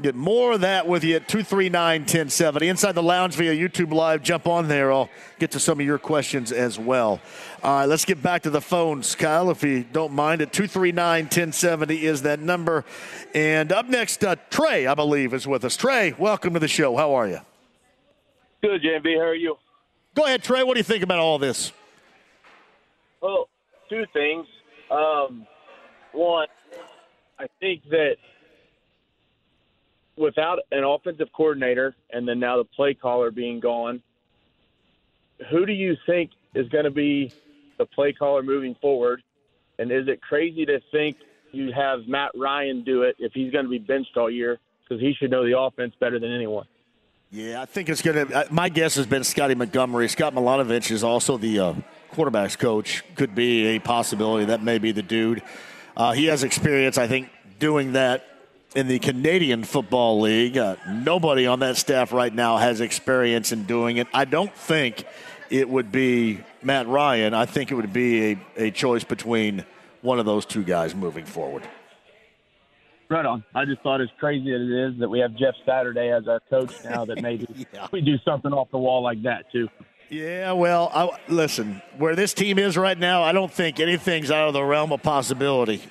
[0.00, 2.68] Get more of that with you at 239 1070.
[2.68, 4.22] Inside the lounge via YouTube Live.
[4.22, 4.92] Jump on there.
[4.92, 5.10] I'll
[5.40, 7.20] get to some of your questions as well.
[7.64, 10.40] All right, let's get back to the phones, Kyle, if you don't mind.
[10.40, 12.84] At 239 1070 is that number.
[13.34, 15.76] And up next, uh, Trey, I believe, is with us.
[15.76, 16.96] Trey, welcome to the show.
[16.96, 17.40] How are you?
[18.62, 19.16] Good, JMV.
[19.16, 19.56] How are you?
[20.14, 20.62] Go ahead, Trey.
[20.62, 21.72] What do you think about all this?
[23.20, 23.48] Well,
[23.90, 24.46] two things.
[24.92, 25.44] Um,
[26.12, 26.46] one,
[27.38, 28.16] I think that
[30.16, 34.02] without an offensive coordinator and then now the play caller being gone,
[35.50, 37.32] who do you think is going to be
[37.78, 39.22] the play caller moving forward?
[39.78, 41.16] And is it crazy to think
[41.52, 45.00] you have Matt Ryan do it if he's going to be benched all year because
[45.00, 46.66] he should know the offense better than anyone?
[47.30, 48.48] Yeah, I think it's going to.
[48.50, 50.08] My guess has been Scotty Montgomery.
[50.08, 51.74] Scott Milanovich is also the uh,
[52.12, 53.04] quarterbacks coach.
[53.16, 54.46] Could be a possibility.
[54.46, 55.42] That may be the dude.
[55.98, 58.24] Uh, he has experience, I think, doing that
[58.76, 60.56] in the Canadian Football League.
[60.56, 64.06] Uh, nobody on that staff right now has experience in doing it.
[64.14, 65.04] I don't think
[65.50, 67.34] it would be Matt Ryan.
[67.34, 69.64] I think it would be a, a choice between
[70.00, 71.68] one of those two guys moving forward.
[73.08, 73.42] Right on.
[73.52, 76.40] I just thought as crazy as it is that we have Jeff Saturday as our
[76.48, 77.88] coach now that maybe yeah.
[77.90, 79.68] we do something off the wall like that too.
[80.10, 84.48] Yeah, well, I, listen, where this team is right now, I don't think anything's out
[84.48, 85.82] of the realm of possibility.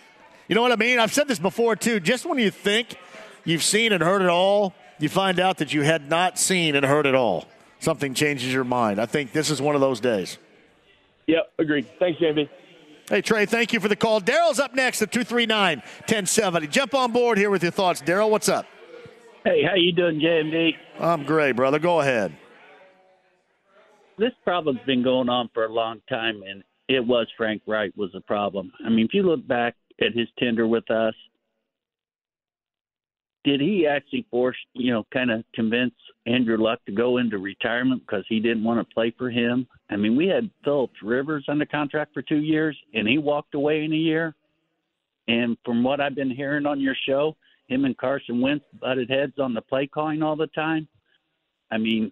[0.48, 0.98] You know what I mean?
[0.98, 2.00] I've said this before, too.
[2.00, 2.98] Just when you think
[3.44, 6.84] you've seen and heard it all, you find out that you had not seen and
[6.84, 7.46] heard it all.
[7.80, 9.00] Something changes your mind.
[9.00, 10.40] I think this is one of those days.
[11.28, 11.86] Yep, agreed.
[12.00, 12.50] Thanks, JB.
[13.10, 14.20] Hey, Trey, thank you for the call.
[14.20, 16.68] Daryl's up next at 239 1070.
[16.68, 18.02] Jump on board here with your thoughts.
[18.02, 18.66] Daryl, what's up?
[19.44, 20.76] Hey, how you doing, JMV?
[21.00, 21.78] I'm great, brother.
[21.78, 22.36] Go ahead
[24.18, 28.12] this problem's been going on for a long time, and it was Frank Reich was
[28.14, 28.72] the problem.
[28.86, 31.14] I mean, if you look back at his tender with us,
[33.44, 35.94] did he actually force, you know, kind of convince
[36.26, 39.68] Andrew Luck to go into retirement because he didn't want to play for him?
[39.90, 43.86] I mean, we had Phillips Rivers under contract for two years, and he walked away
[43.86, 44.36] in a year.
[45.30, 47.38] And from what I've been hearing on your show,
[47.68, 50.88] him and Carson Wentz butted heads on the play calling all the time.
[51.72, 52.12] I mean,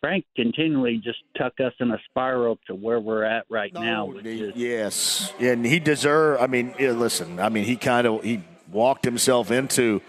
[0.00, 4.12] Frank continually just tuck us in a spiral to where we're at right no, now.
[4.24, 6.40] Is- yes, and he deserve.
[6.40, 7.40] I mean, listen.
[7.40, 10.02] I mean, he kind of he walked himself into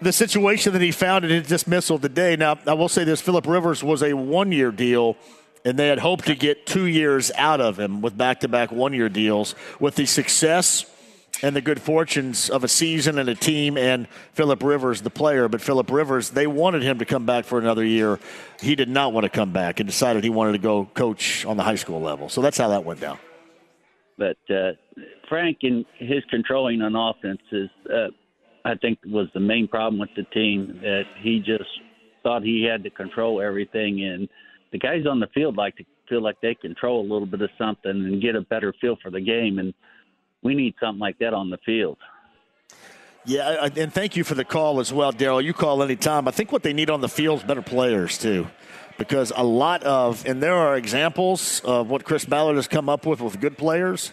[0.00, 2.36] the situation that he found in his dismissal today.
[2.36, 5.16] Now, I will say this: Philip Rivers was a one-year deal,
[5.64, 9.54] and they had hoped to get two years out of him with back-to-back one-year deals.
[9.80, 10.84] With the success
[11.42, 15.48] and the good fortunes of a season and a team and Philip Rivers, the player.
[15.48, 18.18] But Philip Rivers, they wanted him to come back for another year.
[18.60, 21.56] He did not want to come back and decided he wanted to go coach on
[21.56, 22.28] the high school level.
[22.28, 23.18] So that's how that went down.
[24.18, 24.72] But uh,
[25.28, 28.08] Frank and his controlling on offense is, uh,
[28.64, 30.78] I think, was the main problem with the team.
[30.80, 31.68] That he just
[32.22, 34.28] thought he had to control everything, and
[34.72, 37.50] the guys on the field like to feel like they control a little bit of
[37.58, 39.58] something and get a better feel for the game.
[39.58, 39.74] And
[40.42, 41.98] we need something like that on the field.
[43.24, 45.42] Yeah, and thank you for the call as well, Daryl.
[45.42, 46.28] You call anytime.
[46.28, 48.46] I think what they need on the field is better players, too.
[48.98, 53.04] Because a lot of, and there are examples of what Chris Ballard has come up
[53.04, 54.12] with with good players,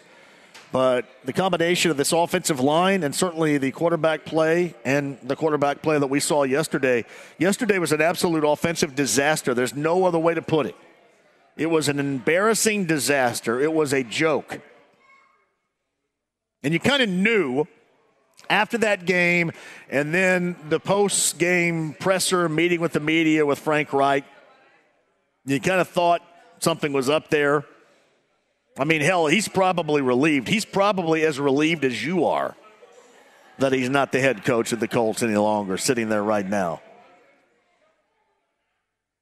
[0.73, 5.83] But the combination of this offensive line and certainly the quarterback play and the quarterback
[5.83, 7.05] play that we saw yesterday,
[7.37, 9.53] yesterday was an absolute offensive disaster.
[9.53, 10.75] There's no other way to put it.
[11.55, 13.61] It was an embarrassing disaster.
[13.61, 14.61] It was a joke.
[16.63, 17.65] And you kind of knew
[18.49, 19.51] after that game
[19.89, 24.23] and then the post game presser meeting with the media with Frank Reich,
[25.45, 26.21] you kind of thought
[26.59, 27.65] something was up there.
[28.77, 30.47] I mean, hell, he's probably relieved.
[30.47, 32.55] He's probably as relieved as you are
[33.59, 36.81] that he's not the head coach of the Colts any longer, sitting there right now.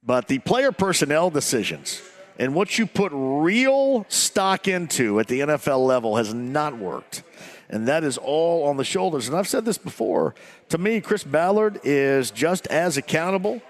[0.02, 2.00] But the player personnel decisions
[2.38, 7.22] and what you put real stock into at the NFL level has not worked.
[7.68, 9.28] And that is all on the shoulders.
[9.28, 10.34] And I've said this before.
[10.68, 13.62] To me, Chris Ballard is just as accountable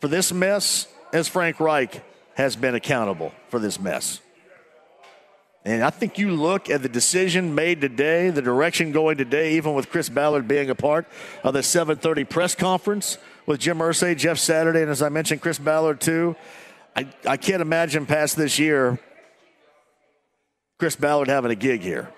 [0.00, 2.02] for this mess as Frank Reich
[2.34, 4.20] has been accountable for this mess.
[5.66, 9.74] And I think you look at the decision made today, the direction going today, even
[9.74, 11.06] with Chris Ballard being a part
[11.42, 15.58] of the 7:30 press conference with Jim Irsay, Jeff Saturday, and as I mentioned, Chris
[15.58, 16.36] Ballard too.
[16.96, 18.98] I, I can't imagine past this year
[20.78, 22.10] Chris Ballard having a gig here.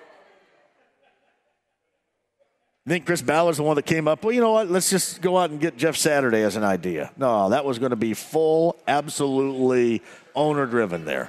[2.86, 5.20] I think Chris Ballard's the one that came up, well, you know what, let's just
[5.20, 7.10] go out and get Jeff Saturday as an idea.
[7.16, 10.00] No, that was going to be full, absolutely
[10.34, 11.28] owner driven there.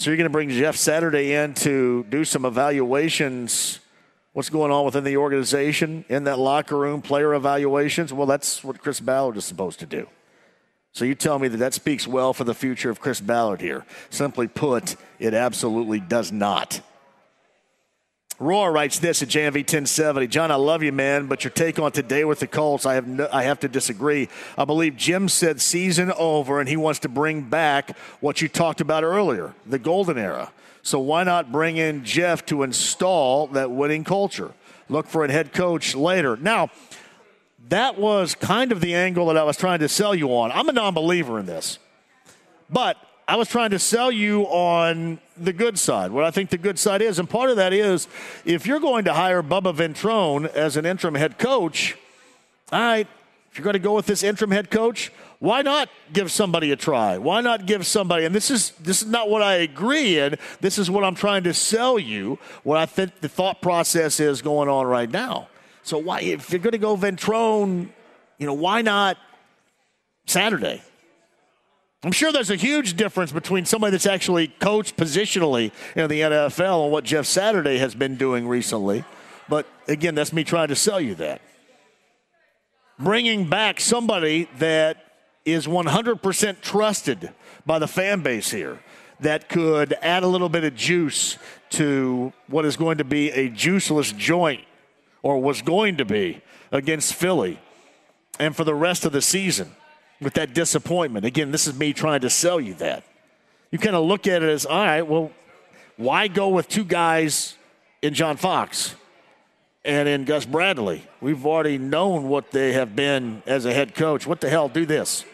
[0.00, 3.78] So you're going to bring Jeff Saturday in to do some evaluations.
[4.32, 8.12] What's going on within the organization in that locker room, player evaluations?
[8.12, 10.08] Well, that's what Chris Ballard is supposed to do.
[10.94, 13.84] So you tell me that that speaks well for the future of Chris Ballard here.
[14.10, 16.80] Simply put, it absolutely does not.
[18.38, 20.28] Roar writes this at JMV 1070.
[20.28, 23.08] John, I love you, man, but your take on today with the Colts, I have
[23.08, 24.28] no, I have to disagree.
[24.56, 28.80] I believe Jim said season over, and he wants to bring back what you talked
[28.80, 30.52] about earlier, the golden era.
[30.82, 34.52] So why not bring in Jeff to install that winning culture?
[34.88, 36.36] Look for a head coach later.
[36.36, 36.70] Now,
[37.68, 40.52] that was kind of the angle that I was trying to sell you on.
[40.52, 41.78] I'm a non-believer in this,
[42.68, 42.96] but
[43.26, 46.78] I was trying to sell you on the good side, what I think the good
[46.78, 47.18] side is.
[47.18, 48.06] And part of that is
[48.44, 51.96] if you're going to hire Bubba Ventrone as an interim head coach,
[52.70, 53.08] all right,
[53.50, 56.76] if you're going to go with this interim head coach, why not give somebody a
[56.76, 57.18] try?
[57.18, 58.24] Why not give somebody?
[58.24, 60.36] And this is this is not what I agree in.
[60.60, 62.38] This is what I'm trying to sell you.
[62.62, 65.48] What I think the thought process is going on right now.
[65.84, 67.90] So why, if you're going to go Ventrone,
[68.38, 69.18] you know, why not
[70.26, 70.82] Saturday?
[72.02, 76.84] I'm sure there's a huge difference between somebody that's actually coached positionally in the NFL
[76.84, 79.04] and what Jeff Saturday has been doing recently.
[79.48, 81.42] But again, that's me trying to sell you that.
[82.98, 85.04] Bringing back somebody that
[85.44, 87.30] is 100% trusted
[87.66, 88.80] by the fan base here
[89.20, 91.36] that could add a little bit of juice
[91.70, 94.64] to what is going to be a juiceless joint
[95.24, 97.58] or was going to be against Philly
[98.38, 99.74] and for the rest of the season
[100.20, 101.24] with that disappointment.
[101.24, 103.04] Again, this is me trying to sell you that.
[103.70, 105.32] You kind of look at it as, all right, well,
[105.96, 107.56] why go with two guys
[108.02, 108.94] in John Fox
[109.82, 111.02] and in Gus Bradley?
[111.22, 114.26] We've already known what they have been as a head coach.
[114.26, 115.24] What the hell, do this?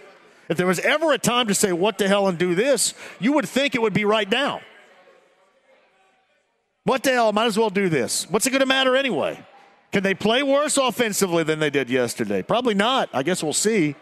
[0.49, 3.33] If there was ever a time to say what the hell and do this, you
[3.33, 4.61] would think it would be right now.
[6.85, 7.33] What the hell?
[7.33, 8.31] Might as well do this.
[8.31, 9.45] What's it going to matter anyway?
[9.93, 12.43] Can they play worse offensively than they did yesterday?
[12.43, 13.09] Probably not.
[13.13, 13.97] I guess we'll see.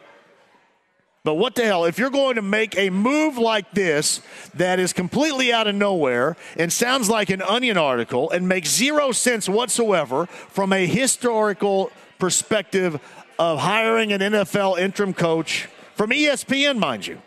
[1.24, 1.84] But what the hell?
[1.84, 4.22] If you're going to make a move like this
[4.54, 9.12] that is completely out of nowhere and sounds like an onion article and makes zero
[9.12, 13.00] sense whatsoever from a historical perspective
[13.38, 17.20] of hiring an NFL interim coach from ESPN, mind you.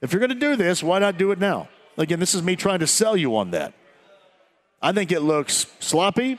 [0.00, 1.68] If you're going to do this, why not do it now?
[1.96, 3.74] Again, this is me trying to sell you on that.
[4.82, 6.38] I think it looks sloppy.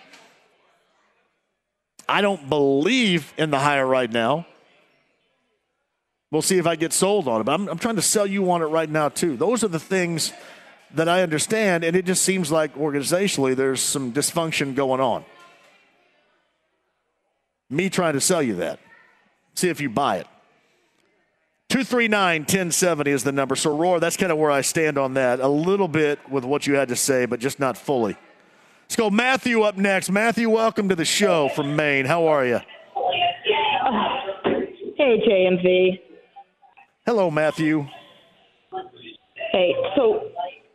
[2.07, 4.45] I don't believe in the hire right now.
[6.31, 7.43] We'll see if I get sold on it.
[7.43, 9.35] But I'm, I'm trying to sell you on it right now, too.
[9.35, 10.31] Those are the things
[10.93, 15.23] that I understand, and it just seems like organizationally there's some dysfunction going on.
[17.69, 18.79] Me trying to sell you that.
[19.55, 20.27] See if you buy it.
[21.69, 23.55] 239 1070 is the number.
[23.55, 25.39] So, Roar, that's kind of where I stand on that.
[25.39, 28.17] A little bit with what you had to say, but just not fully.
[28.91, 30.09] Let's go Matthew up next.
[30.11, 32.03] Matthew, welcome to the show from Maine.
[32.03, 32.59] How are you?
[34.97, 35.97] Hey, JMV.
[37.05, 37.87] Hello, Matthew.
[39.53, 40.31] Hey, so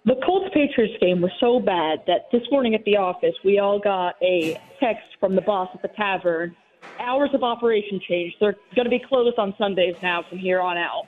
[0.06, 3.78] the Colts Patriots game was so bad that this morning at the office, we all
[3.78, 6.56] got a text from the boss at the tavern.
[6.98, 8.36] Hours of operation changed.
[8.40, 11.02] They're going to be closed on Sundays now from here on out.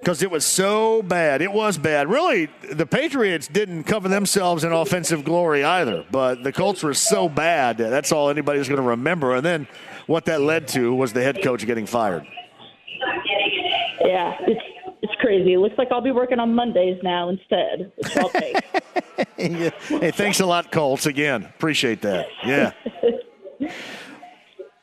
[0.00, 1.42] Because it was so bad.
[1.42, 2.08] It was bad.
[2.08, 7.28] Really, the Patriots didn't cover themselves in offensive glory either, but the Colts were so
[7.28, 7.78] bad.
[7.78, 9.34] That's all anybody's going to remember.
[9.34, 9.68] And then
[10.06, 12.26] what that led to was the head coach getting fired.
[14.00, 14.62] Yeah, it's
[15.02, 15.54] it's crazy.
[15.54, 17.92] It looks like I'll be working on Mondays now instead.
[19.36, 21.06] Hey, thanks a lot, Colts.
[21.06, 22.26] Again, appreciate that.
[22.44, 22.72] Yeah.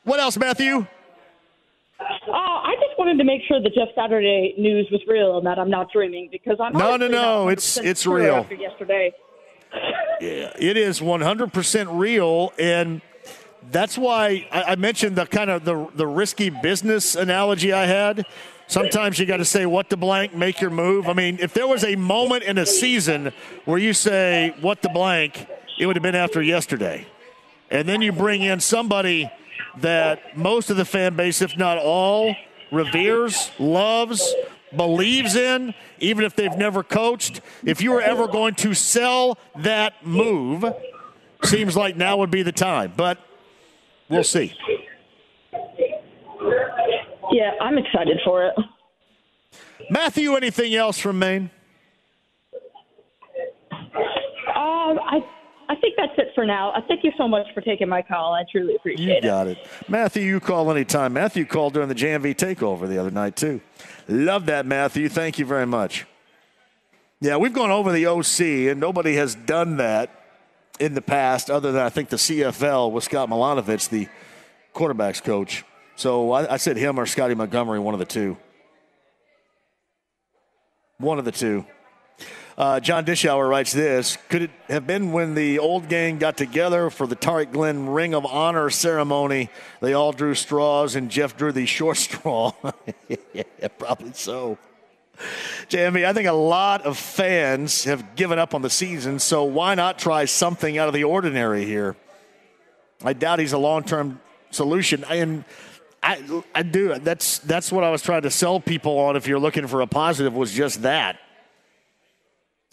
[0.04, 0.86] what else, Matthew?
[2.00, 5.58] Oh, I just wanted to make sure the Jeff Saturday news was real and that
[5.58, 8.36] I'm not dreaming because I'm No, no, no, it's- it's real.
[8.36, 9.12] After yesterday,
[10.20, 13.00] Yeah, it is 100% real, and
[13.72, 18.24] that's why I, I mentioned the kind of the the risky business analogy I had.
[18.68, 21.08] Sometimes you got to say what the blank, make your move.
[21.08, 23.32] I mean, if there was a moment in a season
[23.64, 25.46] where you say what the blank,
[25.78, 27.04] it would have been after yesterday,
[27.70, 29.28] and then you bring in somebody
[29.78, 32.34] that most of the fan base, if not all,
[32.74, 34.34] reveres, loves,
[34.74, 37.40] believes in, even if they've never coached.
[37.64, 40.64] If you were ever going to sell that move,
[41.44, 42.92] seems like now would be the time.
[42.96, 43.18] But
[44.08, 44.52] we'll see.
[47.32, 48.54] yeah, I'm excited for it.
[49.90, 51.50] Matthew, anything else from Maine?
[54.54, 55.24] Um, I
[55.68, 56.70] I think that's it for now.
[56.72, 58.34] Uh, thank you so much for taking my call.
[58.34, 59.24] I truly appreciate You it.
[59.24, 59.58] You got it.
[59.88, 61.12] Matthew, you call anytime.
[61.12, 63.60] Matthew called during the JMV takeover the other night, too.
[64.08, 65.08] Love that, Matthew.
[65.08, 66.06] Thank you very much.
[67.20, 70.10] Yeah, we've gone over the OC, and nobody has done that
[70.78, 74.08] in the past, other than I think the CFL with Scott Milanovich, the
[74.74, 75.64] quarterbacks coach.
[75.96, 78.36] So I, I said him or Scotty Montgomery, one of the two.
[80.98, 81.64] One of the two.
[82.56, 86.88] Uh, John Dishauer writes this Could it have been when the old gang got together
[86.90, 89.50] for the Tarik Glenn Ring of Honor ceremony?
[89.80, 92.52] They all drew straws and Jeff drew the short straw.
[93.32, 94.58] yeah, probably so.
[95.68, 99.74] Jamie, I think a lot of fans have given up on the season, so why
[99.74, 101.96] not try something out of the ordinary here?
[103.04, 104.20] I doubt he's a long term
[104.50, 105.04] solution.
[105.04, 105.44] And
[106.02, 106.94] I, I do.
[106.98, 109.16] That's that's what I was trying to sell people on.
[109.16, 111.18] If you're looking for a positive, was just that.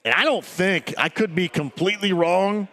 [0.04, 2.68] And I don't think I could be completely wrong.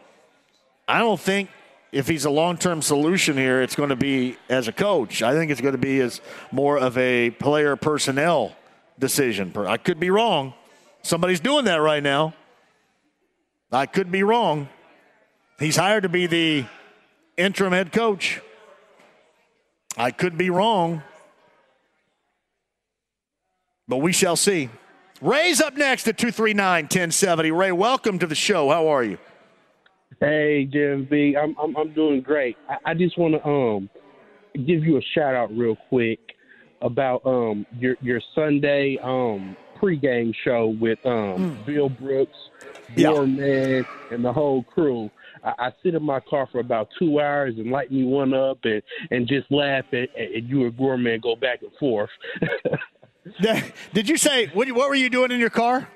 [0.87, 1.51] I don't think
[1.93, 5.23] if he's a long-term solution here, it's going to be as a coach.
[5.23, 6.21] I think it's going to be as
[6.53, 8.55] more of a player personnel
[8.99, 9.53] decision.
[9.57, 10.55] I could be wrong.
[11.03, 12.35] Somebody's doing that right now.
[13.71, 14.69] I could be wrong.
[15.59, 16.65] He's hired to be the
[17.37, 18.41] interim head coach.
[19.97, 21.03] I could be wrong.
[23.87, 24.71] But we shall see.
[25.21, 27.51] Ray's up next at 239 1070.
[27.51, 28.71] Ray, welcome to the show.
[28.71, 29.19] How are you?
[30.21, 31.37] Hey, JMV, B.
[31.37, 32.57] I'm, I'm I'm doing great.
[32.69, 33.91] I, I just want to um
[34.67, 36.21] give you a shout out real quick
[36.83, 42.39] about um your your Sunday um pregame show with um Bill Brooks,
[42.97, 45.11] Warman, and the whole crew.
[45.43, 48.59] I, I sit in my car for about two hours and light me one up
[48.65, 52.11] and and just laugh at, at you and Gorman go back and forth.
[53.93, 54.71] Did you say what?
[54.73, 55.89] What were you doing in your car?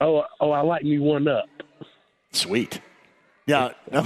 [0.00, 1.48] Oh, oh, I light me one up.
[2.32, 2.80] Sweet.
[3.46, 3.72] Yeah.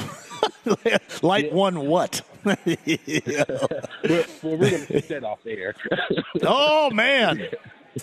[1.23, 2.23] Light one what?
[2.45, 5.75] Well, well, we're gonna put that off air.
[6.43, 7.47] oh man.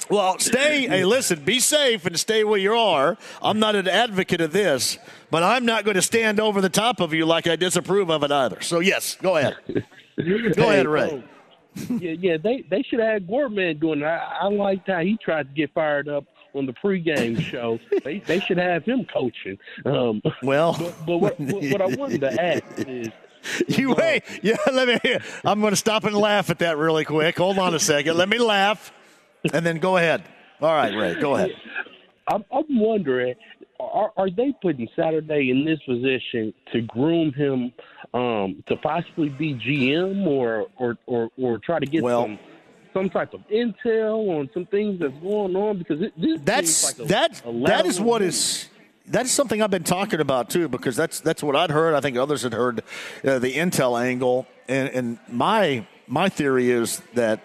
[0.10, 0.88] Well, stay.
[0.88, 1.44] Hey, listen.
[1.44, 3.18] Be safe and stay where you are.
[3.42, 4.98] I'm not an advocate of this,
[5.32, 8.24] but I'm not going to stand over the top of you like I disapprove of
[8.24, 8.62] it either.
[8.62, 9.56] So yes, go ahead.
[10.18, 11.12] Go ahead, Ray.
[11.12, 11.24] oh,
[11.76, 14.06] yeah, yeah, they they should have had Gorman doing it.
[14.06, 17.80] I, I liked how he tried to get fired up on the pregame show.
[18.04, 19.58] they they should have him coaching.
[19.86, 23.10] Um, well, but, but what, what, what I wanted to ask is.
[23.68, 24.24] You wait.
[24.42, 25.18] Yeah, let me.
[25.44, 27.38] I'm going to stop and laugh at that really quick.
[27.38, 28.18] Hold on a second.
[28.18, 28.92] Let me laugh,
[29.54, 30.24] and then go ahead.
[30.62, 31.52] All right, Ray, go ahead.
[32.28, 33.36] I'm, I'm wondering,
[33.80, 37.72] are, are they putting Saturday in this position to groom him
[38.14, 42.40] um, to possibly be GM or or, or, or try to get some
[42.94, 45.78] some type of intel on some things that's going on?
[45.78, 47.42] Because it, this That's like a, that.
[47.46, 48.70] a That is what is.
[49.08, 51.94] That is something I've been talking about too, because that's that's what I'd heard.
[51.94, 52.82] I think others had heard
[53.24, 57.40] uh, the intel angle, and, and my my theory is that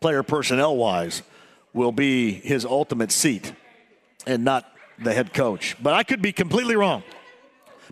[0.00, 1.22] player personnel wise
[1.72, 3.52] will be his ultimate seat,
[4.28, 4.70] and not
[5.02, 5.76] the head coach.
[5.82, 7.02] But I could be completely wrong.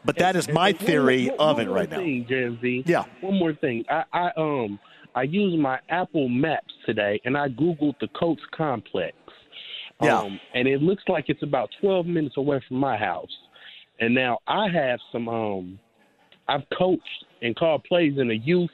[0.05, 1.97] But that is my theory of it right now.
[1.99, 2.87] thing, JMV.
[2.87, 3.05] Yeah.
[3.21, 3.85] One more thing.
[3.89, 4.79] I, I um
[5.15, 9.17] I used my Apple Maps today, and I googled the Colts Complex.
[10.03, 10.19] Yeah.
[10.19, 13.31] Um, and it looks like it's about 12 minutes away from my house.
[14.01, 15.29] And now I have some.
[15.29, 15.79] Um,
[16.49, 18.71] I've coached and called plays in a youth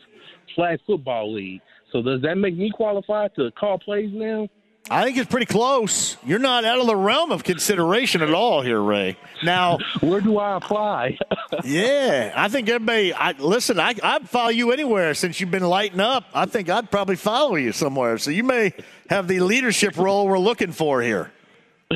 [0.57, 1.61] flag football league.
[1.93, 4.49] So does that make me qualify to call plays now?
[4.93, 6.17] I think it's pretty close.
[6.27, 9.17] You're not out of the realm of consideration at all here, Ray.
[9.45, 11.17] Now, where do I apply?
[11.65, 13.15] yeah, I think everybody.
[13.15, 16.25] I, listen, I, I'd follow you anywhere since you've been lighting up.
[16.35, 18.19] I think I'd probably follow you somewhere.
[18.19, 18.73] So you may
[19.09, 21.31] have the leadership role we're looking for here.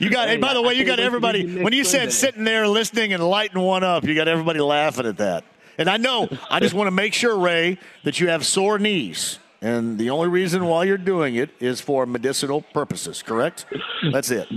[0.00, 0.28] you got.
[0.28, 1.62] Hey, by the way, you got everybody.
[1.62, 5.18] When you said sitting there listening and lighting one up, you got everybody laughing at
[5.18, 5.44] that.
[5.78, 6.28] And I know.
[6.50, 9.38] I just want to make sure, Ray, that you have sore knees.
[9.60, 13.66] And the only reason why you're doing it is for medicinal purposes, correct?
[14.12, 14.48] That's it.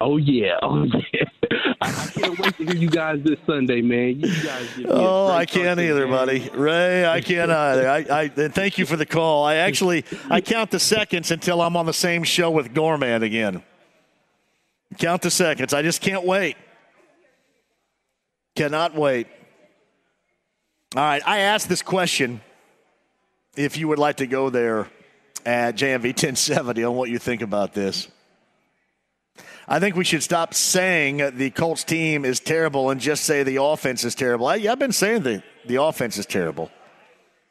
[0.00, 1.24] Oh yeah, oh yeah.
[1.80, 4.20] I, I can't wait to hear you guys this Sunday, man.
[4.20, 4.68] You guys.
[4.76, 6.10] give me a Oh, I can't the either, game.
[6.10, 6.50] buddy.
[6.54, 7.88] Ray, I can't either.
[7.88, 9.44] I, I thank you for the call.
[9.44, 13.62] I actually I count the seconds until I'm on the same show with Gorman again.
[14.98, 15.74] Count the seconds.
[15.74, 16.56] I just can't wait.
[18.54, 19.26] Cannot wait.
[20.94, 22.40] All right, I asked this question.
[23.56, 24.88] If you would like to go there
[25.46, 28.08] at JMV 1070 on what you think about this.
[29.66, 33.62] I think we should stop saying the Colts team is terrible and just say the
[33.62, 34.46] offense is terrible.
[34.46, 36.70] I, I've been saying the, the offense is terrible.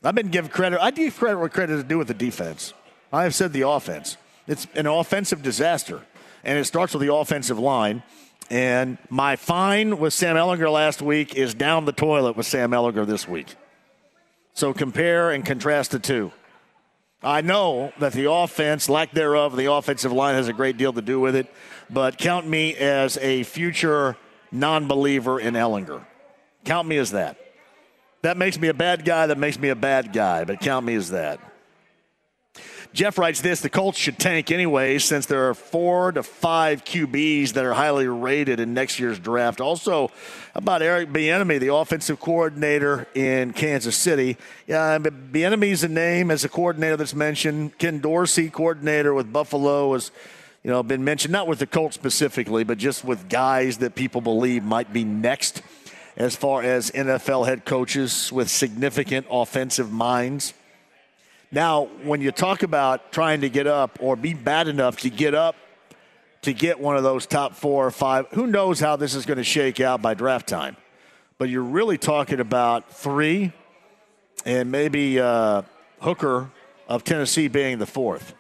[0.04, 0.80] I've been giving credit.
[0.82, 2.74] I give credit where credit is due with the defense.
[3.12, 4.18] I have said the offense.
[4.48, 6.02] It's an offensive disaster,
[6.44, 8.04] and it starts with the offensive line.
[8.50, 13.08] And my fine with Sam Ehlinger last week is down the toilet with Sam Ehlinger
[13.08, 13.56] this week.
[14.54, 16.32] So compare and contrast the two.
[17.24, 21.02] I know that the offense, lack thereof, the offensive line has a great deal to
[21.02, 21.48] do with it,
[21.90, 24.18] but count me as a future
[24.52, 26.06] non believer in Ehlinger.
[26.66, 27.38] Count me as that.
[28.22, 29.28] That makes me a bad guy.
[29.28, 31.40] That makes me a bad guy, but count me as that.
[32.94, 37.54] Jeff writes this the Colts should tank anyway, since there are four to five QBs
[37.54, 39.60] that are highly rated in next year's draft.
[39.60, 40.12] Also,
[40.54, 44.38] about Eric Bieniemy, the offensive coordinator in Kansas City.
[44.68, 47.80] Yeah, Bieniemy's a name as a coordinator that's mentioned.
[47.80, 50.12] Ken Dorsey, coordinator with Buffalo, has
[50.64, 54.22] you know been mentioned, not with the Colts specifically, but just with guys that people
[54.22, 55.64] believe might be next
[56.16, 60.54] as far as NFL head coaches with significant offensive minds.
[61.54, 65.36] Now, when you talk about trying to get up or be bad enough to get
[65.36, 65.56] up
[66.42, 69.38] to get one of those top four or five, who knows how this is going
[69.38, 70.76] to shake out by draft time?
[71.38, 73.54] But you're really talking about three
[74.46, 75.62] and maybe uh,
[76.02, 76.50] Hooker
[76.88, 78.34] of Tennessee being the fourth.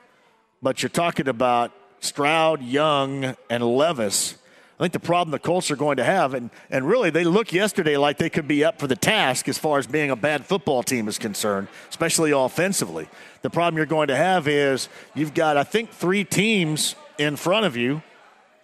[0.63, 4.39] But you're talking about Stroud, Young, and Levis.
[4.79, 7.53] I think the problem the Colts are going to have, and, and really they look
[7.53, 10.45] yesterday like they could be up for the task as far as being a bad
[10.45, 13.07] football team is concerned, especially offensively.
[13.43, 17.65] The problem you're going to have is you've got, I think, three teams in front
[17.65, 18.01] of you.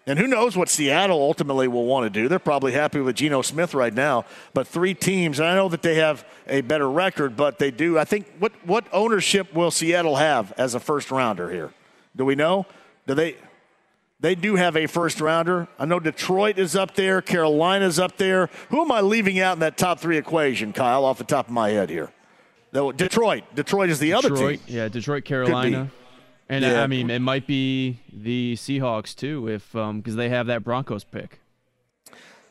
[0.07, 2.27] And who knows what Seattle ultimately will want to do?
[2.27, 4.25] They're probably happy with Geno Smith right now.
[4.55, 7.99] But three teams, and I know that they have a better record, but they do.
[7.99, 11.71] I think what what ownership will Seattle have as a first rounder here?
[12.15, 12.65] Do we know?
[13.05, 13.35] Do they?
[14.21, 15.67] They do have a first rounder.
[15.79, 18.49] I know Detroit is up there, Carolina's up there.
[18.69, 21.53] Who am I leaving out in that top three equation, Kyle, off the top of
[21.53, 22.11] my head here?
[22.73, 23.43] Detroit.
[23.55, 24.75] Detroit is the other Detroit, team.
[24.75, 25.89] yeah, Detroit, Carolina,
[26.49, 26.83] and Yeah.
[26.83, 31.39] I mean it might be the Seahawks too, if because they have that Broncos pick.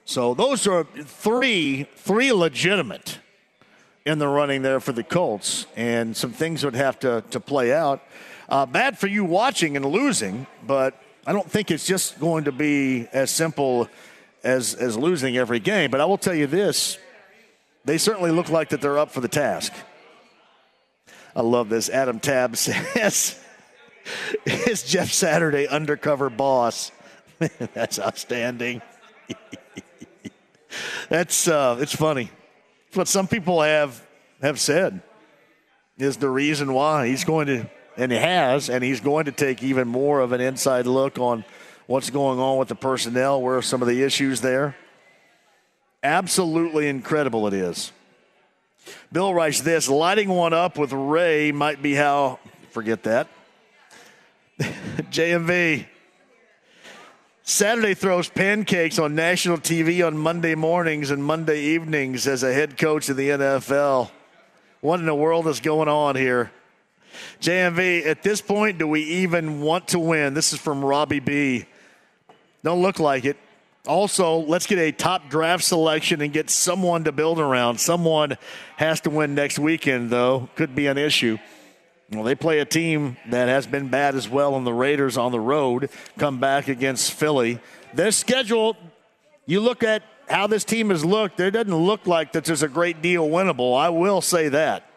[0.04, 3.18] So those are three, three legitimate
[4.06, 7.72] in the running there for the Colts, and some things would have to, to play
[7.74, 8.02] out.
[8.48, 12.52] Uh, bad for you watching and losing, but I don't think it's just going to
[12.52, 13.86] be as simple
[14.42, 15.90] as as losing every game.
[15.90, 16.96] But I will tell you this:
[17.84, 19.74] they certainly look like that they're up for the task.
[21.36, 21.90] I love this.
[21.90, 23.38] Adam Tab says,
[24.46, 26.92] "Is Jeff Saturday undercover boss?"
[27.74, 28.80] That's outstanding.
[31.10, 32.30] That's uh, it's funny.
[32.86, 34.02] It's what some people have
[34.40, 35.02] have said
[35.98, 39.62] is the reason why he's going to, and he has, and he's going to take
[39.62, 41.44] even more of an inside look on
[41.86, 44.76] what's going on with the personnel, where are some of the issues there.
[46.02, 47.90] Absolutely incredible it is.
[49.12, 52.38] Bill writes this lighting one up with Ray might be how,
[52.70, 53.26] forget that.
[54.60, 55.86] JMV.
[57.42, 62.78] Saturday throws pancakes on national TV on Monday mornings and Monday evenings as a head
[62.78, 64.10] coach of the NFL.
[64.82, 66.52] What in the world is going on here?
[67.40, 70.34] JMV, at this point, do we even want to win?
[70.34, 71.66] This is from Robbie B.
[72.62, 73.36] Don't look like it.
[73.86, 77.78] Also, let's get a top draft selection and get someone to build around.
[77.78, 78.36] Someone
[78.76, 80.48] has to win next weekend, though.
[80.56, 81.38] Could be an issue.
[82.10, 85.30] Well, they play a team that has been bad as well, and the Raiders on
[85.30, 87.60] the road come back against Philly.
[87.92, 88.76] Their schedule,
[89.46, 92.68] you look at how this team has looked, it doesn't look like that there's a
[92.68, 93.78] great deal winnable.
[93.78, 94.87] I will say that.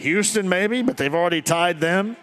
[0.00, 2.16] Houston, maybe, but they've already tied them.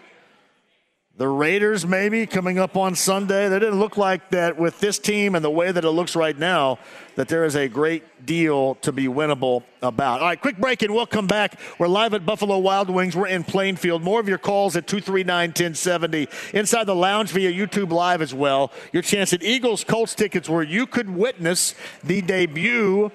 [1.18, 3.48] The Raiders, maybe, coming up on Sunday.
[3.48, 6.38] They didn't look like that with this team and the way that it looks right
[6.38, 6.78] now,
[7.16, 10.20] that there is a great deal to be winnable about.
[10.20, 11.58] All right, quick break and we'll come back.
[11.76, 13.16] We're live at Buffalo Wild Wings.
[13.16, 14.00] We're in Plainfield.
[14.04, 16.28] More of your calls at 239 1070.
[16.54, 18.70] Inside the lounge via YouTube Live as well.
[18.92, 21.74] Your chance at Eagles Colts tickets where you could witness
[22.04, 23.10] the debut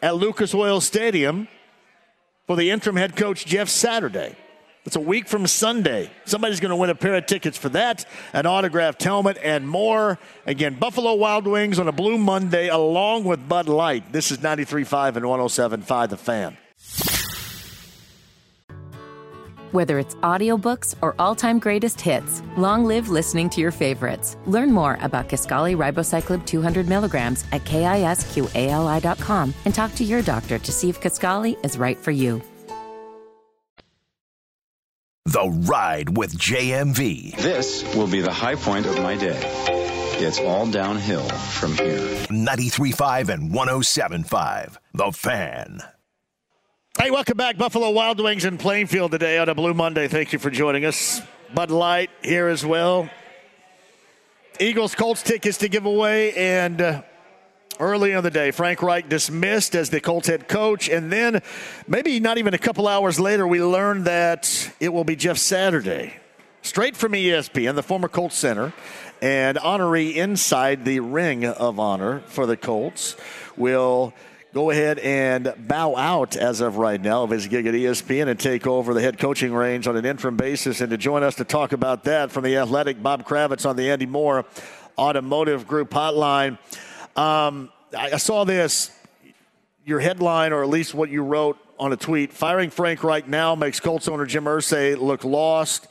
[0.00, 1.48] at Lucas Oil Stadium
[2.48, 4.34] for the interim head coach Jeff Saturday.
[4.86, 6.10] It's a week from Sunday.
[6.24, 10.18] Somebody's going to win a pair of tickets for that, an autographed helmet, and more.
[10.46, 14.12] Again, Buffalo Wild Wings on a Blue Monday along with Bud Light.
[14.12, 16.56] This is 93.5 and 107.5 The Fan.
[19.72, 24.36] Whether it's audiobooks or all-time greatest hits, long live listening to your favorites.
[24.46, 30.72] Learn more about Kisqali Ribociclib 200 milligrams at kisqali.com and talk to your doctor to
[30.72, 32.42] see if Kisqali is right for you.
[35.26, 37.36] The Ride with JMV.
[37.36, 39.38] This will be the high point of my day.
[40.20, 41.98] It's all downhill from here.
[42.30, 44.78] 93.5 and 107.5.
[44.94, 45.82] The Fan.
[47.00, 47.56] Hey, welcome back.
[47.56, 50.08] Buffalo Wild Wings in Plainfield today on a Blue Monday.
[50.08, 51.22] Thank you for joining us.
[51.54, 53.08] Bud Light here as well.
[54.58, 57.02] Eagles Colts tickets to give away, and uh,
[57.78, 61.40] early in the day, Frank Reich dismissed as the Colts head coach, and then
[61.86, 66.16] maybe not even a couple hours later, we learned that it will be Jeff Saturday,
[66.62, 68.72] straight from ESPN, the former Colts center,
[69.22, 73.14] and honoree inside the ring of honor for the Colts
[73.56, 74.12] will
[74.58, 78.40] go ahead and bow out as of right now of his gig at ESPN and
[78.40, 80.80] take over the head coaching reins on an interim basis.
[80.80, 83.88] And to join us to talk about that from the Athletic, Bob Kravitz on the
[83.88, 84.44] Andy Moore
[84.98, 86.58] Automotive Group hotline.
[87.16, 88.90] Um, I, I saw this,
[89.84, 92.32] your headline, or at least what you wrote on a tweet.
[92.32, 95.86] Firing Frank right now makes Colts owner Jim Irsay look lost,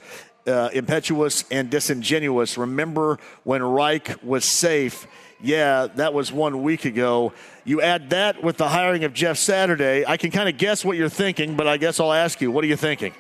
[0.46, 2.58] uh, impetuous, and disingenuous.
[2.58, 5.08] Remember when Reich was safe?
[5.40, 7.32] Yeah, that was one week ago.
[7.68, 10.06] You add that with the hiring of Jeff Saturday.
[10.08, 12.64] I can kind of guess what you're thinking, but I guess I'll ask you, what
[12.64, 13.12] are you thinking?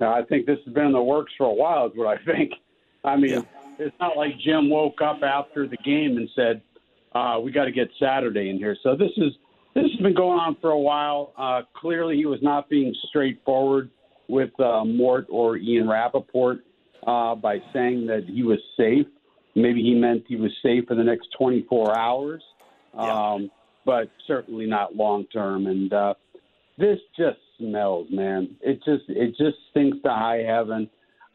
[0.00, 2.20] Now, I think this has been in the works for a while, is what I
[2.24, 2.50] think.
[3.04, 3.42] I mean, yeah.
[3.78, 6.62] it's not like Jim woke up after the game and said,
[7.14, 8.76] uh, we got to get Saturday in here.
[8.82, 9.32] So this is
[9.74, 11.32] this has been going on for a while.
[11.38, 13.88] Uh, clearly, he was not being straightforward
[14.26, 16.64] with uh, Mort or Ian Rapoport
[17.06, 19.06] uh, by saying that he was safe.
[19.54, 22.42] Maybe he meant he was safe for the next 24 hours,
[22.94, 23.38] yeah.
[23.86, 25.68] But certainly not long term.
[25.68, 26.14] And uh,
[26.76, 28.56] this just smells, man.
[28.60, 30.90] It just it just stinks to high heaven.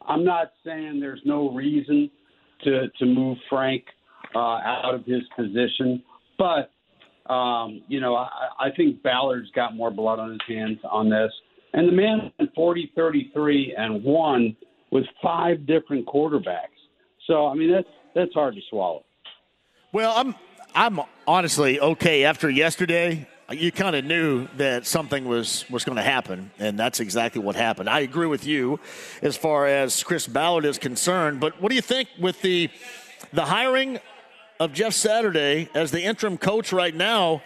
[0.06, 2.10] I'm not saying there's no reason
[2.64, 3.82] to to move Frank
[4.36, 6.02] uh, out of his position,
[6.38, 6.70] but
[7.32, 8.28] um, you know I,
[8.60, 11.32] I think Ballard's got more blood on his hands on this.
[11.74, 14.54] And the man 40, 33, and one
[14.90, 16.68] with five different quarterbacks.
[17.26, 19.04] So I mean that's that's hard to swallow.
[19.92, 20.34] Well, I'm
[20.74, 23.28] I'm honestly okay after yesterday.
[23.50, 27.54] You kind of knew that something was was going to happen, and that's exactly what
[27.54, 27.90] happened.
[27.90, 28.80] I agree with you
[29.20, 31.40] as far as Chris Ballard is concerned.
[31.40, 32.70] But what do you think with the
[33.34, 34.00] the hiring
[34.58, 37.42] of Jeff Saturday as the interim coach right now?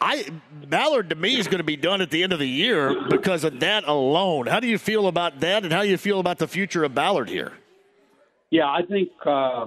[0.00, 0.26] I
[0.66, 3.44] Ballard to me is going to be done at the end of the year because
[3.44, 4.48] of that alone.
[4.48, 6.94] How do you feel about that, and how do you feel about the future of
[6.94, 7.52] Ballard here?
[8.48, 9.66] Yeah, I think uh,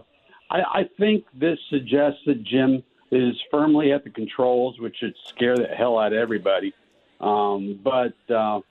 [0.53, 5.57] I, I think this suggests that Jim is firmly at the controls, which should scare
[5.57, 6.73] the hell out of everybody.
[7.19, 8.61] Um, but uh,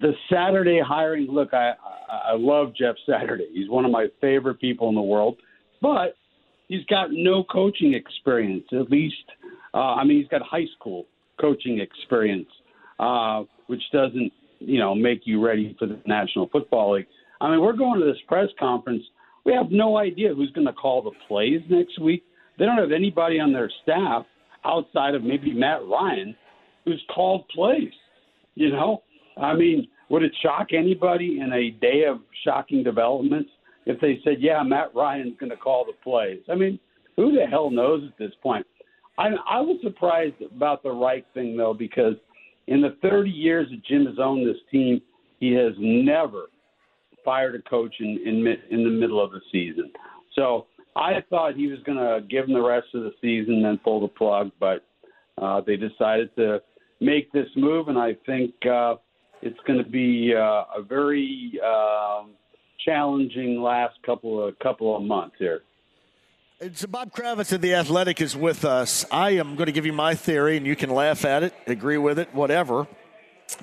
[0.00, 1.70] the Saturday hiring, look, I,
[2.08, 3.48] I, I love Jeff Saturday.
[3.52, 5.36] He's one of my favorite people in the world,
[5.80, 6.16] but
[6.68, 8.64] he's got no coaching experience.
[8.72, 9.14] At least,
[9.74, 11.06] uh, I mean, he's got high school
[11.40, 12.48] coaching experience,
[12.98, 17.06] uh, which doesn't, you know, make you ready for the National Football League.
[17.40, 19.02] I mean, we're going to this press conference
[19.50, 22.22] we have no idea who's going to call the plays next week.
[22.58, 24.24] They don't have anybody on their staff
[24.64, 26.36] outside of maybe Matt Ryan
[26.84, 27.92] who's called plays.
[28.54, 29.02] You know,
[29.36, 33.50] I mean, would it shock anybody in a day of shocking developments
[33.86, 36.42] if they said, "Yeah, Matt Ryan's going to call the plays"?
[36.48, 36.78] I mean,
[37.16, 38.66] who the hell knows at this point?
[39.18, 42.14] I, I was surprised about the right thing though, because
[42.68, 45.00] in the 30 years that Jim has owned this team,
[45.40, 46.46] he has never
[47.24, 49.90] fired a coach in in, in the middle of the season.
[50.34, 50.66] So
[50.96, 53.78] I thought he was going to give him the rest of the season and then
[53.82, 54.84] pull the plug, but
[55.40, 56.60] uh, they decided to
[57.00, 58.96] make this move, and I think uh,
[59.42, 62.24] it's going to be uh, a very uh,
[62.84, 65.62] challenging last couple of couple of months here.
[66.74, 69.06] So Bob Kravitz of The Athletic is with us.
[69.10, 71.96] I am going to give you my theory, and you can laugh at it, agree
[71.96, 72.86] with it, whatever.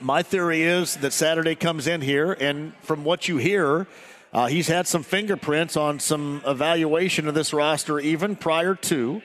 [0.01, 3.87] My theory is that Saturday comes in here, and from what you hear,
[4.33, 9.21] uh, he's had some fingerprints on some evaluation of this roster even prior to,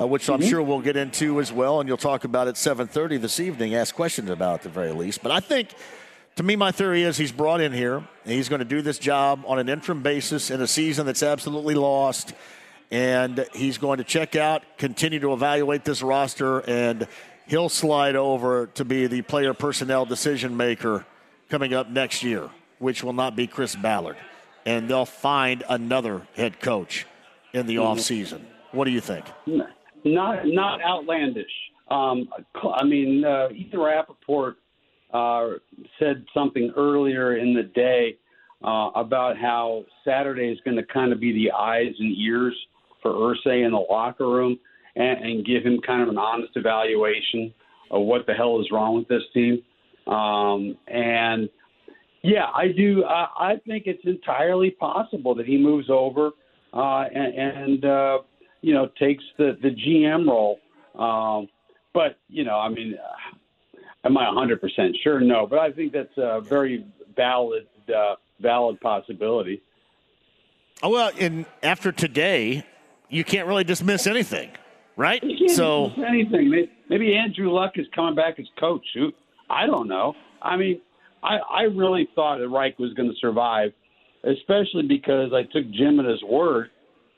[0.00, 0.48] uh, which I'm Mhm.
[0.48, 3.74] sure we'll get into as well, and you'll talk about at 7:30 this evening.
[3.74, 5.22] Ask questions about at the very least.
[5.22, 5.68] But I think,
[6.36, 8.02] to me, my theory is he's brought in here.
[8.24, 11.24] And he's going to do this job on an interim basis in a season that's
[11.24, 12.34] absolutely lost,
[12.90, 17.08] and he's going to check out, continue to evaluate this roster, and
[17.52, 21.04] he'll slide over to be the player personnel decision maker
[21.50, 22.48] coming up next year,
[22.78, 24.16] which will not be Chris Ballard.
[24.64, 27.06] And they'll find another head coach
[27.52, 27.82] in the Mhm.
[27.88, 28.40] offseason.
[28.70, 29.26] What do you think?
[30.04, 31.52] not not outlandish.
[31.88, 32.28] Um,
[32.64, 34.56] I mean, uh, Ian Rapoport
[35.12, 35.50] uh,
[35.98, 38.16] said something earlier in the day
[38.64, 42.56] uh, about how Saturday is going to kind of be the eyes and ears
[43.02, 44.58] for Irsay in the locker room
[44.96, 47.52] and, and give him kind of an honest evaluation
[47.90, 49.62] of what the hell is wrong with this team.
[50.06, 51.48] Um, and
[52.22, 53.04] yeah, I do.
[53.04, 56.30] I, I think it's entirely possible that he moves over
[56.72, 58.18] uh, and, and uh,
[58.60, 60.58] you know takes the the GM role.
[60.98, 61.48] Um,
[61.94, 65.20] but you know, I mean, uh, am I 100 percent sure?
[65.20, 69.62] No, but I think that's a very valid uh, valid possibility.
[70.82, 72.64] Oh, well, and after today,
[73.08, 74.50] you can't really dismiss anything,
[74.96, 75.22] right?
[75.48, 76.68] So anything.
[76.88, 78.84] Maybe Andrew Luck is coming back as coach.
[79.50, 80.14] I don't know.
[80.40, 80.80] I mean,
[81.22, 83.72] I, I really thought that Reich was going to survive,
[84.24, 86.70] especially because I took Jim at his word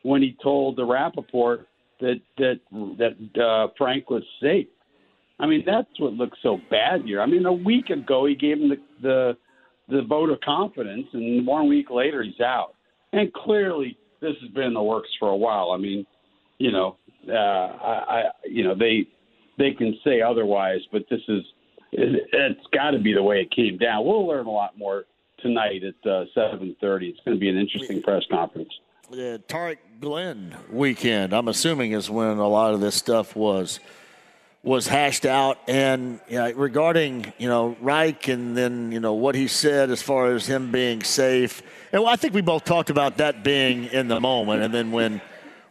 [0.02, 1.66] when he told the Rapoport
[2.01, 2.60] that that
[2.98, 4.66] that uh, Frank was safe.
[5.40, 7.20] I mean, that's what looks so bad here.
[7.20, 9.36] I mean, a week ago he gave him the the,
[9.88, 12.74] the vote of confidence, and one week later he's out.
[13.12, 15.70] And clearly, this has been in the works for a while.
[15.70, 16.06] I mean,
[16.59, 16.96] you know,
[17.28, 19.06] uh, I, I you know they
[19.59, 21.42] they can say otherwise, but this is
[21.92, 24.05] it, it's got to be the way it came down.
[24.05, 25.05] We'll learn a lot more
[25.38, 27.09] tonight at uh, seven thirty.
[27.09, 28.72] It's going to be an interesting press conference.
[29.10, 33.80] the Tarik Glenn weekend, I'm assuming, is when a lot of this stuff was
[34.62, 35.59] was hashed out.
[35.68, 40.02] And you know, regarding you know Reich and then you know what he said as
[40.02, 44.09] far as him being safe, and I think we both talked about that being in
[44.09, 44.62] the moment.
[44.62, 45.20] And then when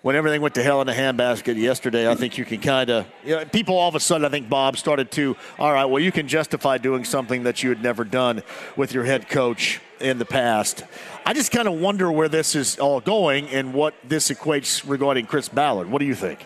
[0.03, 3.07] when everything went to hell in a handbasket yesterday, I think you can kind of
[3.25, 6.03] you know, people all of a sudden I think Bob started to all right, well
[6.03, 8.43] you can justify doing something that you had never done
[8.75, 10.84] with your head coach in the past.
[11.25, 15.25] I just kind of wonder where this is all going and what this equates regarding
[15.25, 15.89] Chris Ballard.
[15.89, 16.45] What do you think?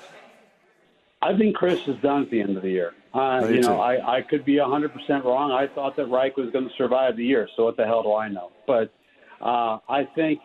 [1.22, 2.94] I think Chris is done at the end of the year.
[3.12, 3.82] Uh, you know.
[3.82, 5.52] I, I could be 100% wrong.
[5.52, 8.14] I thought that Reich was going to survive the year, so what the hell do
[8.14, 8.52] I know?
[8.68, 8.94] But
[9.42, 10.40] uh, I think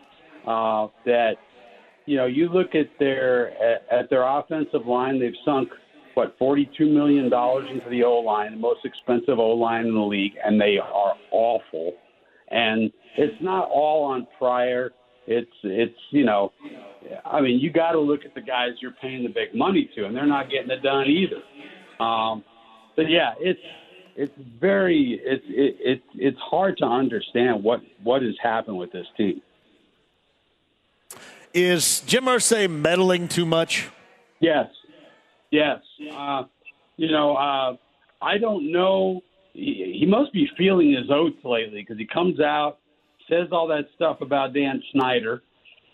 [0.47, 1.35] uh, that,
[2.07, 3.51] you know, you look at their
[3.91, 5.69] at, their offensive line, they've sunk
[6.15, 10.01] what 42 million dollars into the O line, the most expensive O line in the
[10.01, 11.93] league, and they are awful.
[12.51, 14.93] And it's not all on Pryor.
[15.27, 16.53] It's it's you know,
[17.25, 20.07] I mean, you got to look at the guys you're paying the big money to,
[20.07, 22.05] and they're not getting it done either.
[22.05, 22.45] Um,
[22.97, 23.61] but yeah, it's
[24.17, 29.07] it's very it's it, it it's hard to understand what what has happened with this
[29.17, 29.41] team.
[31.55, 33.91] Is Jim Irsay meddling too much?
[34.41, 34.67] Yes,
[35.51, 35.79] yes.
[36.15, 36.45] Uh,
[36.97, 37.77] you know, uh,
[38.23, 39.21] I don't know.
[39.53, 42.79] He, he must be feeling his oats lately because he comes out,
[43.29, 45.43] says all that stuff about Dan Snyder,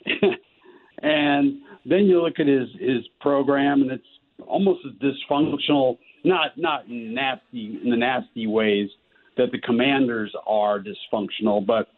[1.03, 4.05] and then you look at his his program, and it's
[4.47, 5.99] almost as dysfunctional.
[6.25, 8.89] Not not nasty in the nasty ways
[9.37, 11.89] that the Commanders are dysfunctional, but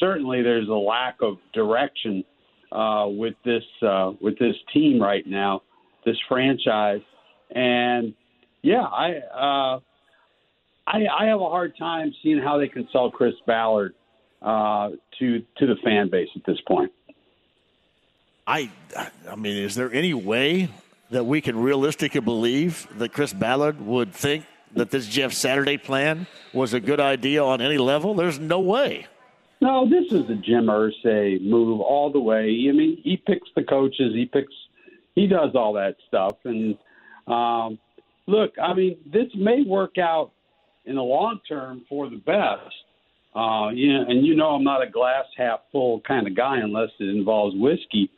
[0.00, 2.24] certainly there's a lack of direction
[2.72, 5.62] uh, with this uh, with this team right now,
[6.04, 7.02] this franchise,
[7.50, 8.14] and
[8.62, 9.80] yeah, I, uh,
[10.86, 13.94] I I have a hard time seeing how they can sell Chris Ballard
[14.42, 16.92] uh, to to the fan base at this point.
[18.46, 18.70] I,
[19.30, 20.68] I mean, is there any way
[21.10, 26.26] that we can realistically believe that Chris Ballard would think that this Jeff Saturday plan
[26.52, 28.14] was a good idea on any level?
[28.14, 29.06] There's no way.
[29.64, 32.66] No, this is a Jim Irsay move all the way.
[32.68, 34.52] I mean, he picks the coaches, he picks,
[35.14, 36.36] he does all that stuff.
[36.44, 36.76] And
[37.26, 37.78] um,
[38.26, 40.32] look, I mean, this may work out
[40.84, 42.74] in the long term for the best.
[43.34, 46.90] Uh, yeah, and you know, I'm not a glass half full kind of guy unless
[47.00, 48.10] it involves whiskey.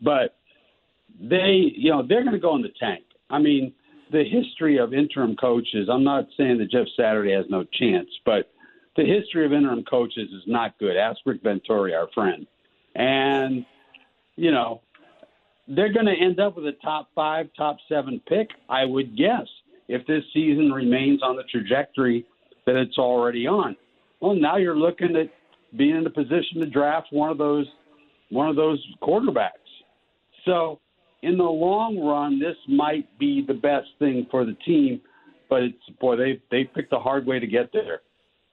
[0.00, 0.34] But
[1.20, 3.04] they, you know, they're going to go in the tank.
[3.28, 3.74] I mean,
[4.10, 5.90] the history of interim coaches.
[5.92, 8.53] I'm not saying that Jeff Saturday has no chance, but
[8.96, 10.96] the history of interim coaches is not good.
[10.96, 12.46] Ask Rick Venturi, our friend,
[12.94, 13.64] and
[14.36, 14.82] you know
[15.68, 18.50] they're going to end up with a top five, top seven pick.
[18.68, 19.46] I would guess
[19.88, 22.26] if this season remains on the trajectory
[22.66, 23.76] that it's already on.
[24.20, 25.30] Well, now you're looking at
[25.76, 27.66] being in a position to draft one of those
[28.30, 29.50] one of those quarterbacks.
[30.44, 30.80] So,
[31.22, 35.00] in the long run, this might be the best thing for the team,
[35.48, 38.00] but it's boy they they picked a hard way to get there.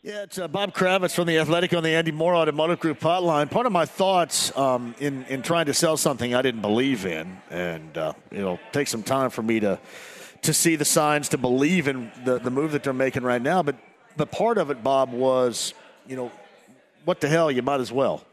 [0.04, 3.52] Yeah, it's uh, Bob Kravitz from the Athletic on the Andy Moore Automotive Group hotline.
[3.52, 7.38] Part of my thoughts um, in in trying to sell something I didn't believe in,
[7.52, 9.80] and uh, it'll take some time for me to
[10.42, 13.62] to see the signs to believe in the the move that they're making right now.
[13.62, 13.76] But
[14.18, 15.76] but part of it, Bob, was
[16.08, 16.32] you know
[17.06, 18.26] what the hell you might as well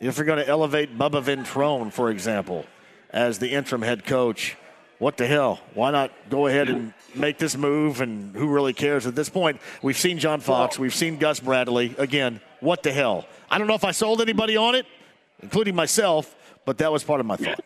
[0.00, 2.66] if you're going to elevate Bubba Ventrone, for example,
[3.08, 4.58] as the interim head coach.
[4.98, 5.60] What the hell?
[5.74, 9.60] Why not go ahead and make this move, and who really cares at this point?
[9.80, 11.94] We've seen John Fox, we've seen Gus Bradley.
[11.98, 13.26] Again, what the hell?
[13.48, 14.86] I don't know if I sold anybody on it,
[15.40, 16.34] including myself,
[16.64, 17.64] but that was part of my thought.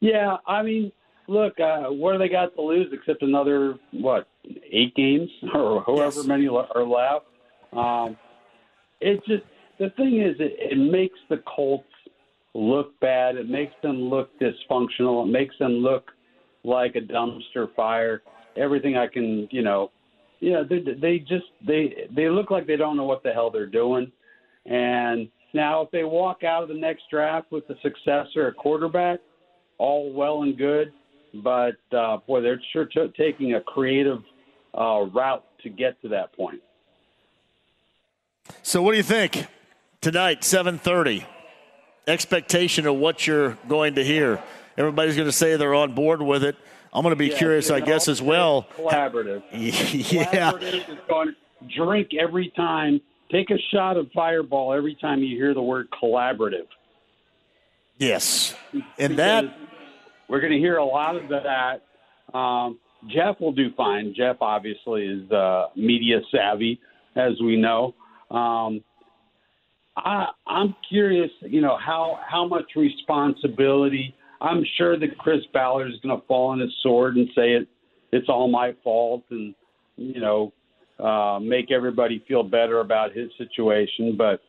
[0.00, 0.92] Yeah, I mean,
[1.28, 4.26] look, uh, what do they got to lose except another what
[4.70, 6.26] eight games or however yes.
[6.26, 7.26] many are left?
[7.72, 8.16] Um,
[9.00, 9.44] it just
[9.78, 11.86] the thing is, it, it makes the Colts
[12.58, 13.36] look bad.
[13.36, 15.26] It makes them look dysfunctional.
[15.26, 16.10] It makes them look
[16.64, 18.22] like a dumpster fire.
[18.56, 19.90] Everything I can, you know,
[20.40, 23.50] you know, they, they just they they look like they don't know what the hell
[23.50, 24.10] they're doing.
[24.66, 29.20] And now, if they walk out of the next draft with a successor, a quarterback,
[29.78, 30.92] all well and good.
[31.42, 34.22] But uh, boy, they're sure t- taking a creative
[34.76, 36.60] uh, route to get to that point.
[38.62, 39.46] So, what do you think
[40.00, 41.26] tonight, seven thirty?
[42.08, 44.42] Expectation of what you're going to hear.
[44.76, 46.56] Everybody's going to say they're on board with it.
[46.92, 48.66] I'm going to be yeah, curious, I guess, as well.
[48.76, 49.42] Collaborative.
[49.52, 50.52] yeah.
[50.52, 51.36] Collaborative is going
[51.76, 53.00] drink every time.
[53.30, 56.66] Take a shot of Fireball every time you hear the word collaborative.
[57.98, 59.58] Yes, and because that
[60.28, 62.36] we're going to hear a lot of that.
[62.36, 62.78] Um,
[63.08, 64.14] Jeff will do fine.
[64.16, 66.80] Jeff obviously is uh, media savvy,
[67.16, 67.94] as we know.
[68.30, 68.82] Um,
[70.04, 76.00] I, I'm curious, you know, how how much responsibility I'm sure that Chris Ballard is
[76.00, 77.68] going to fall on his sword and say it
[78.12, 79.54] it's all my fault and
[79.96, 80.52] you know
[80.98, 84.16] uh, make everybody feel better about his situation.
[84.16, 84.40] But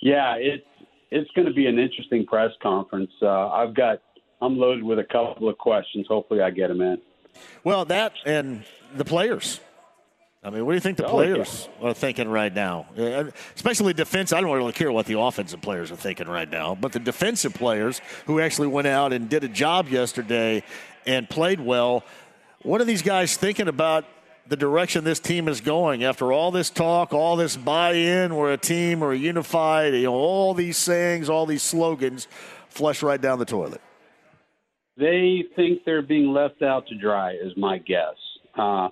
[0.00, 0.66] yeah, it's
[1.10, 3.10] it's going to be an interesting press conference.
[3.20, 4.00] Uh, I've got
[4.40, 6.06] I'm loaded with a couple of questions.
[6.08, 6.98] Hopefully, I get them in.
[7.64, 8.64] Well, that and
[8.94, 9.60] the players.
[10.44, 12.86] I mean, what do you think the Oh, players are thinking right now?
[13.56, 14.30] Especially defense.
[14.30, 17.54] I don't really care what the offensive players are thinking right now, but the defensive
[17.54, 20.62] players who actually went out and did a job yesterday
[21.06, 22.04] and played well.
[22.62, 24.04] What are these guys thinking about
[24.46, 28.34] the direction this team is going after all this talk, all this buy-in?
[28.34, 29.94] We're a team, we're unified.
[29.94, 32.28] You know, all these sayings, all these slogans,
[32.68, 33.80] flush right down the toilet.
[34.98, 38.14] They think they're being left out to dry, is my guess.
[38.56, 38.88] Uh,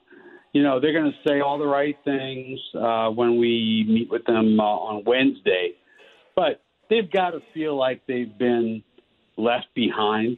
[0.53, 4.25] you know, they're going to say all the right things uh, when we meet with
[4.25, 5.73] them uh, on Wednesday,
[6.37, 8.83] but they've got to feel like they've been
[9.37, 10.37] left behind.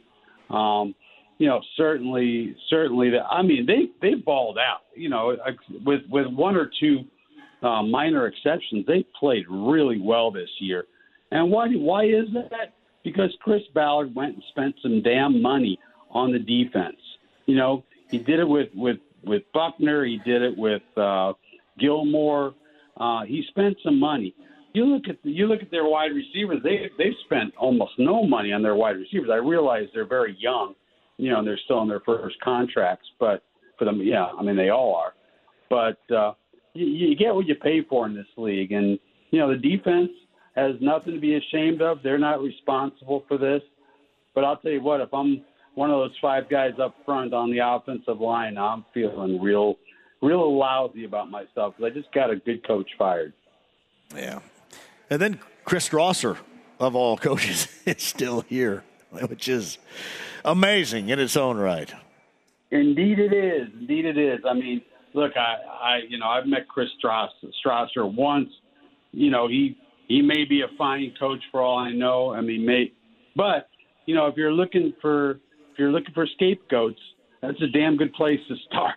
[0.49, 0.95] Um,
[1.37, 3.09] you know, certainly, certainly.
[3.09, 4.81] That I mean, they they balled out.
[4.95, 5.35] You know,
[5.85, 6.99] with with one or two
[7.61, 10.85] uh, minor exceptions, they played really well this year.
[11.31, 12.73] And why why is that?
[13.03, 15.77] Because Chris Ballard went and spent some damn money
[16.09, 16.95] on the defense.
[17.45, 20.05] You know, he did it with with with Buckner.
[20.05, 21.33] He did it with uh,
[21.79, 22.53] Gilmore.
[22.97, 24.33] Uh, he spent some money.
[24.73, 26.59] You look at the, you look at their wide receivers.
[26.63, 29.29] They they've spent almost no money on their wide receivers.
[29.31, 30.75] I realize they're very young,
[31.17, 33.07] you know, and they're still in their first contracts.
[33.19, 33.43] But
[33.77, 35.13] for them, yeah, I mean they all are.
[35.69, 36.33] But uh,
[36.73, 38.99] you, you get what you pay for in this league, and
[39.31, 40.11] you know the defense
[40.55, 41.99] has nothing to be ashamed of.
[42.03, 43.61] They're not responsible for this.
[44.33, 45.43] But I'll tell you what, if I'm
[45.75, 49.75] one of those five guys up front on the offensive line, I'm feeling real,
[50.21, 53.33] real lousy about myself because I just got a good coach fired.
[54.15, 54.39] Yeah.
[55.09, 56.37] And then Chris Strausser,
[56.79, 59.77] of all coaches, is still here, which is
[60.43, 61.93] amazing in its own right.
[62.71, 63.69] Indeed, it is.
[63.79, 64.39] Indeed, it is.
[64.49, 64.81] I mean,
[65.13, 68.49] look, I, I, you know, I've met Chris Strausser, Strausser once.
[69.11, 69.77] You know, he
[70.07, 72.33] he may be a fine coach for all I know.
[72.33, 72.91] I mean, may,
[73.35, 73.69] but
[74.05, 75.39] you know, if you're looking for
[75.75, 77.01] if you're looking for scapegoats,
[77.41, 78.95] that's a damn good place to start.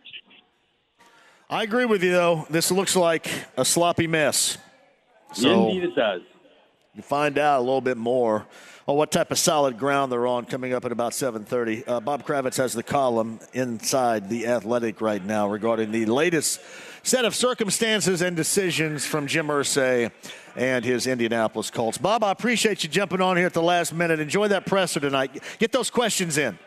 [1.50, 2.46] I agree with you, though.
[2.48, 4.59] This looks like a sloppy mess.
[5.32, 6.22] So Indeed, it does.
[6.94, 8.46] you find out a little bit more
[8.86, 11.82] on what type of solid ground they're on coming up at about 7.30.
[11.88, 16.60] Uh, Bob Kravitz has the column inside The Athletic right now regarding the latest
[17.02, 20.12] set of circumstances and decisions from Jim Irsay
[20.55, 21.98] and his Indianapolis Colts.
[21.98, 24.20] Bob, I appreciate you jumping on here at the last minute.
[24.20, 25.42] Enjoy that presser tonight.
[25.59, 26.59] Get those questions in.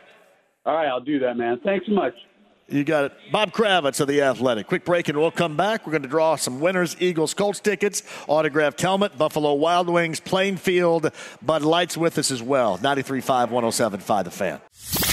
[0.65, 1.59] All right, I'll do that, man.
[1.63, 2.13] Thanks so much.
[2.67, 3.13] You got it.
[3.31, 4.67] Bob Kravitz of The Athletic.
[4.67, 5.85] Quick break and we'll come back.
[5.85, 11.11] We're going to draw some winners Eagles Colts tickets, autographed helmet, Buffalo Wild Wings, Plainfield,
[11.41, 12.77] Bud Lights with us as well.
[12.77, 15.10] 93.5, 107.5 The Fan.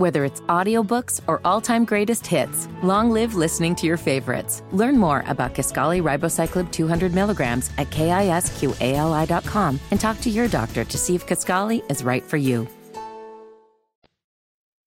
[0.00, 4.62] Whether it's audiobooks or all-time greatest hits, long live listening to your favorites.
[4.72, 10.96] Learn more about Kisqali Ribociclib 200 milligrams at kisqali.com and talk to your doctor to
[10.96, 12.66] see if Kisqali is right for you.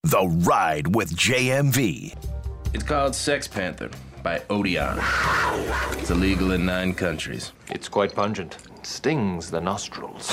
[0.02, 2.18] The Ride with JMV.
[2.74, 3.92] It's called Sex Panther
[4.24, 4.98] by Odeon.
[5.92, 7.52] It's illegal in nine countries.
[7.70, 8.58] It's quite pungent.
[8.82, 10.28] Stings the nostrils.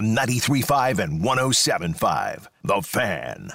[0.00, 2.48] 93.5 and 107.5.
[2.64, 3.52] The Fan.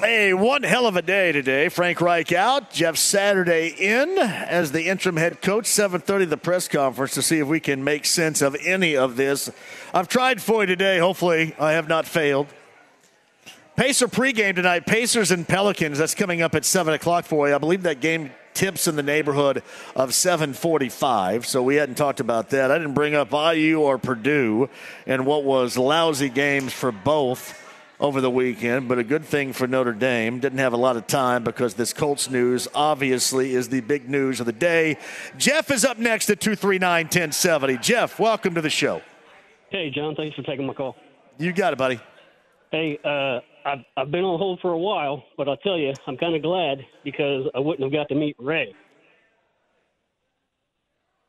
[0.00, 1.68] Hey, one hell of a day today.
[1.68, 5.64] Frank Reich out, Jeff Saturday in as the interim head coach.
[5.64, 9.50] 7:30 the press conference to see if we can make sense of any of this.
[9.92, 10.98] I've tried for you today.
[11.00, 12.46] Hopefully, I have not failed.
[13.74, 14.86] Pacer pregame tonight.
[14.86, 15.98] Pacers and Pelicans.
[15.98, 17.56] That's coming up at seven o'clock for you.
[17.56, 19.64] I believe that game tips in the neighborhood
[19.96, 21.44] of 7:45.
[21.44, 22.70] So we hadn't talked about that.
[22.70, 24.70] I didn't bring up IU or Purdue
[25.08, 27.64] and what was lousy games for both
[28.00, 30.38] over the weekend, but a good thing for Notre Dame.
[30.38, 34.40] Didn't have a lot of time because this Colts news obviously is the big news
[34.40, 34.98] of the day.
[35.36, 37.78] Jeff is up next at 239 1070.
[37.78, 39.02] Jeff, welcome to the show.
[39.70, 40.96] Hey, John, thanks for taking my call.
[41.38, 42.00] You got it, buddy.
[42.70, 46.16] Hey, uh, I've, I've been on hold for a while, but I'll tell you, I'm
[46.16, 48.74] kind of glad because I wouldn't have got to meet Ray.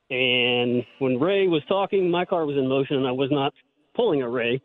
[0.09, 3.53] And when Ray was talking, my car was in motion and I was not
[3.95, 4.61] pulling a Ray.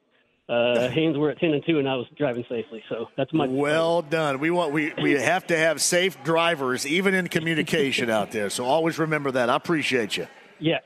[0.47, 2.83] Uh, Haynes were at 10 and 2 and I was driving safely.
[2.91, 3.47] So that's my.
[3.47, 4.41] Well done.
[4.41, 8.51] We want we, we have to have safe drivers even in communication out there.
[8.51, 9.49] So always remember that.
[9.49, 10.27] I appreciate you.
[10.61, 10.79] Yeah.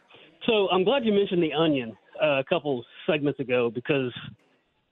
[0.47, 4.12] So I'm glad you mentioned the onion uh, a couple segments ago because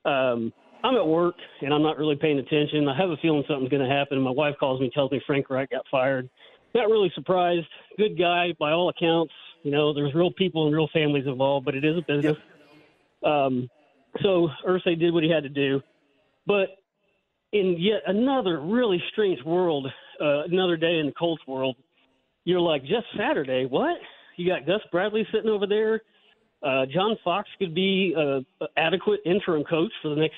[0.05, 0.53] um,
[0.83, 2.89] I'm at work and I'm not really paying attention.
[2.89, 4.21] I have a feeling something's going to happen.
[4.21, 6.29] My wife calls me, tells me Frank Reich got fired.
[6.75, 7.67] Not really surprised.
[7.97, 9.33] Good guy by all accounts.
[9.63, 12.37] You know, there's real people and real families involved, but it is a business.
[13.25, 13.69] Um,
[14.23, 15.81] so Irsay did what he had to do.
[16.47, 16.69] But
[17.53, 19.87] in yet another really strange world,
[20.21, 21.77] uh, another day in the Colts world,
[22.45, 23.97] you're like, just Saturday, what?
[24.37, 26.03] You got Gus Bradley sitting over there.
[26.63, 28.45] Uh, John Fox could be an
[28.77, 30.37] adequate interim coach for the next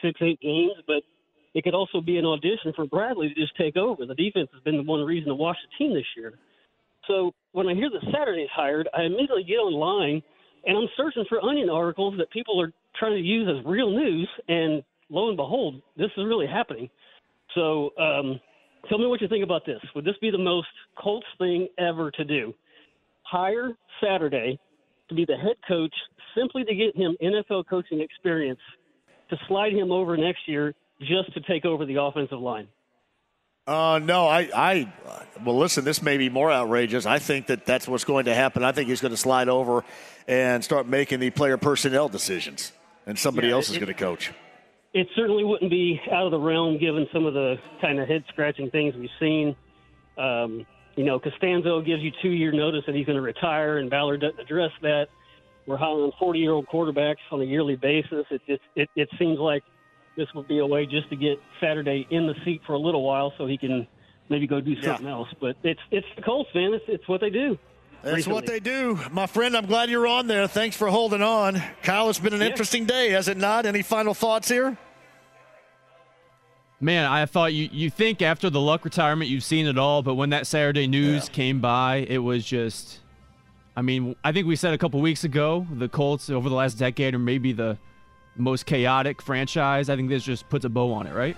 [0.00, 1.02] six, eight games, but
[1.54, 4.06] it could also be an audition for Bradley to just take over.
[4.06, 6.34] The defense has been the one reason to watch the team this year.
[7.06, 10.22] So when I hear that Saturday's hired, I immediately get online
[10.64, 14.28] and I'm searching for onion articles that people are trying to use as real news,
[14.48, 16.88] and lo and behold, this is really happening.
[17.54, 18.40] So, um,
[18.88, 19.80] tell me what you think about this.
[19.94, 22.54] Would this be the most Colts thing ever to do?
[23.22, 24.58] Hire Saturday
[25.08, 25.94] to be the head coach
[26.36, 28.60] simply to get him NFL coaching experience
[29.30, 32.68] to slide him over next year just to take over the offensive line.
[33.66, 34.92] Uh, no, I, I,
[35.44, 37.06] well, listen, this may be more outrageous.
[37.06, 38.64] I think that that's what's going to happen.
[38.64, 39.84] I think he's going to slide over
[40.26, 42.72] and start making the player personnel decisions,
[43.06, 44.32] and somebody Yeah, else is going to coach.
[44.94, 48.24] It certainly wouldn't be out of the realm given some of the kind of head
[48.28, 49.56] scratching things we've seen.
[50.18, 50.66] Um,
[50.96, 54.20] you know, Castonzo gives you two year notice that he's going to retire, and Ballard
[54.20, 55.06] doesn't address that.
[55.66, 58.26] We're hiring 40 year old quarterbacks on a yearly basis.
[58.30, 59.62] It just it, it seems like
[60.16, 63.02] this would be a way just to get Saturday in the seat for a little
[63.02, 63.86] while so he can
[64.28, 65.28] maybe go do something else.
[65.40, 66.74] But it's it's the Colts, man.
[66.74, 67.58] It's it's what they do.
[68.02, 68.98] That's what they do.
[69.10, 70.46] My friend, I'm glad you're on there.
[70.48, 71.62] Thanks for holding on.
[71.82, 73.64] Kyle, it's been an interesting day, has it not?
[73.64, 74.76] Any final thoughts here?
[76.80, 80.14] Man, I thought you you think after the Luck retirement you've seen it all, but
[80.14, 82.98] when that Saturday news came by, it was just
[83.76, 86.74] I mean, I think we said a couple weeks ago the Colts over the last
[86.74, 87.78] decade are maybe the
[88.36, 89.88] most chaotic franchise.
[89.88, 91.36] I think this just puts a bow on it, right?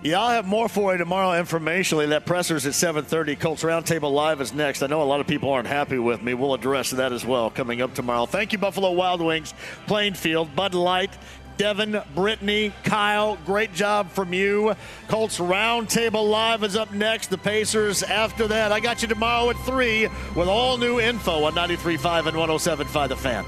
[0.00, 2.10] Yeah, I'll have more for you tomorrow informationally.
[2.10, 3.38] That presser's at 7.30.
[3.40, 4.82] Colts Roundtable Live is next.
[4.82, 6.34] I know a lot of people aren't happy with me.
[6.34, 8.24] We'll address that as well coming up tomorrow.
[8.26, 9.54] Thank you, Buffalo Wild Wings,
[9.88, 11.10] Plainfield, Bud Light,
[11.56, 14.76] Devin, Brittany, Kyle, great job from you.
[15.08, 17.30] Colts Roundtable Live is up next.
[17.30, 18.70] The Pacers after that.
[18.70, 23.16] I got you tomorrow at 3 with all new info on 93.5 and 107.5 The
[23.16, 23.44] Fan.